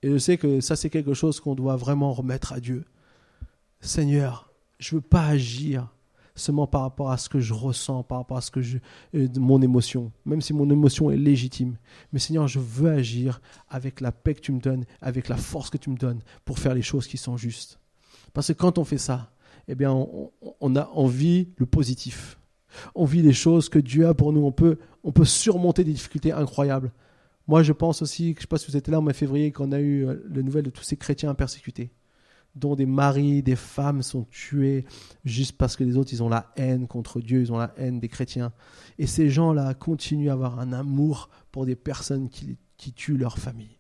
Et 0.02 0.10
je 0.10 0.18
sais 0.18 0.38
que 0.38 0.60
ça, 0.60 0.76
c'est 0.76 0.90
quelque 0.90 1.14
chose 1.14 1.40
qu'on 1.40 1.54
doit 1.54 1.76
vraiment 1.76 2.12
remettre 2.12 2.52
à 2.52 2.60
Dieu. 2.60 2.84
Seigneur, 3.80 4.47
je 4.78 4.94
ne 4.94 5.00
veux 5.00 5.06
pas 5.06 5.26
agir 5.26 5.88
seulement 6.34 6.66
par 6.66 6.82
rapport 6.82 7.10
à 7.10 7.18
ce 7.18 7.28
que 7.28 7.40
je 7.40 7.52
ressens, 7.52 8.04
par 8.04 8.18
rapport 8.18 8.36
à 8.36 8.40
ce 8.40 8.50
que 8.50 8.62
je, 8.62 8.78
euh, 9.14 9.28
mon 9.36 9.60
émotion, 9.60 10.12
même 10.24 10.40
si 10.40 10.52
mon 10.52 10.70
émotion 10.70 11.10
est 11.10 11.16
légitime. 11.16 11.76
Mais 12.12 12.18
Seigneur, 12.18 12.46
je 12.48 12.60
veux 12.60 12.90
agir 12.90 13.40
avec 13.68 14.00
la 14.00 14.12
paix 14.12 14.34
que 14.34 14.40
tu 14.40 14.52
me 14.52 14.60
donnes, 14.60 14.84
avec 15.00 15.28
la 15.28 15.36
force 15.36 15.70
que 15.70 15.78
tu 15.78 15.90
me 15.90 15.96
donnes 15.96 16.20
pour 16.44 16.58
faire 16.58 16.74
les 16.74 16.82
choses 16.82 17.06
qui 17.06 17.16
sont 17.16 17.36
justes. 17.36 17.80
Parce 18.32 18.48
que 18.48 18.52
quand 18.52 18.78
on 18.78 18.84
fait 18.84 18.98
ça, 18.98 19.32
eh 19.66 19.74
bien, 19.74 19.92
on, 20.60 20.76
a, 20.76 20.88
envie 20.94 21.48
le 21.56 21.66
positif. 21.66 22.38
On 22.94 23.04
vit 23.04 23.22
les 23.22 23.32
choses 23.32 23.68
que 23.68 23.78
Dieu 23.78 24.06
a 24.06 24.14
pour 24.14 24.32
nous. 24.32 24.44
On 24.44 24.52
peut, 24.52 24.78
on 25.04 25.12
peut 25.12 25.24
surmonter 25.24 25.84
des 25.84 25.92
difficultés 25.92 26.32
incroyables. 26.32 26.92
Moi, 27.48 27.62
je 27.62 27.72
pense 27.72 28.02
aussi, 28.02 28.32
je 28.32 28.36
ne 28.36 28.40
sais 28.40 28.46
pas 28.46 28.58
si 28.58 28.70
vous 28.70 28.76
étiez 28.76 28.92
là 28.92 29.00
de 29.00 29.12
février, 29.12 29.52
quand 29.52 29.68
on 29.68 29.72
a 29.72 29.80
eu 29.80 30.06
euh, 30.06 30.22
la 30.30 30.42
nouvelle 30.42 30.64
de 30.64 30.70
tous 30.70 30.84
ces 30.84 30.96
chrétiens 30.96 31.34
persécutés, 31.34 31.90
dont 32.54 32.74
des 32.74 32.86
maris, 32.86 33.42
des 33.42 33.56
femmes 33.56 34.02
sont 34.02 34.24
tués 34.30 34.84
juste 35.24 35.56
parce 35.56 35.76
que 35.76 35.84
les 35.84 35.96
autres, 35.96 36.12
ils 36.12 36.22
ont 36.22 36.28
la 36.28 36.52
haine 36.56 36.86
contre 36.86 37.20
Dieu, 37.20 37.40
ils 37.40 37.52
ont 37.52 37.58
la 37.58 37.72
haine 37.76 38.00
des 38.00 38.08
chrétiens. 38.08 38.52
Et 38.98 39.06
ces 39.06 39.30
gens-là 39.30 39.74
continuent 39.74 40.30
à 40.30 40.32
avoir 40.32 40.58
un 40.58 40.72
amour 40.72 41.28
pour 41.52 41.66
des 41.66 41.76
personnes 41.76 42.28
qui, 42.28 42.58
tuent 42.94 43.18
leur 43.18 43.38
famille. 43.38 43.78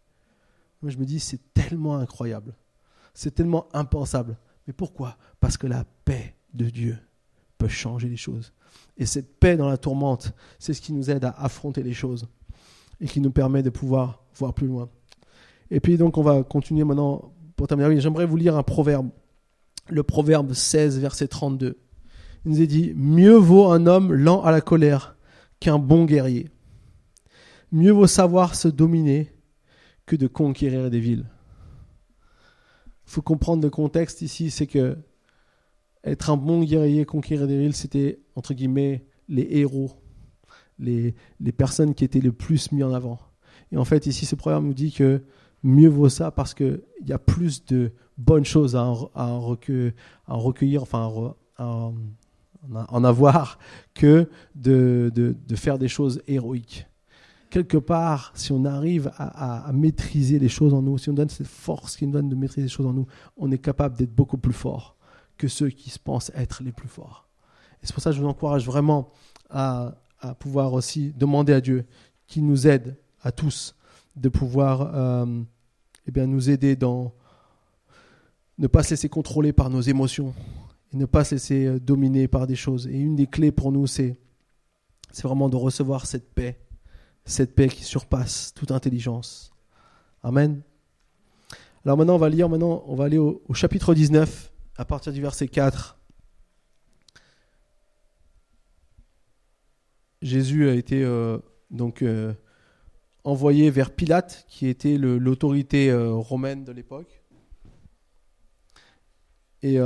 Moi, 0.82 0.90
je 0.90 0.98
me 0.98 1.04
dis, 1.04 1.18
c'est 1.18 1.52
tellement 1.54 1.96
incroyable. 1.96 2.54
C'est 3.14 3.34
tellement 3.34 3.66
impensable. 3.72 4.38
Mais 4.66 4.72
pourquoi? 4.72 5.16
Parce 5.40 5.56
que 5.56 5.66
la 5.66 5.84
paix 6.04 6.36
de 6.54 6.68
Dieu 6.68 6.98
peut 7.56 7.68
changer 7.68 8.08
les 8.08 8.16
choses. 8.16 8.52
Et 8.96 9.06
cette 9.06 9.38
paix 9.38 9.56
dans 9.56 9.68
la 9.68 9.76
tourmente, 9.76 10.34
c'est 10.58 10.74
ce 10.74 10.80
qui 10.80 10.92
nous 10.92 11.10
aide 11.10 11.24
à 11.24 11.30
affronter 11.30 11.82
les 11.82 11.94
choses 11.94 12.28
et 13.00 13.06
qui 13.06 13.20
nous 13.20 13.30
permet 13.30 13.62
de 13.62 13.70
pouvoir 13.70 14.22
voir 14.34 14.54
plus 14.54 14.66
loin. 14.66 14.88
Et 15.70 15.80
puis 15.80 15.96
donc 15.96 16.16
on 16.16 16.22
va 16.22 16.42
continuer 16.42 16.84
maintenant 16.84 17.32
pour 17.58 17.68
terminer. 17.68 18.00
J'aimerais 18.00 18.24
vous 18.24 18.36
lire 18.36 18.56
un 18.56 18.62
proverbe. 18.62 19.10
Le 19.90 20.02
proverbe 20.02 20.54
16, 20.54 20.98
verset 20.98 21.28
32. 21.28 21.78
Il 22.44 22.52
nous 22.52 22.62
est 22.62 22.66
dit, 22.66 22.94
mieux 22.96 23.36
vaut 23.36 23.70
un 23.70 23.86
homme 23.86 24.14
lent 24.14 24.42
à 24.42 24.50
la 24.50 24.62
colère 24.62 25.16
qu'un 25.60 25.78
bon 25.78 26.06
guerrier. 26.06 26.48
Mieux 27.70 27.92
vaut 27.92 28.06
savoir 28.06 28.54
se 28.54 28.68
dominer 28.68 29.30
que 30.06 30.16
de 30.16 30.26
conquérir 30.26 30.88
des 30.88 31.00
villes 31.00 31.26
faut 33.08 33.22
comprendre 33.22 33.62
le 33.62 33.70
contexte 33.70 34.20
ici, 34.20 34.50
c'est 34.50 34.66
que 34.66 34.98
être 36.04 36.30
un 36.30 36.36
bon 36.36 36.62
guerrier, 36.62 37.06
conquérir 37.06 37.46
des 37.46 37.58
villes, 37.58 37.74
c'était 37.74 38.20
entre 38.34 38.52
guillemets 38.52 39.06
les 39.28 39.48
héros, 39.50 39.92
les, 40.78 41.14
les 41.40 41.52
personnes 41.52 41.94
qui 41.94 42.04
étaient 42.04 42.20
le 42.20 42.32
plus 42.32 42.70
mis 42.70 42.82
en 42.82 42.92
avant. 42.92 43.18
Et 43.72 43.78
en 43.78 43.84
fait, 43.84 44.06
ici, 44.06 44.26
ce 44.26 44.34
programme 44.34 44.66
nous 44.66 44.74
dit 44.74 44.92
que 44.92 45.22
mieux 45.62 45.88
vaut 45.88 46.08
ça 46.08 46.30
parce 46.30 46.54
qu'il 46.54 46.82
y 47.04 47.12
a 47.12 47.18
plus 47.18 47.64
de 47.66 47.92
bonnes 48.16 48.44
choses 48.44 48.76
à 48.76 48.84
en, 48.84 49.10
à 49.14 50.34
recueillir, 50.34 50.82
enfin 50.82 51.34
à, 51.56 51.90
en 52.70 53.04
avoir, 53.04 53.58
que 53.94 54.28
de, 54.54 55.34
faire 55.54 55.78
des 55.78 55.88
choses 55.88 56.22
héroïques 56.26 56.86
quelque 57.50 57.76
part, 57.76 58.32
si 58.34 58.52
on 58.52 58.64
arrive 58.64 59.10
à, 59.16 59.70
maîtriser 59.72 60.38
les 60.38 60.48
choses 60.48 60.74
en 60.74 60.82
nous, 60.82 60.98
si 60.98 61.10
on 61.10 61.14
donne 61.14 61.28
cette 61.28 61.46
force 61.46 61.96
qui 61.96 62.06
nous 62.06 62.12
donne 62.12 62.28
de 62.28 62.34
maîtriser 62.34 62.62
les 62.62 62.68
choses 62.68 62.86
en 62.86 62.92
nous, 62.92 63.06
on 63.36 63.50
est 63.50 63.58
capable 63.58 63.96
d'être 63.96 64.14
beaucoup 64.14 64.38
plus 64.38 64.52
fort 64.52 64.96
que 65.36 65.48
ceux 65.48 65.70
qui 65.70 65.90
se 65.90 65.98
pensent 65.98 66.30
être 66.34 66.62
les 66.62 66.72
plus 66.72 66.88
forts. 66.88 67.28
Et 67.82 67.86
c'est 67.86 67.92
pour 67.92 68.02
ça 68.02 68.10
que 68.10 68.16
je 68.16 68.20
vous 68.20 68.28
encourage 68.28 68.66
vraiment 68.66 69.12
à, 69.50 69.94
pouvoir 70.40 70.72
aussi 70.72 71.12
demander 71.16 71.52
à 71.52 71.60
Dieu 71.60 71.86
qu'il 72.26 72.44
nous 72.44 72.66
aide 72.66 72.98
à 73.22 73.30
tous 73.30 73.76
de 74.18 74.28
pouvoir 74.28 74.94
euh, 74.94 75.42
eh 76.06 76.10
bien, 76.10 76.26
nous 76.26 76.50
aider 76.50 76.76
dans 76.76 77.14
ne 78.58 78.66
pas 78.66 78.82
se 78.82 78.90
laisser 78.90 79.08
contrôler 79.08 79.52
par 79.52 79.70
nos 79.70 79.80
émotions 79.80 80.34
et 80.92 80.96
ne 80.96 81.06
pas 81.06 81.24
se 81.24 81.36
laisser 81.36 81.66
euh, 81.66 81.78
dominer 81.78 82.28
par 82.28 82.46
des 82.46 82.56
choses. 82.56 82.86
Et 82.88 82.98
une 82.98 83.16
des 83.16 83.26
clés 83.26 83.52
pour 83.52 83.72
nous, 83.72 83.86
c'est 83.86 84.18
vraiment 85.22 85.48
de 85.48 85.56
recevoir 85.56 86.06
cette 86.06 86.34
paix 86.34 86.58
cette 87.28 87.54
paix 87.54 87.68
qui 87.68 87.84
surpasse 87.84 88.52
toute 88.54 88.72
intelligence. 88.72 89.52
Amen. 90.22 90.62
Alors 91.84 91.96
maintenant, 91.96 92.14
on 92.14 92.18
va 92.18 92.28
lire, 92.28 92.48
maintenant, 92.48 92.82
on 92.86 92.96
va 92.96 93.04
aller 93.04 93.18
au, 93.18 93.42
chapitre 93.52 93.94
19, 93.94 94.50
à 94.76 94.84
partir 94.84 95.12
du 95.12 95.20
verset 95.20 95.46
4. 95.46 95.98
Jésus 100.22 100.68
a 100.68 100.74
été 100.74 101.04
euh, 101.04 101.38
donc 101.70 102.02
envoyé 103.28 103.70
vers 103.70 103.90
Pilate, 103.90 104.46
qui 104.48 104.66
était 104.68 104.96
l'autorité 104.96 105.90
euh, 105.90 106.12
romaine 106.12 106.64
de 106.64 106.72
l'époque. 106.72 107.22
Et 109.62 109.80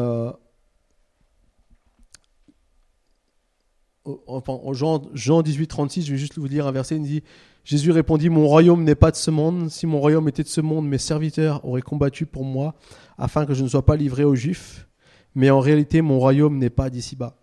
en 4.05 4.73
Jean, 4.73 5.03
Jean 5.15 5.43
18, 5.43 5.67
36, 5.67 6.07
je 6.07 6.13
vais 6.13 6.19
juste 6.19 6.39
vous 6.39 6.47
lire 6.47 6.67
un 6.67 6.73
verset, 6.73 6.97
il 6.97 7.03
dit, 7.03 7.23
Jésus 7.65 7.91
répondit, 7.93 8.29
Mon 8.29 8.47
royaume 8.47 8.85
n'est 8.85 8.95
pas 8.95 9.11
de 9.11 9.17
ce 9.17 9.31
monde, 9.31 9.71
si 9.71 9.87
mon 9.87 10.01
royaume 10.01 10.29
était 10.29 10.43
de 10.43 10.49
ce 10.49 10.61
monde, 10.61 10.89
mes 10.89 10.99
serviteurs 10.99 11.65
auraient 11.65 11.83
combattu 11.83 12.27
pour 12.27 12.45
moi, 12.45 12.75
afin 13.19 13.47
que 13.47 13.55
je 13.55 13.63
ne 13.63 13.69
sois 13.69 13.85
pas 13.85 13.97
livré 13.97 14.25
aux 14.25 14.35
Juifs, 14.35 14.89
mais 15.35 15.51
en 15.51 15.61
réalité 15.61 16.03
mon 16.03 16.19
royaume 16.19 16.59
n'est 16.59 16.71
pas 16.71 16.91
d'ici-bas. 16.91 17.37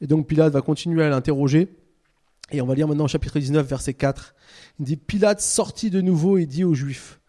Et 0.00 0.06
donc 0.06 0.26
Pilate 0.26 0.52
va 0.52 0.60
continuer 0.60 1.02
à 1.02 1.08
l'interroger, 1.08 1.68
et 2.52 2.60
on 2.60 2.66
va 2.66 2.74
lire 2.74 2.86
maintenant 2.86 3.04
au 3.04 3.08
chapitre 3.08 3.38
19, 3.38 3.66
verset 3.66 3.94
4. 3.94 4.34
Il 4.78 4.84
dit, 4.84 4.96
Pilate 4.96 5.40
sortit 5.40 5.90
de 5.90 6.00
nouveau 6.00 6.38
et 6.38 6.46
dit 6.46 6.64
aux 6.64 6.74
Juifs, 6.74 7.20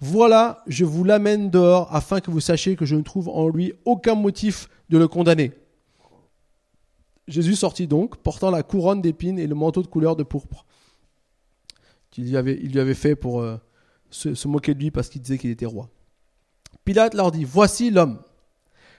Voilà, 0.00 0.62
je 0.66 0.84
vous 0.84 1.04
l'amène 1.04 1.50
dehors, 1.50 1.94
afin 1.94 2.20
que 2.20 2.30
vous 2.30 2.40
sachiez 2.40 2.76
que 2.76 2.84
je 2.84 2.96
ne 2.96 3.02
trouve 3.02 3.28
en 3.28 3.48
lui 3.48 3.72
aucun 3.84 4.14
motif 4.14 4.68
de 4.90 4.98
le 4.98 5.08
condamner. 5.08 5.52
Jésus 7.26 7.56
sortit 7.56 7.86
donc, 7.86 8.16
portant 8.16 8.50
la 8.50 8.62
couronne 8.62 9.02
d'épines 9.02 9.38
et 9.38 9.46
le 9.46 9.54
manteau 9.54 9.82
de 9.82 9.86
couleur 9.86 10.16
de 10.16 10.22
pourpre 10.22 10.64
qu'il 12.10 12.24
lui 12.24 12.36
avait, 12.36 12.54
lui 12.54 12.80
avait 12.80 12.94
fait 12.94 13.14
pour 13.14 13.40
euh, 13.40 13.56
se, 14.10 14.48
moquer 14.48 14.74
de 14.74 14.80
lui 14.80 14.90
parce 14.90 15.08
qu'il 15.08 15.20
disait 15.20 15.38
qu'il 15.38 15.50
était 15.50 15.66
roi. 15.66 15.90
Pilate 16.84 17.14
leur 17.14 17.30
dit, 17.30 17.44
Voici 17.44 17.90
l'homme. 17.90 18.20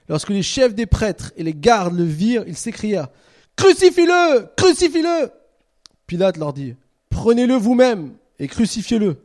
Lorsque 0.07 0.29
les 0.29 0.41
chefs 0.41 0.73
des 0.73 0.85
prêtres 0.87 1.31
et 1.37 1.43
les 1.43 1.53
gardes 1.53 1.95
le 1.95 2.03
virent, 2.03 2.43
ils 2.47 2.57
s'écrièrent, 2.57 3.09
Crucifie-le 3.55 4.47
Crucifie-le 4.55 5.38
Pilate 6.09 6.37
leur 6.37 6.53
dit, 6.53 6.73
Prenez-le 7.11 7.53
vous-même 7.53 8.13
et 8.39 8.47
crucifiez-le, 8.47 9.17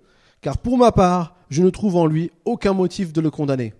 car 0.42 0.58
pour 0.58 0.76
ma 0.76 0.92
part, 0.92 1.34
je 1.48 1.62
ne 1.62 1.70
trouve 1.70 1.96
en 1.96 2.04
lui 2.04 2.30
aucun 2.44 2.74
motif 2.74 3.10
de 3.10 3.22
le 3.22 3.30
condamner. 3.30 3.72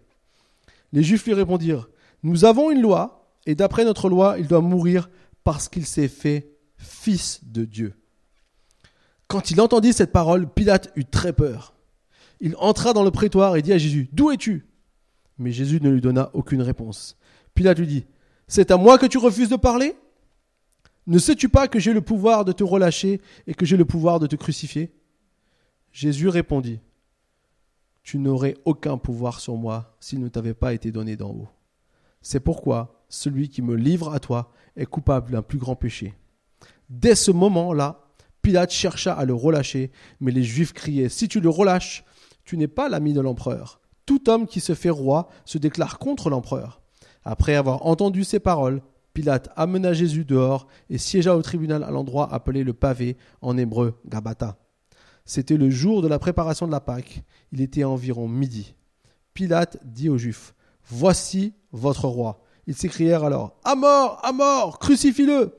Les 0.94 1.02
Juifs 1.02 1.26
lui 1.26 1.34
répondirent, 1.34 1.90
Nous 2.22 2.46
avons 2.46 2.70
une 2.70 2.80
loi, 2.80 3.28
et 3.44 3.54
d'après 3.54 3.84
notre 3.84 4.08
loi, 4.08 4.36
il 4.38 4.48
doit 4.48 4.62
mourir 4.62 5.10
parce 5.44 5.68
qu'il 5.68 5.84
s'est 5.84 6.08
fait 6.08 6.48
fils 6.78 7.40
de 7.44 7.66
Dieu. 7.66 7.92
Quand 9.28 9.50
il 9.50 9.60
entendit 9.60 9.92
cette 9.92 10.12
parole, 10.12 10.48
Pilate 10.48 10.90
eut 10.96 11.04
très 11.04 11.34
peur. 11.34 11.74
Il 12.40 12.56
entra 12.56 12.94
dans 12.94 13.04
le 13.04 13.10
prétoire 13.10 13.56
et 13.56 13.60
dit 13.60 13.74
à 13.74 13.78
Jésus, 13.78 14.08
D'où 14.14 14.30
es-tu? 14.30 14.64
Mais 15.38 15.52
Jésus 15.52 15.78
ne 15.82 15.90
lui 15.90 16.00
donna 16.00 16.30
aucune 16.32 16.62
réponse. 16.62 17.18
Pilate 17.54 17.80
lui 17.80 17.86
dit, 17.86 18.06
C'est 18.48 18.70
à 18.70 18.78
moi 18.78 18.96
que 18.96 19.04
tu 19.04 19.18
refuses 19.18 19.50
de 19.50 19.56
parler? 19.56 19.94
Ne 21.06 21.18
sais-tu 21.18 21.48
pas 21.48 21.68
que 21.68 21.78
j'ai 21.78 21.92
le 21.92 22.00
pouvoir 22.00 22.44
de 22.44 22.52
te 22.52 22.64
relâcher 22.64 23.20
et 23.46 23.54
que 23.54 23.66
j'ai 23.66 23.76
le 23.76 23.84
pouvoir 23.84 24.20
de 24.20 24.26
te 24.26 24.36
crucifier? 24.36 24.92
Jésus 25.92 26.28
répondit, 26.28 26.80
Tu 28.02 28.18
n'aurais 28.18 28.56
aucun 28.64 28.96
pouvoir 28.96 29.40
sur 29.40 29.56
moi 29.56 29.96
s'il 30.00 30.20
ne 30.20 30.28
t'avait 30.28 30.54
pas 30.54 30.72
été 30.72 30.90
donné 30.92 31.16
d'en 31.16 31.30
haut. 31.30 31.48
C'est 32.22 32.40
pourquoi 32.40 33.04
celui 33.08 33.48
qui 33.48 33.60
me 33.60 33.76
livre 33.76 34.12
à 34.12 34.18
toi 34.18 34.50
est 34.76 34.86
coupable 34.86 35.32
d'un 35.32 35.42
plus 35.42 35.58
grand 35.58 35.76
péché. 35.76 36.14
Dès 36.88 37.14
ce 37.14 37.30
moment-là, 37.30 38.00
Pilate 38.40 38.72
chercha 38.72 39.12
à 39.12 39.24
le 39.24 39.34
relâcher, 39.34 39.90
mais 40.20 40.30
les 40.30 40.42
Juifs 40.42 40.72
criaient, 40.72 41.08
Si 41.08 41.28
tu 41.28 41.40
le 41.40 41.48
relâches, 41.48 42.04
tu 42.44 42.56
n'es 42.56 42.68
pas 42.68 42.88
l'ami 42.88 43.12
de 43.12 43.20
l'empereur. 43.20 43.80
Tout 44.06 44.28
homme 44.28 44.46
qui 44.46 44.60
se 44.60 44.74
fait 44.74 44.90
roi 44.90 45.28
se 45.44 45.58
déclare 45.58 45.98
contre 45.98 46.28
l'empereur. 46.28 46.82
Après 47.24 47.54
avoir 47.54 47.86
entendu 47.86 48.24
ces 48.24 48.40
paroles, 48.40 48.82
Pilate 49.14 49.48
amena 49.54 49.92
Jésus 49.92 50.24
dehors 50.24 50.66
et 50.90 50.98
siégea 50.98 51.36
au 51.36 51.42
tribunal 51.42 51.84
à 51.84 51.92
l'endroit 51.92 52.32
appelé 52.34 52.64
le 52.64 52.72
pavé, 52.72 53.16
en 53.40 53.56
hébreu 53.56 53.94
Gabata. 54.06 54.58
C'était 55.24 55.56
le 55.56 55.70
jour 55.70 56.02
de 56.02 56.08
la 56.08 56.18
préparation 56.18 56.66
de 56.66 56.72
la 56.72 56.80
Pâque. 56.80 57.22
Il 57.52 57.60
était 57.60 57.84
environ 57.84 58.26
midi. 58.26 58.74
Pilate 59.32 59.78
dit 59.84 60.08
aux 60.08 60.18
Juifs 60.18 60.54
Voici 60.90 61.54
votre 61.70 62.08
roi. 62.08 62.42
Ils 62.66 62.74
s'écrièrent 62.74 63.24
alors 63.24 63.56
À 63.64 63.76
mort, 63.76 64.20
à 64.22 64.32
mort, 64.32 64.80
crucifie-le 64.80 65.54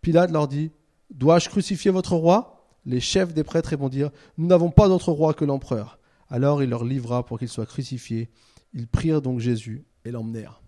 Pilate 0.00 0.30
leur 0.30 0.46
dit 0.46 0.70
Dois-je 1.10 1.48
crucifier 1.48 1.90
votre 1.90 2.14
roi? 2.14 2.64
Les 2.86 3.00
chefs 3.00 3.34
des 3.34 3.44
prêtres 3.44 3.70
répondirent 3.70 4.10
Nous 4.38 4.46
n'avons 4.46 4.70
pas 4.70 4.88
d'autre 4.88 5.10
roi 5.10 5.34
que 5.34 5.44
l'empereur. 5.44 5.98
Alors 6.28 6.62
il 6.62 6.70
leur 6.70 6.84
livra 6.84 7.26
pour 7.26 7.40
qu'il 7.40 7.48
soit 7.48 7.66
crucifié. 7.66 8.30
Ils 8.72 8.86
prirent 8.86 9.20
donc 9.20 9.40
Jésus 9.40 9.84
et 10.04 10.12
l'emmenèrent. 10.12 10.62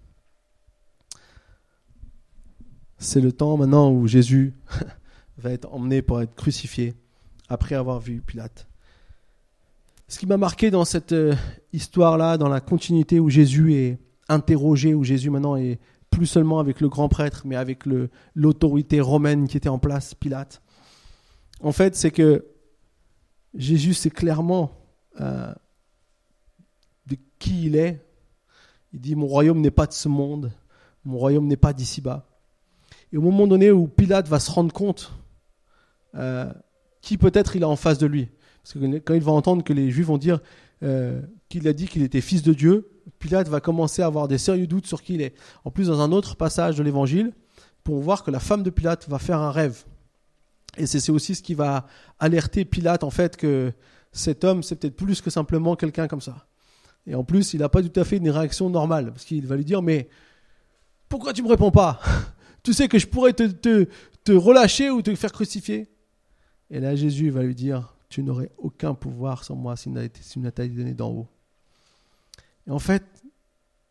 C'est 3.03 3.21
le 3.21 3.33
temps 3.33 3.57
maintenant 3.57 3.91
où 3.91 4.07
Jésus 4.07 4.55
va 5.39 5.51
être 5.51 5.75
emmené 5.75 6.03
pour 6.03 6.23
être 6.23 6.37
crucifié 6.37 6.95
après 7.49 7.75
avoir 7.75 7.99
vu 7.99 8.21
Pilate. 8.21 8.69
Ce 10.07 10.21
qui 10.21 10.27
m'a 10.27 10.37
marqué 10.37 10.71
dans 10.71 10.85
cette 10.85 11.11
euh, 11.11 11.35
histoire-là, 11.73 12.39
dans 12.39 12.49
la 12.49 12.61
continuité 12.61 13.19
où 13.19 13.29
Jésus 13.29 13.75
est 13.75 13.99
interrogé, 14.29 14.95
où 14.95 15.03
Jésus 15.03 15.31
maintenant 15.31 15.57
est 15.57 15.81
plus 16.11 16.27
seulement 16.27 16.61
avec 16.61 16.81
le 16.81 16.89
grand 16.89 17.09
prêtre, 17.09 17.43
mais 17.45 17.57
avec 17.57 17.81
l'autorité 18.37 19.01
romaine 19.01 19.49
qui 19.49 19.57
était 19.57 19.69
en 19.69 19.81
place, 19.81 20.15
Pilate. 20.15 20.63
En 21.61 21.73
fait, 21.73 21.97
c'est 21.97 22.13
que 22.13 22.47
Jésus 23.55 23.95
sait 23.95 24.11
clairement 24.11 24.71
euh, 25.21 25.53
de 27.09 27.17
qui 27.41 27.67
il 27.67 27.75
est. 27.75 28.01
Il 28.93 29.01
dit, 29.01 29.17
mon 29.17 29.27
royaume 29.27 29.61
n'est 29.61 29.73
pas 29.73 29.89
de 29.89 29.93
ce 29.93 30.09
monde, 30.09 30.53
mon 31.05 31.19
royaume 31.19 31.49
n'est 31.49 31.57
pas 31.57 31.73
d'ici-bas. 31.73 32.29
Et 33.13 33.17
au 33.17 33.21
moment 33.21 33.47
donné 33.47 33.71
où 33.71 33.87
Pilate 33.87 34.29
va 34.29 34.41
se 34.41 34.51
rendre 34.51 34.73
compte 34.73 35.13
euh, 36.15 36.51
qui 37.01 37.19
peut-être 37.19 37.57
il 37.57 37.65
a 37.65 37.69
en 37.69 37.77
face 37.77 37.99
de 37.99 38.07
lui, 38.07 38.29
parce 38.63 38.75
que 38.75 38.99
quand 38.99 39.15
il 39.15 39.23
va 39.23 39.33
entendre 39.33 39.65
que 39.65 39.73
les 39.73 39.91
Juifs 39.91 40.07
vont 40.07 40.19
dire 40.19 40.41
euh, 40.83 41.21
qu'il 41.49 41.67
a 41.69 41.73
dit 41.73 41.87
qu'il 41.87 42.03
était 42.03 42.21
fils 42.21 42.43
de 42.43 42.55
Dieu, 42.55 42.89
Pilate 43.19 43.49
va 43.49 43.61
commencer 43.61 44.03
à 44.03 44.07
avoir 44.07 44.29
des 44.29 44.39
sérieux 44.39 44.67
doutes 44.67 44.87
sur 44.87 45.03
qui 45.03 45.15
il 45.15 45.23
est. 45.23 45.35
En 45.65 45.71
plus, 45.71 45.89
dans 45.89 46.01
un 46.01 46.13
autre 46.13 46.37
passage 46.37 46.77
de 46.77 46.83
l'Évangile, 46.83 47.33
pour 47.85 48.01
voir 48.01 48.23
que 48.23 48.31
la 48.31 48.41
femme 48.41 48.63
de 48.63 48.71
Pilate 48.71 49.09
va 49.09 49.19
faire 49.19 49.39
un 49.39 49.51
rêve. 49.51 49.85
Et 50.77 50.87
c'est 50.87 51.11
aussi 51.11 51.35
ce 51.35 51.43
qui 51.43 51.55
va 51.55 51.87
alerter 52.19 52.65
Pilate, 52.65 53.05
en 53.05 53.11
fait, 53.11 53.37
que 53.37 53.73
cet 54.13 54.45
homme, 54.45 54.63
c'est 54.63 54.77
peut-être 54.77 54.97
plus 54.97 55.21
que 55.21 55.31
simplement 55.31 55.77
quelqu'un 55.77 56.07
comme 56.07 56.21
ça. 56.21 56.47
Et 57.07 57.15
en 57.15 57.25
plus, 57.25 57.55
il 57.55 57.61
n'a 57.61 57.69
pas 57.69 57.83
tout 57.83 58.01
à 58.01 58.05
fait 58.05 58.19
une 58.19 58.31
réaction 58.31 58.71
normale, 58.71 59.13
parce 59.13 59.25
qu'il 59.25 59.47
va 59.47 59.57
lui 59.57 59.65
dire, 59.65 59.83
mais 59.83 60.09
pourquoi 61.09 61.33
tu 61.33 61.43
ne 61.43 61.47
me 61.47 61.51
réponds 61.51 61.73
pas? 61.73 62.01
Tu 62.63 62.73
sais 62.73 62.89
que 62.89 62.99
je 62.99 63.07
pourrais 63.07 63.33
te, 63.33 64.33
relâcher 64.33 64.91
ou 64.91 65.03
te 65.03 65.15
faire 65.15 65.33
crucifier 65.33 65.89
Et 66.71 66.81
là, 66.81 66.95
Jésus 66.95 67.31
va 67.31 67.43
lui 67.43 67.55
dire, 67.55 67.97
tu 68.09 68.23
n'aurais 68.23 68.51
aucun 68.59 68.95
pouvoir 68.95 69.45
sans 69.45 69.57
moi 69.57 69.77
s'il 69.77 69.93
ne 69.93 70.51
t'a 70.51 70.65
été 70.65 70.77
donné 70.77 70.95
d'en 70.95 71.11
haut. 71.11 71.29
Et 72.67 72.71
en 72.71 72.79
fait, 72.79 73.05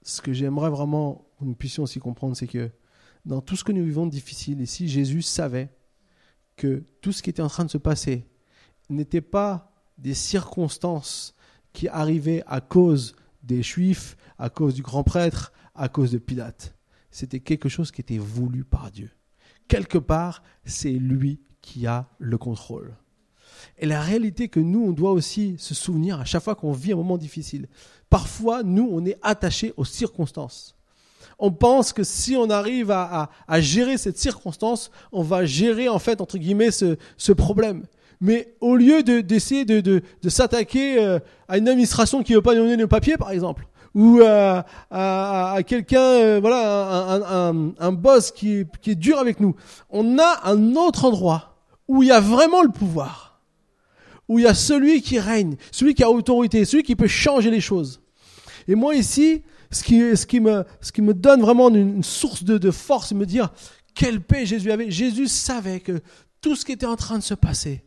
ce 0.04 0.22
que 0.22 0.34
j'aimerais 0.34 0.70
vraiment 0.70 1.28
que 1.40 1.46
nous 1.46 1.56
puissions 1.56 1.84
aussi 1.84 2.00
comprendre, 2.00 2.36
c'est 2.36 2.48
que 2.48 2.70
dans 3.26 3.42
tout 3.42 3.56
ce 3.56 3.64
que 3.64 3.72
nous 3.72 3.84
vivons 3.84 4.06
de 4.06 4.12
difficile, 4.12 4.66
si 4.68 4.88
Jésus 4.88 5.22
savait 5.22 5.70
que 6.56 6.84
tout 7.02 7.12
ce 7.12 7.22
qui 7.22 7.30
était 7.30 7.42
en 7.42 7.48
train 7.48 7.66
de 7.66 7.70
se 7.70 7.78
passer 7.78 8.26
n'était 8.90 9.22
pas 9.22 9.74
des 9.98 10.14
circonstances 10.14 11.36
qui 11.74 11.88
arrivaient 11.88 12.44
à 12.48 12.62
cause 12.62 13.16
des 13.44 13.64
Juifs, 13.64 14.18
à 14.38 14.50
cause 14.50 14.74
du 14.74 14.82
grand 14.82 15.04
prêtre, 15.04 15.52
à 15.76 15.90
cause 15.90 16.12
de 16.12 16.18
Pilate. 16.18 16.76
C'était 17.12 17.40
quelque 17.40 17.70
chose 17.70 17.92
qui 17.92 18.02
était 18.02 18.18
voulu 18.18 18.64
par 18.64 18.90
Dieu. 18.90 19.12
Quelque 19.68 19.98
part, 19.98 20.44
c'est 20.66 20.92
lui 20.92 21.42
qui 21.62 21.86
a 21.86 22.08
le 22.18 22.38
contrôle. 22.38 22.96
Et 23.78 23.86
la 23.86 24.02
réalité 24.02 24.48
que 24.48 24.60
nous, 24.60 24.84
on 24.86 24.92
doit 24.92 25.12
aussi 25.12 25.56
se 25.58 25.74
souvenir 25.74 26.20
à 26.20 26.26
chaque 26.26 26.44
fois 26.44 26.56
qu'on 26.56 26.72
vit 26.72 26.94
un 26.94 26.96
moment 26.96 27.18
difficile. 27.18 27.68
Parfois, 28.10 28.64
nous, 28.64 28.88
on 28.92 29.06
est 29.06 29.18
attachés 29.22 29.74
aux 29.78 29.86
circonstances. 29.86 30.76
On 31.40 31.52
pense 31.52 31.92
que 31.92 32.04
si 32.04 32.36
on 32.36 32.50
arrive 32.50 32.92
à, 32.92 33.30
gérer 33.60 33.98
cette 33.98 34.18
circonstance, 34.18 34.92
on 35.12 35.24
va 35.24 35.46
gérer, 35.46 35.90
en 35.90 36.00
fait, 36.00 36.22
entre 36.22 36.38
guillemets, 36.38 36.70
ce, 36.72 37.32
problème. 37.32 37.84
Mais 38.20 38.54
au 38.62 38.76
lieu 38.76 39.02
d'essayer 39.02 39.66
de, 39.66 40.04
s'attaquer 40.28 41.04
euh, 41.04 41.20
à 41.48 41.58
une 41.58 41.68
administration 41.68 42.22
qui 42.22 42.34
ne 42.34 42.38
veut 42.38 42.44
pas 42.44 42.54
donner 42.54 42.76
le 42.76 42.88
papier, 42.88 43.18
par 43.18 43.32
exemple, 43.32 43.68
ou 43.94 44.22
à, 44.22 45.58
quelqu'un, 45.68 46.02
euh, 46.02 46.40
voilà, 46.40 47.22
un, 47.80 47.92
boss 47.92 48.32
qui 48.32 48.66
est 48.86 48.96
dur 48.96 49.20
avec 49.20 49.40
nous, 49.40 49.56
on 49.90 50.18
a 50.18 50.42
un 50.46 50.76
autre 50.76 51.06
endroit 51.06 51.58
où 51.88 52.04
il 52.04 52.10
y 52.10 52.12
a 52.12 52.20
vraiment 52.20 52.62
le 52.62 52.70
pouvoir 52.70 53.32
où 54.32 54.40
il 54.40 54.44
y 54.44 54.48
a 54.48 54.54
celui 54.54 55.02
qui 55.02 55.20
règne, 55.20 55.58
celui 55.74 55.94
qui 55.94 56.04
a 56.04 56.10
autorité, 56.10 56.64
celui 56.64 56.84
qui 56.84 56.96
peut 56.96 57.06
changer 57.06 57.52
les 57.52 57.60
choses. 57.60 58.02
Et 58.66 58.76
moi 58.76 58.96
ici, 58.96 59.44
ce 59.72 59.84
qui, 59.84 60.16
ce 60.16 60.26
qui, 60.26 60.40
me, 60.40 60.64
ce 60.80 60.94
qui 60.94 61.02
me 61.02 61.14
donne 61.14 61.42
vraiment 61.42 61.68
une, 61.68 62.02
source 62.02 62.46
de, 62.46 62.58
de 62.58 62.72
force, 62.72 63.12
me 63.12 63.26
dire 63.26 63.52
quelle 63.94 64.22
paix 64.22 64.46
Jésus 64.46 64.72
avait. 64.72 64.90
Jésus 64.90 65.28
savait 65.28 65.82
que 65.82 66.00
tout 66.40 66.56
ce 66.56 66.64
qui 66.64 66.72
était 66.72 66.86
en 66.86 66.96
train 66.96 67.18
de 67.18 67.24
se 67.24 67.34
passer, 67.34 67.84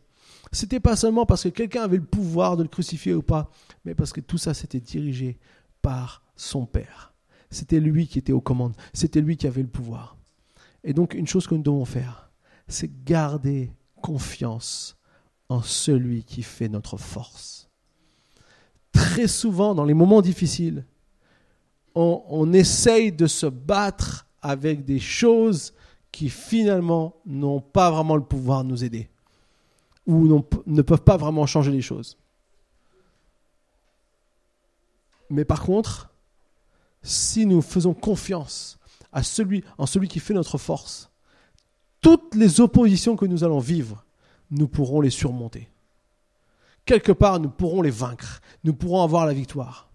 c'était 0.51 0.79
pas 0.79 0.95
seulement 0.95 1.25
parce 1.25 1.43
que 1.45 1.49
quelqu'un 1.49 1.81
avait 1.81 1.97
le 1.97 2.03
pouvoir 2.03 2.57
de 2.57 2.61
le 2.61 2.69
crucifier 2.69 3.15
ou 3.15 3.23
pas, 3.23 3.49
mais 3.83 3.95
parce 3.95 4.13
que 4.13 4.21
tout 4.21 4.37
ça 4.37 4.53
s'était 4.53 4.79
dirigé 4.79 5.39
par 5.85 6.23
son 6.35 6.65
Père. 6.65 7.13
C'était 7.51 7.79
lui 7.79 8.07
qui 8.07 8.17
était 8.17 8.33
aux 8.33 8.41
commandes, 8.41 8.75
c'était 8.91 9.21
lui 9.21 9.37
qui 9.37 9.45
avait 9.45 9.61
le 9.61 9.67
pouvoir. 9.67 10.17
Et 10.83 10.93
donc 10.93 11.13
une 11.13 11.27
chose 11.27 11.45
que 11.45 11.53
nous 11.53 11.61
devons 11.61 11.85
faire, 11.85 12.31
c'est 12.67 12.89
garder 13.03 13.71
confiance 14.01 14.97
en 15.47 15.61
celui 15.61 16.23
qui 16.23 16.41
fait 16.41 16.69
notre 16.69 16.97
force. 16.97 17.69
Très 18.93 19.27
souvent, 19.27 19.75
dans 19.75 19.85
les 19.85 19.93
moments 19.93 20.23
difficiles, 20.23 20.87
on, 21.93 22.51
essaye 22.51 23.11
de 23.11 23.27
se 23.27 23.45
battre 23.45 24.27
avec 24.41 24.85
des 24.85 24.99
choses 24.99 25.75
qui 26.11 26.29
finalement 26.29 27.15
n'ont 27.27 27.61
pas 27.61 27.91
vraiment 27.91 28.15
le 28.15 28.23
pouvoir 28.23 28.63
de 28.63 28.69
nous 28.69 28.83
aider 28.83 29.07
ou 30.07 30.43
ne 30.65 30.81
peuvent 30.81 31.03
pas 31.03 31.17
vraiment 31.17 31.45
changer 31.45 31.71
les 31.71 31.83
choses. 31.83 32.17
Mais 35.29 35.45
par 35.45 35.63
contre, 35.63 36.13
si 37.01 37.45
nous 37.45 37.61
faisons 37.61 37.93
confiance 37.93 38.79
à 39.11 39.23
celui, 39.23 39.63
en 39.77 39.85
celui 39.85 40.07
qui 40.07 40.19
fait 40.19 40.33
notre 40.33 40.57
force, 40.57 41.11
toutes 42.01 42.35
les 42.35 42.61
oppositions 42.61 43.15
que 43.15 43.25
nous 43.25 43.43
allons 43.43 43.59
vivre 43.59 44.05
nous 44.51 44.67
pourrons 44.67 45.01
les 45.01 45.09
surmonter. 45.09 45.69
Quelque 46.85 47.11
part, 47.11 47.39
nous 47.39 47.49
pourrons 47.49 47.81
les 47.81 47.89
vaincre. 47.89 48.41
Nous 48.63 48.73
pourrons 48.73 49.01
avoir 49.01 49.25
la 49.25 49.33
victoire. 49.33 49.89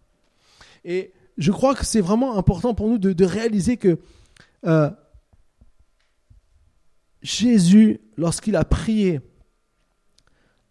Et 0.85 1.13
je 1.39 1.53
crois 1.53 1.75
que 1.75 1.85
c'est 1.85 2.01
vraiment 2.01 2.37
important 2.37 2.75
pour 2.75 2.89
nous 2.89 2.99
de, 2.99 3.25
réaliser 3.25 3.77
que 3.77 4.01
euh, 4.67 4.91
Jésus, 7.23 8.01
lorsqu'il 8.17 8.57
a 8.57 8.65
prié 8.65 9.21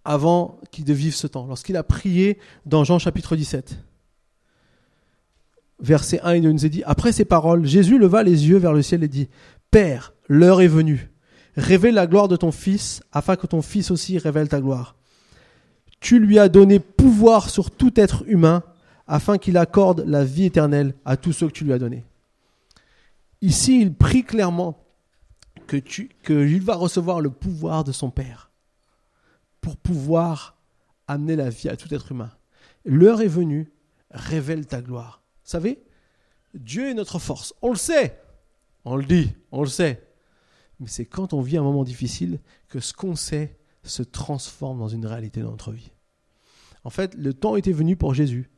avant 0.03 0.59
qu'il 0.71 0.85
de 0.85 0.93
vive 0.93 1.15
ce 1.15 1.27
temps, 1.27 1.45
lorsqu'il 1.45 1.77
a 1.77 1.83
prié 1.83 2.39
dans 2.65 2.83
Jean 2.83 2.99
chapitre 2.99 3.35
17, 3.35 3.77
verset 5.79 6.19
1, 6.21 6.35
il 6.35 6.43
nous 6.43 6.65
est 6.65 6.69
dit, 6.69 6.83
après 6.85 7.11
ces 7.11 7.25
paroles, 7.25 7.65
Jésus 7.65 7.97
leva 7.97 8.23
les 8.23 8.47
yeux 8.47 8.57
vers 8.57 8.73
le 8.73 8.81
ciel 8.81 9.03
et 9.03 9.07
dit, 9.07 9.29
Père, 9.71 10.13
l'heure 10.27 10.61
est 10.61 10.67
venue 10.67 11.09
Révèle 11.55 11.95
la 11.95 12.07
gloire 12.07 12.27
de 12.27 12.37
ton 12.37 12.51
Fils, 12.51 13.01
afin 13.11 13.35
que 13.35 13.47
ton 13.47 13.61
Fils 13.61 13.91
aussi 13.91 14.17
révèle 14.17 14.47
ta 14.47 14.61
gloire. 14.61 14.95
Tu 15.99 16.19
lui 16.19 16.39
as 16.39 16.47
donné 16.47 16.79
pouvoir 16.79 17.49
sur 17.49 17.69
tout 17.71 17.99
être 17.99 18.23
humain, 18.27 18.63
afin 19.07 19.37
qu'il 19.37 19.57
accorde 19.57 20.03
la 20.05 20.23
vie 20.23 20.45
éternelle 20.45 20.93
à 21.03 21.17
tous 21.17 21.33
ceux 21.33 21.47
que 21.47 21.53
tu 21.53 21.65
lui 21.65 21.73
as 21.73 21.79
donnés. 21.79 22.05
Ici, 23.41 23.81
il 23.81 23.93
prie 23.93 24.23
clairement 24.23 24.81
que 25.67 25.77
tu, 25.77 26.09
qu'il 26.23 26.61
va 26.61 26.75
recevoir 26.75 27.19
le 27.19 27.29
pouvoir 27.29 27.83
de 27.83 27.91
son 27.91 28.09
Père 28.09 28.51
pour 29.61 29.75
pouvoir 29.75 30.55
amener 31.07 31.35
la 31.35 31.49
vie 31.49 31.69
à 31.69 31.75
tout 31.75 31.93
être 31.93 32.11
humain. 32.11 32.31
L'heure 32.85 33.21
est 33.21 33.27
venue, 33.27 33.71
révèle 34.11 34.65
ta 34.65 34.81
gloire. 34.81 35.18
Savez, 35.49 35.81
Dieu 36.53 36.89
est 36.89 36.93
notre 36.93 37.17
force. 37.17 37.53
On 37.61 37.71
le 37.71 37.77
sait. 37.77 38.21
On 38.85 38.95
le 38.95 39.05
dit, 39.05 39.33
on 39.51 39.61
le 39.61 39.67
sait 39.67 40.09
mais 40.79 40.87
c'est 40.87 41.05
quand 41.05 41.33
on 41.33 41.41
vit 41.41 41.57
un 41.57 41.63
moment 41.63 41.83
difficile 41.83 42.39
que 42.69 42.79
ce 42.79 42.93
qu'on 42.93 43.15
sait 43.15 43.57
se 43.83 44.03
transforme 44.03 44.79
dans 44.79 44.87
une 44.87 45.05
réalité 45.05 45.41
dans 45.41 45.51
notre 45.51 45.71
vie. 45.71 45.91
En 46.83 46.89
fait, 46.89 47.15
le 47.15 47.33
temps 47.33 47.55
était 47.55 47.73
venu 47.73 47.95
pour 47.95 48.13
Jésus, 48.13 48.49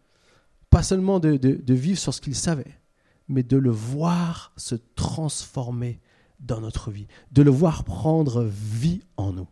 pas 0.69 0.83
seulement 0.83 1.19
de 1.19 1.73
vivre 1.73 1.97
sur 1.97 2.13
ce 2.13 2.21
qu'il 2.21 2.35
savait, 2.35 2.79
mais 3.27 3.43
de 3.43 3.57
le 3.57 3.71
voir 3.71 4.53
se 4.55 4.75
transformer 4.75 5.99
dans 6.39 6.61
notre 6.61 6.91
vie, 6.91 7.07
de 7.31 7.41
le 7.41 7.51
voir 7.51 7.83
prendre 7.83 8.43
vie 8.43 9.01
en 9.17 9.33
nous. 9.33 9.47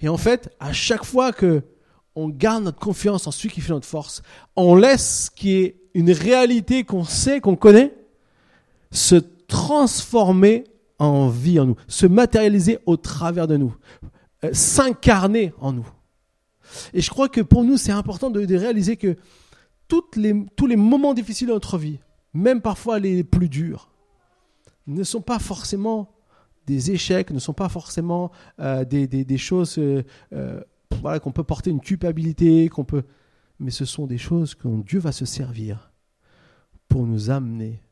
Et 0.00 0.08
en 0.08 0.16
fait, 0.16 0.54
à 0.58 0.72
chaque 0.72 1.04
fois 1.04 1.32
que 1.32 1.62
on 2.16 2.28
garde 2.28 2.64
notre 2.64 2.78
confiance 2.78 3.26
en 3.26 3.30
celui 3.30 3.50
qui 3.50 3.60
fait 3.60 3.72
notre 3.72 3.86
force, 3.86 4.22
on 4.56 4.74
laisse 4.74 5.26
ce 5.26 5.30
qui 5.30 5.52
est 5.52 5.76
une 5.94 6.10
réalité 6.10 6.84
qu'on 6.84 7.04
sait, 7.04 7.40
qu'on 7.40 7.56
connaît, 7.56 7.94
se 8.90 9.16
transformer 9.46 10.64
en 10.98 11.28
vie 11.28 11.60
en 11.60 11.66
nous, 11.66 11.76
se 11.86 12.06
matérialiser 12.06 12.78
au 12.86 12.96
travers 12.96 13.46
de 13.46 13.56
nous, 13.56 13.76
euh, 14.44 14.50
s'incarner 14.52 15.52
en 15.60 15.72
nous. 15.72 15.88
Et 16.92 17.00
je 17.00 17.10
crois 17.10 17.28
que 17.28 17.42
pour 17.42 17.64
nous, 17.64 17.76
c'est 17.76 17.92
important 17.92 18.30
de, 18.30 18.56
réaliser 18.56 18.96
que 18.96 19.16
tous 19.86 20.10
les 20.16 20.76
moments 20.76 21.14
difficiles 21.14 21.48
de 21.48 21.52
notre 21.52 21.78
vie, 21.78 22.00
même 22.34 22.60
parfois 22.60 22.98
les 22.98 23.22
plus 23.22 23.48
durs, 23.48 23.90
ne 24.86 25.04
sont 25.04 25.20
pas 25.20 25.38
forcément 25.38 26.12
des 26.66 26.90
échecs, 26.90 27.30
ne 27.30 27.38
sont 27.38 27.52
pas 27.52 27.68
forcément 27.68 28.32
euh, 28.60 28.84
des, 28.84 29.06
des, 29.06 29.38
choses 29.38 29.78
euh, 29.78 30.02
qu'on 31.20 31.32
peut 31.32 31.44
porter 31.44 31.70
une 31.70 31.80
culpabilité, 31.80 32.68
qu'on 32.68 32.84
peut, 32.84 33.04
mais 33.58 33.70
ce 33.70 33.84
sont 33.84 34.06
des 34.06 34.18
choses 34.18 34.56
dont 34.62 34.78
Dieu 34.78 34.98
va 34.98 35.12
se 35.12 35.24
servir 35.24 35.92
pour 36.88 37.06
nous 37.06 37.30
amener 37.30 37.82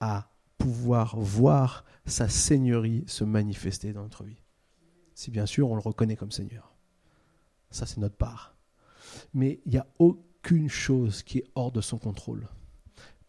à 0.00 0.30
pouvoir 0.58 1.18
voir 1.18 1.84
sa 2.06 2.28
seigneurie 2.28 3.04
se 3.06 3.24
manifester 3.24 3.92
dans 3.92 4.02
notre 4.02 4.24
vie. 4.24 4.42
Si 5.14 5.30
bien 5.30 5.46
sûr 5.46 5.70
on 5.70 5.74
le 5.74 5.80
reconnaît 5.80 6.16
comme 6.16 6.32
Seigneur. 6.32 6.74
Ça 7.70 7.86
c'est 7.86 7.98
notre 7.98 8.16
part. 8.16 8.56
Mais 9.32 9.60
il 9.66 9.72
n'y 9.72 9.78
a 9.78 9.86
aucune 9.98 10.68
chose 10.68 11.22
qui 11.22 11.38
est 11.38 11.50
hors 11.54 11.72
de 11.72 11.80
son 11.80 11.98
contrôle. 11.98 12.48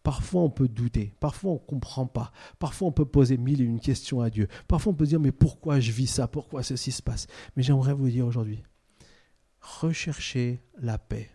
Parfois 0.02 0.42
on 0.42 0.50
peut 0.50 0.68
douter, 0.68 1.14
parfois 1.18 1.50
on 1.50 1.54
ne 1.54 1.58
comprend 1.58 2.06
pas, 2.06 2.30
parfois 2.60 2.86
on 2.88 2.92
peut 2.92 3.04
poser 3.04 3.36
mille 3.38 3.60
et 3.60 3.64
une 3.64 3.80
questions 3.80 4.20
à 4.20 4.30
Dieu, 4.30 4.46
parfois 4.68 4.92
on 4.92 4.96
peut 4.96 5.06
dire 5.06 5.18
mais 5.18 5.32
pourquoi 5.32 5.80
je 5.80 5.90
vis 5.90 6.06
ça, 6.06 6.28
pourquoi 6.28 6.62
ceci 6.62 6.92
se 6.92 7.02
passe? 7.02 7.26
Mais 7.56 7.64
j'aimerais 7.64 7.92
vous 7.92 8.08
dire 8.08 8.24
aujourd'hui, 8.24 8.62
recherchez 9.66 10.62
la 10.78 10.98
paix 10.98 11.30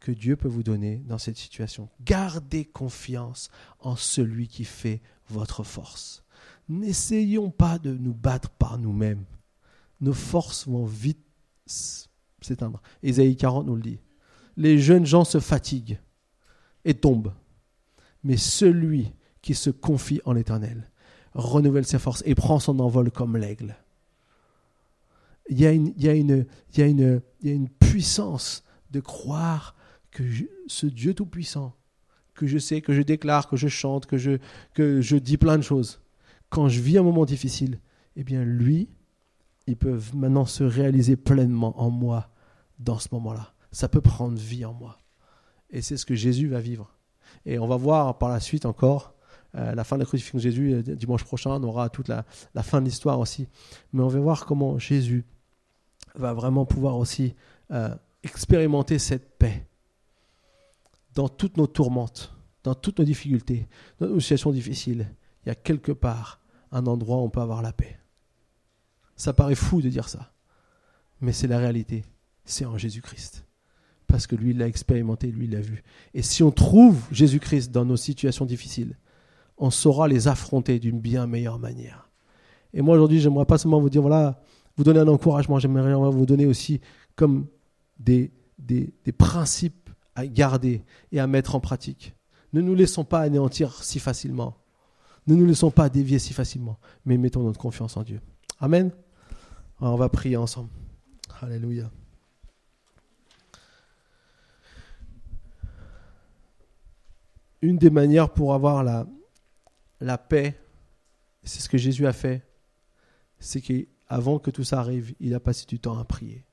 que 0.00 0.12
Dieu 0.12 0.36
peut 0.36 0.48
vous 0.48 0.62
donner 0.62 0.98
dans 1.06 1.18
cette 1.18 1.36
situation. 1.36 1.88
Gardez 2.04 2.64
confiance 2.64 3.50
en 3.80 3.96
celui 3.96 4.48
qui 4.48 4.64
fait 4.64 5.00
votre 5.28 5.64
force. 5.64 6.24
N'essayons 6.68 7.50
pas 7.50 7.78
de 7.78 7.92
nous 7.92 8.14
battre 8.14 8.50
par 8.50 8.78
nous-mêmes. 8.78 9.24
Nos 10.00 10.12
forces 10.12 10.68
vont 10.68 10.84
vite 10.84 11.24
s'éteindre. 11.66 12.80
Ésaïe 13.02 13.36
40 13.36 13.66
nous 13.66 13.76
le 13.76 13.82
dit. 13.82 14.00
Les 14.56 14.78
jeunes 14.78 15.06
gens 15.06 15.24
se 15.24 15.40
fatiguent 15.40 15.98
et 16.84 16.94
tombent. 16.94 17.34
Mais 18.22 18.36
celui 18.36 19.12
qui 19.42 19.54
se 19.54 19.70
confie 19.70 20.20
en 20.24 20.32
l'Éternel 20.32 20.90
renouvelle 21.34 21.86
ses 21.86 21.98
forces 21.98 22.22
et 22.26 22.34
prend 22.34 22.58
son 22.58 22.78
envol 22.80 23.10
comme 23.10 23.36
l'aigle. 23.36 23.76
Il 25.48 25.60
y, 25.60 25.66
a 25.66 26.86
une, 26.86 27.68
puissance 27.80 28.64
de 28.90 29.00
croire 29.00 29.74
que 30.10 30.22
ce 30.66 30.86
Dieu 30.86 31.14
Tout-Puissant, 31.14 31.74
que 32.34 32.46
je 32.46 32.58
sais, 32.58 32.80
que 32.82 32.92
je 32.92 33.02
déclare, 33.02 33.48
que 33.48 33.56
je 33.56 33.68
chante, 33.68 34.06
que 34.06 34.18
je, 34.18 35.16
dis 35.16 35.36
plein 35.36 35.56
de 35.56 35.62
choses, 35.62 36.02
quand 36.50 36.68
je 36.68 36.80
vis 36.80 36.98
un 36.98 37.02
moment 37.02 37.24
difficile, 37.24 37.80
eh 38.16 38.24
bien 38.24 38.44
lui, 38.44 38.88
il 39.66 39.76
peut 39.76 39.98
maintenant 40.14 40.44
se 40.44 40.64
réaliser 40.64 41.16
pleinement 41.16 41.80
en 41.80 41.90
moi 41.90 42.30
dans 42.78 42.98
ce 42.98 43.08
moment-là. 43.12 43.54
Ça 43.72 43.88
peut 43.88 44.00
prendre 44.00 44.38
vie 44.38 44.64
en 44.64 44.72
moi. 44.72 44.98
Et 45.70 45.82
c'est 45.82 45.96
ce 45.96 46.06
que 46.06 46.14
Jésus 46.14 46.48
va 46.48 46.60
vivre. 46.60 46.94
Et 47.44 47.58
on 47.58 47.66
va 47.66 47.76
voir 47.76 48.16
par 48.18 48.30
la 48.30 48.40
suite 48.40 48.64
encore 48.64 49.14
euh, 49.54 49.74
la 49.74 49.84
fin 49.84 49.96
de 49.96 50.02
la 50.02 50.06
crucifixion 50.06 50.38
de 50.38 50.42
Jésus. 50.42 50.72
Euh, 50.72 50.82
dimanche 50.82 51.24
prochain, 51.24 51.50
on 51.50 51.62
aura 51.62 51.90
toute 51.90 52.08
la 52.08 52.62
fin 52.62 52.80
de 52.80 52.86
l'histoire 52.86 53.20
aussi. 53.20 53.48
Mais 53.92 54.02
on 54.02 54.08
va 54.08 54.20
voir 54.20 54.46
comment 54.46 54.78
Jésus 54.78 55.24
va 56.18 56.32
vraiment 56.34 56.64
pouvoir 56.64 56.96
aussi 56.96 57.34
euh, 57.70 57.94
expérimenter 58.22 58.98
cette 58.98 59.38
paix 59.38 59.66
dans 61.14 61.28
toutes 61.28 61.56
nos 61.56 61.66
tourmentes, 61.66 62.32
dans 62.62 62.74
toutes 62.74 62.98
nos 62.98 63.04
difficultés, 63.04 63.66
dans 64.00 64.08
nos 64.08 64.20
situations 64.20 64.52
difficiles, 64.52 65.08
il 65.44 65.48
y 65.48 65.52
a 65.52 65.54
quelque 65.54 65.92
part 65.92 66.40
un 66.70 66.86
endroit 66.86 67.16
où 67.16 67.20
on 67.20 67.30
peut 67.30 67.40
avoir 67.40 67.62
la 67.62 67.72
paix. 67.72 67.98
Ça 69.16 69.32
paraît 69.32 69.54
fou 69.54 69.80
de 69.82 69.88
dire 69.88 70.08
ça, 70.08 70.32
mais 71.20 71.32
c'est 71.32 71.46
la 71.46 71.58
réalité. 71.58 72.04
C'est 72.44 72.64
en 72.64 72.78
Jésus-Christ. 72.78 73.44
Parce 74.06 74.26
que 74.26 74.36
lui, 74.36 74.50
il 74.50 74.58
l'a 74.58 74.66
expérimenté, 74.66 75.30
lui, 75.30 75.44
il 75.44 75.52
l'a 75.52 75.60
vu. 75.60 75.82
Et 76.14 76.22
si 76.22 76.42
on 76.42 76.50
trouve 76.50 76.98
Jésus-Christ 77.12 77.70
dans 77.70 77.84
nos 77.84 77.96
situations 77.96 78.46
difficiles, 78.46 78.96
on 79.58 79.70
saura 79.70 80.08
les 80.08 80.28
affronter 80.28 80.78
d'une 80.78 81.00
bien 81.00 81.26
meilleure 81.26 81.58
manière. 81.58 82.08
Et 82.72 82.80
moi, 82.80 82.94
aujourd'hui, 82.94 83.20
j'aimerais 83.20 83.44
pas 83.44 83.58
seulement 83.58 83.80
vous 83.80 83.90
dire, 83.90 84.02
voilà, 84.02 84.40
vous 84.78 84.84
donner 84.84 85.00
un 85.00 85.08
encouragement, 85.08 85.58
j'aimerais 85.58 85.92
vous 85.92 86.24
donner 86.24 86.46
aussi 86.46 86.80
comme 87.16 87.48
des, 87.98 88.30
des, 88.58 89.12
principes 89.12 89.90
à 90.14 90.24
garder 90.24 90.84
et 91.10 91.18
à 91.18 91.26
mettre 91.26 91.56
en 91.56 91.60
pratique. 91.60 92.14
Ne 92.52 92.60
nous 92.60 92.76
laissons 92.76 93.04
pas 93.04 93.20
anéantir 93.20 93.82
si 93.82 93.98
facilement. 93.98 94.56
Ne 95.26 95.34
nous 95.34 95.44
laissons 95.44 95.72
pas 95.72 95.88
dévier 95.88 96.20
si 96.20 96.32
facilement, 96.32 96.78
mais 97.04 97.18
mettons 97.18 97.42
notre 97.42 97.58
confiance 97.58 97.96
en 97.96 98.04
Dieu. 98.04 98.20
Amen. 98.60 98.92
on 99.80 99.96
va 99.96 100.08
prier 100.08 100.36
ensemble. 100.36 100.70
Alléluia. 101.42 101.90
Une 107.62 107.78
des 107.78 107.90
manières 107.90 108.30
pour 108.30 108.54
avoir 108.54 108.84
la, 108.84 109.08
la 110.00 110.18
paix, 110.18 110.56
c'est 111.42 111.60
ce 111.60 111.68
que 111.68 111.78
Jésus 111.78 112.06
a 112.06 112.12
fait, 112.12 112.46
c'est 113.40 113.60
qu'avant 114.08 114.38
que 114.38 114.50
tout 114.50 114.64
ça 114.64 114.80
arrive, 114.80 115.14
il 115.20 115.34
a 115.34 115.40
passé 115.40 115.64
du 115.66 115.78
temps 115.78 115.98
à 115.98 116.04
prier. 116.04 116.44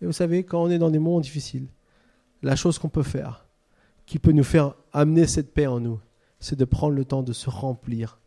Et 0.00 0.06
vous 0.06 0.12
savez, 0.12 0.44
quand 0.44 0.62
on 0.62 0.70
est 0.70 0.78
dans 0.78 0.90
des 0.90 0.98
moments 0.98 1.20
difficiles, 1.20 1.68
la 2.42 2.56
chose 2.56 2.78
qu'on 2.78 2.88
peut 2.88 3.02
faire, 3.02 3.46
qui 4.06 4.18
peut 4.18 4.32
nous 4.32 4.44
faire 4.44 4.74
amener 4.92 5.26
cette 5.26 5.54
paix 5.54 5.66
en 5.66 5.80
nous, 5.80 6.00
c'est 6.40 6.58
de 6.58 6.64
prendre 6.64 6.94
le 6.94 7.04
temps 7.04 7.22
de 7.22 7.32
se 7.32 7.48
remplir 7.48 8.18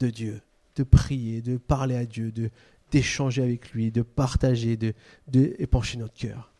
de 0.00 0.08
Dieu, 0.08 0.40
de 0.76 0.82
prier, 0.82 1.42
de 1.42 1.58
parler 1.58 1.96
à 1.96 2.06
Dieu, 2.06 2.32
de 2.32 2.50
d'échanger 2.90 3.42
avec 3.42 3.70
lui, 3.70 3.92
de 3.92 4.02
partager, 4.02 4.76
de, 4.76 4.94
de 5.28 5.54
épancher 5.58 5.96
notre 5.96 6.14
cœur. 6.14 6.52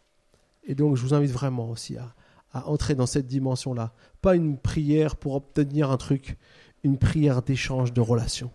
Et 0.62 0.76
donc, 0.76 0.96
je 0.96 1.02
vous 1.02 1.12
invite 1.12 1.32
vraiment 1.32 1.68
aussi 1.70 1.96
à, 1.96 2.14
à 2.52 2.68
entrer 2.68 2.94
dans 2.94 3.06
cette 3.06 3.26
dimension-là. 3.26 3.92
Pas 4.22 4.36
une 4.36 4.56
prière 4.56 5.16
pour 5.16 5.34
obtenir 5.34 5.90
un 5.90 5.96
truc, 5.96 6.36
une 6.84 6.98
prière 6.98 7.42
d'échange, 7.42 7.92
de 7.92 8.00
relation. 8.00 8.50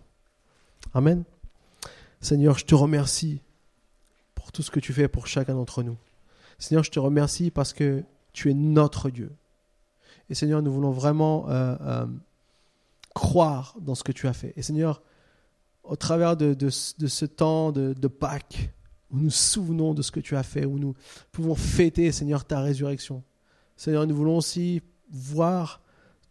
Amen. 0.94 1.24
Seigneur, 2.20 2.58
je 2.58 2.64
te 2.64 2.74
remercie 2.74 3.40
pour 4.34 4.52
tout 4.52 4.62
ce 4.62 4.70
que 4.70 4.80
tu 4.80 4.92
fais 4.92 5.08
pour 5.08 5.26
chacun 5.26 5.54
d'entre 5.54 5.82
nous. 5.82 5.96
Seigneur, 6.58 6.84
je 6.84 6.90
te 6.90 6.98
remercie 6.98 7.50
parce 7.50 7.72
que 7.72 8.02
tu 8.32 8.50
es 8.50 8.54
notre 8.54 9.10
Dieu. 9.10 9.32
Et 10.30 10.34
Seigneur, 10.34 10.62
nous 10.62 10.72
voulons 10.72 10.90
vraiment 10.90 11.48
euh, 11.48 11.76
euh, 11.80 12.06
croire 13.14 13.76
dans 13.80 13.94
ce 13.94 14.02
que 14.02 14.12
tu 14.12 14.26
as 14.26 14.32
fait. 14.32 14.52
Et 14.56 14.62
Seigneur, 14.62 15.02
au 15.84 15.96
travers 15.96 16.36
de, 16.36 16.68
ce 16.70 17.24
temps 17.24 17.72
de, 17.72 17.92
de, 17.92 18.08
Pâques, 18.08 18.70
où 19.10 19.18
nous 19.18 19.30
souvenons 19.30 19.94
de 19.94 20.02
ce 20.02 20.10
que 20.10 20.20
tu 20.20 20.36
as 20.36 20.42
fait, 20.42 20.64
où 20.64 20.78
nous 20.78 20.94
pouvons 21.30 21.54
fêter, 21.54 22.10
Seigneur, 22.10 22.44
ta 22.44 22.60
résurrection. 22.60 23.22
Seigneur, 23.76 24.06
nous 24.06 24.16
voulons 24.16 24.38
aussi 24.38 24.82
voir 25.10 25.80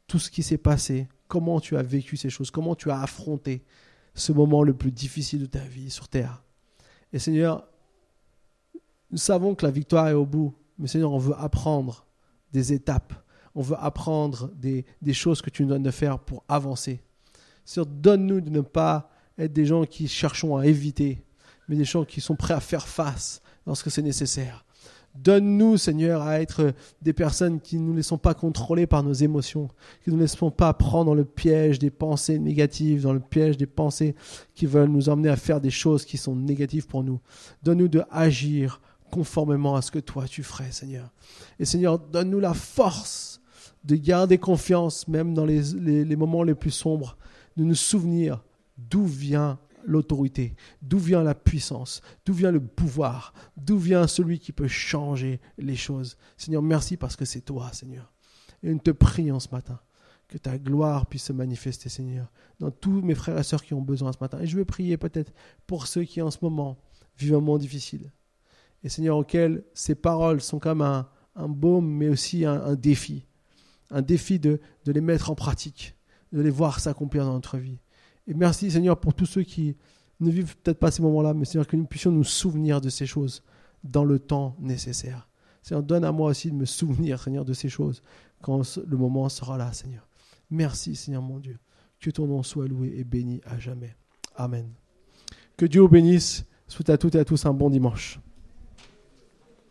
tout 0.08 0.20
ce 0.20 0.30
qui 0.30 0.44
s'est 0.44 0.58
passé, 0.58 1.08
comment 1.28 1.60
tu 1.60 1.78
as 1.78 1.84
vécu 1.84 2.18
ces 2.18 2.30
choses, 2.30 2.52
comment 2.52 2.76
tu 2.76 2.92
as 2.92 3.02
affronté 3.02 3.64
ce 4.16 4.32
moment 4.32 4.63
le 4.63 4.74
plus 4.74 4.91
difficile 4.91 5.41
de 5.41 5.45
ta 5.45 5.59
vie 5.59 5.89
sur 5.89 6.07
terre. 6.07 6.43
Et 7.13 7.20
Seigneur, 7.20 7.68
nous 9.11 9.18
savons 9.18 9.55
que 9.55 9.66
la 9.66 9.72
victoire 9.72 10.07
est 10.07 10.13
au 10.13 10.26
bout, 10.26 10.53
mais 10.80 10.88
Seigneur, 10.88 11.11
on 11.11 11.20
veut 11.20 11.36
apprendre 11.38 12.05
des 12.51 12.74
étapes. 12.74 13.13
On 13.53 13.61
veut 13.61 13.78
apprendre 13.80 14.49
des, 14.55 14.86
choses 15.13 15.41
que 15.41 15.49
tu 15.49 15.63
nous 15.63 15.70
donnes 15.70 15.84
de 15.84 15.91
faire 15.91 16.20
pour 16.20 16.43
avancer. 16.47 17.01
Seigneur, 17.63 17.86
donne-nous 17.86 18.41
de 18.41 18.49
ne 18.49 18.61
pas 18.61 19.09
être 19.38 19.53
des 19.53 19.66
gens 19.66 19.86
qui 19.86 20.07
cherchons 20.07 20.57
à 20.57 20.66
éviter, 20.66 21.24
mais 21.68 21.76
des 21.76 21.86
gens 21.86 22.05
qui 22.05 22.22
sont 22.22 22.36
prêts 22.36 22.53
à 22.53 22.59
faire 22.59 22.88
face 22.88 23.41
lorsque 23.66 23.91
c'est 23.91 24.01
nécessaire. 24.01 24.66
Donne-nous, 25.16 25.78
Seigneur, 25.78 26.22
à 26.22 26.41
être 26.41 26.74
des 27.01 27.13
personnes 27.13 27.59
qui 27.59 27.78
ne 27.78 27.88
nous 27.88 27.95
laissons 27.95 28.18
pas 28.18 28.34
contrôler 28.34 28.86
par 28.86 29.01
nos 29.01 29.13
émotions, 29.13 29.70
qui 30.03 30.09
ne 30.09 30.16
nous 30.16 30.22
laissons 30.22 30.51
pas 30.51 30.74
prendre 30.74 31.05
dans 31.05 31.13
le 31.13 31.26
piège 31.26 31.80
des 31.80 31.89
pensées 31.89 32.38
négatives, 32.38 33.03
dans 33.03 33.13
le 33.13 33.20
piège 33.20 33.57
des 33.57 33.66
pensées 33.66 34.16
qui 34.53 34.66
veulent 34.66 34.89
nous 34.89 35.09
emmener 35.09 35.30
à 35.30 35.38
faire 35.38 35.61
des 35.61 35.70
choses 35.70 36.05
qui 36.05 36.18
sont 36.18 36.36
négatives 36.36 36.88
pour 36.88 37.03
nous. 37.03 37.20
Donne-nous 37.63 37.88
de 37.88 38.03
agir 38.11 38.82
conformément 39.09 39.76
à 39.76 39.82
ce 39.82 39.91
que 39.91 39.99
toi 39.99 40.26
tu 40.28 40.43
ferais, 40.43 40.72
Seigneur. 40.72 41.09
Et 41.59 41.66
Seigneur, 41.66 41.97
donne-nous 41.97 42.39
la 42.39 42.53
force 42.53 43.41
de 43.86 43.95
garder 43.95 44.38
confiance, 44.38 45.07
même 45.07 45.34
dans 45.34 45.45
les, 45.45 45.61
les, 45.74 46.16
moments 46.16 46.43
les 46.43 46.55
plus 46.55 46.72
sombres, 46.72 47.18
de 47.55 47.63
nous 47.63 47.76
souvenir 47.76 48.43
d'où 48.78 49.05
vient 49.05 49.59
l'autorité, 49.86 50.56
d'où 50.82 50.98
vient 50.98 51.24
la 51.24 51.36
puissance, 51.36 52.02
d'où 52.26 52.34
vient 52.34 52.52
le 52.52 52.60
pouvoir, 52.60 53.34
d'où 53.58 53.78
vient 53.78 54.08
celui 54.08 54.40
qui 54.40 54.52
peut 54.52 54.68
changer 54.68 55.40
les 55.58 55.76
choses. 55.76 56.18
Seigneur, 56.38 56.62
merci 56.62 56.98
parce 56.98 57.16
que 57.16 57.26
c'est 57.26 57.42
toi, 57.42 57.72
Seigneur. 57.74 58.12
Et 58.64 58.72
nous 58.72 58.80
te 58.80 58.92
prions 58.92 59.40
ce 59.40 59.50
matin 59.52 59.80
que 60.28 60.38
ta 60.40 60.58
gloire 60.58 61.06
puisse 61.06 61.26
se 61.26 61.34
manifester, 61.34 61.88
Seigneur, 61.88 62.32
dans 62.60 62.72
tous 62.72 63.02
mes 63.02 63.14
frères 63.14 63.38
et 63.38 63.44
sœurs 63.44 63.64
qui 63.64 63.76
ont 63.76 63.82
besoin 63.82 64.12
ce 64.12 64.18
matin. 64.20 64.40
Et 64.40 64.48
je 64.48 64.58
veux 64.58 64.66
prier 64.66 64.98
peut-être 64.98 65.34
pour 65.68 65.86
ceux 65.86 66.04
qui 66.04 66.22
en 66.22 66.32
ce 66.32 66.40
moment 66.42 66.78
vivent 67.18 67.36
un 67.36 67.40
moment 67.40 67.60
difficile 67.60 68.12
et 68.86 68.90
Seigneur, 68.90 69.18
auquel 69.18 69.64
ces 69.74 69.96
paroles 69.96 70.42
sont 70.42 70.60
comme 70.60 70.84
un, 70.84 71.10
un 71.36 71.50
baume, 71.50 71.90
mais 71.90 72.08
aussi 72.08 72.46
un, 72.46 72.76
défi. 72.76 73.26
Un 73.90 74.04
défi 74.04 74.40
de, 74.40 74.62
de, 74.86 74.92
les 74.92 75.02
mettre 75.02 75.32
en 75.32 75.36
pratique, 75.36 75.96
de 76.32 76.40
les 76.40 76.52
voir 76.52 76.80
s'accomplir 76.80 77.26
dans 77.26 77.34
notre 77.34 77.58
vie. 77.58 77.80
Et 78.28 78.34
merci 78.34 78.71
Seigneur 78.71 78.99
pour 78.99 79.13
tous 79.13 79.26
ceux 79.26 79.43
qui 79.43 79.76
ne 80.19 80.32
vivent 80.32 80.55
peut-être 80.57 80.80
pas 80.80 80.91
ces 80.91 81.01
moments-là, 81.01 81.34
mais 81.34 81.45
Seigneur, 81.45 81.67
que 81.67 81.76
nous 81.76 81.86
puissions 81.86 82.11
nous 82.11 82.23
souvenir 82.23 82.82
de 82.82 82.89
ces 82.89 83.05
choses 83.05 83.43
dans 83.84 84.03
le 84.03 84.19
temps 84.19 84.55
nécessaire. 84.59 85.28
Seigneur, 85.61 85.84
donne 85.84 86.03
à 86.03 86.11
moi 86.11 86.30
aussi 86.30 86.51
de 86.51 86.55
me 86.55 86.65
souvenir, 86.65 87.21
Seigneur, 87.21 87.45
de 87.45 87.53
ces 87.53 87.69
choses 87.69 88.01
quand 88.41 88.78
le 88.78 88.97
moment 88.97 89.28
sera 89.30 89.57
là, 89.57 89.73
Seigneur. 89.73 90.07
Merci, 90.49 90.95
Seigneur 90.95 91.21
mon 91.21 91.39
Dieu. 91.39 91.57
Que 91.99 92.11
ton 92.11 92.28
nom 92.28 92.43
soit 92.43 92.67
loué 92.67 92.93
et 92.97 93.03
béni 93.03 93.41
à 93.45 93.57
jamais. 93.57 93.95
Amen. 94.36 94.69
Que 95.57 95.65
Dieu 95.65 95.82
vous 95.82 95.89
bénisse. 95.89 96.45
Souhaite 96.67 96.89
à 96.89 96.97
toutes 96.97 97.15
et 97.15 97.19
à 97.19 97.26
tous 97.26 97.45
un 97.45 97.53
bon 97.53 97.69
dimanche. 97.69 98.19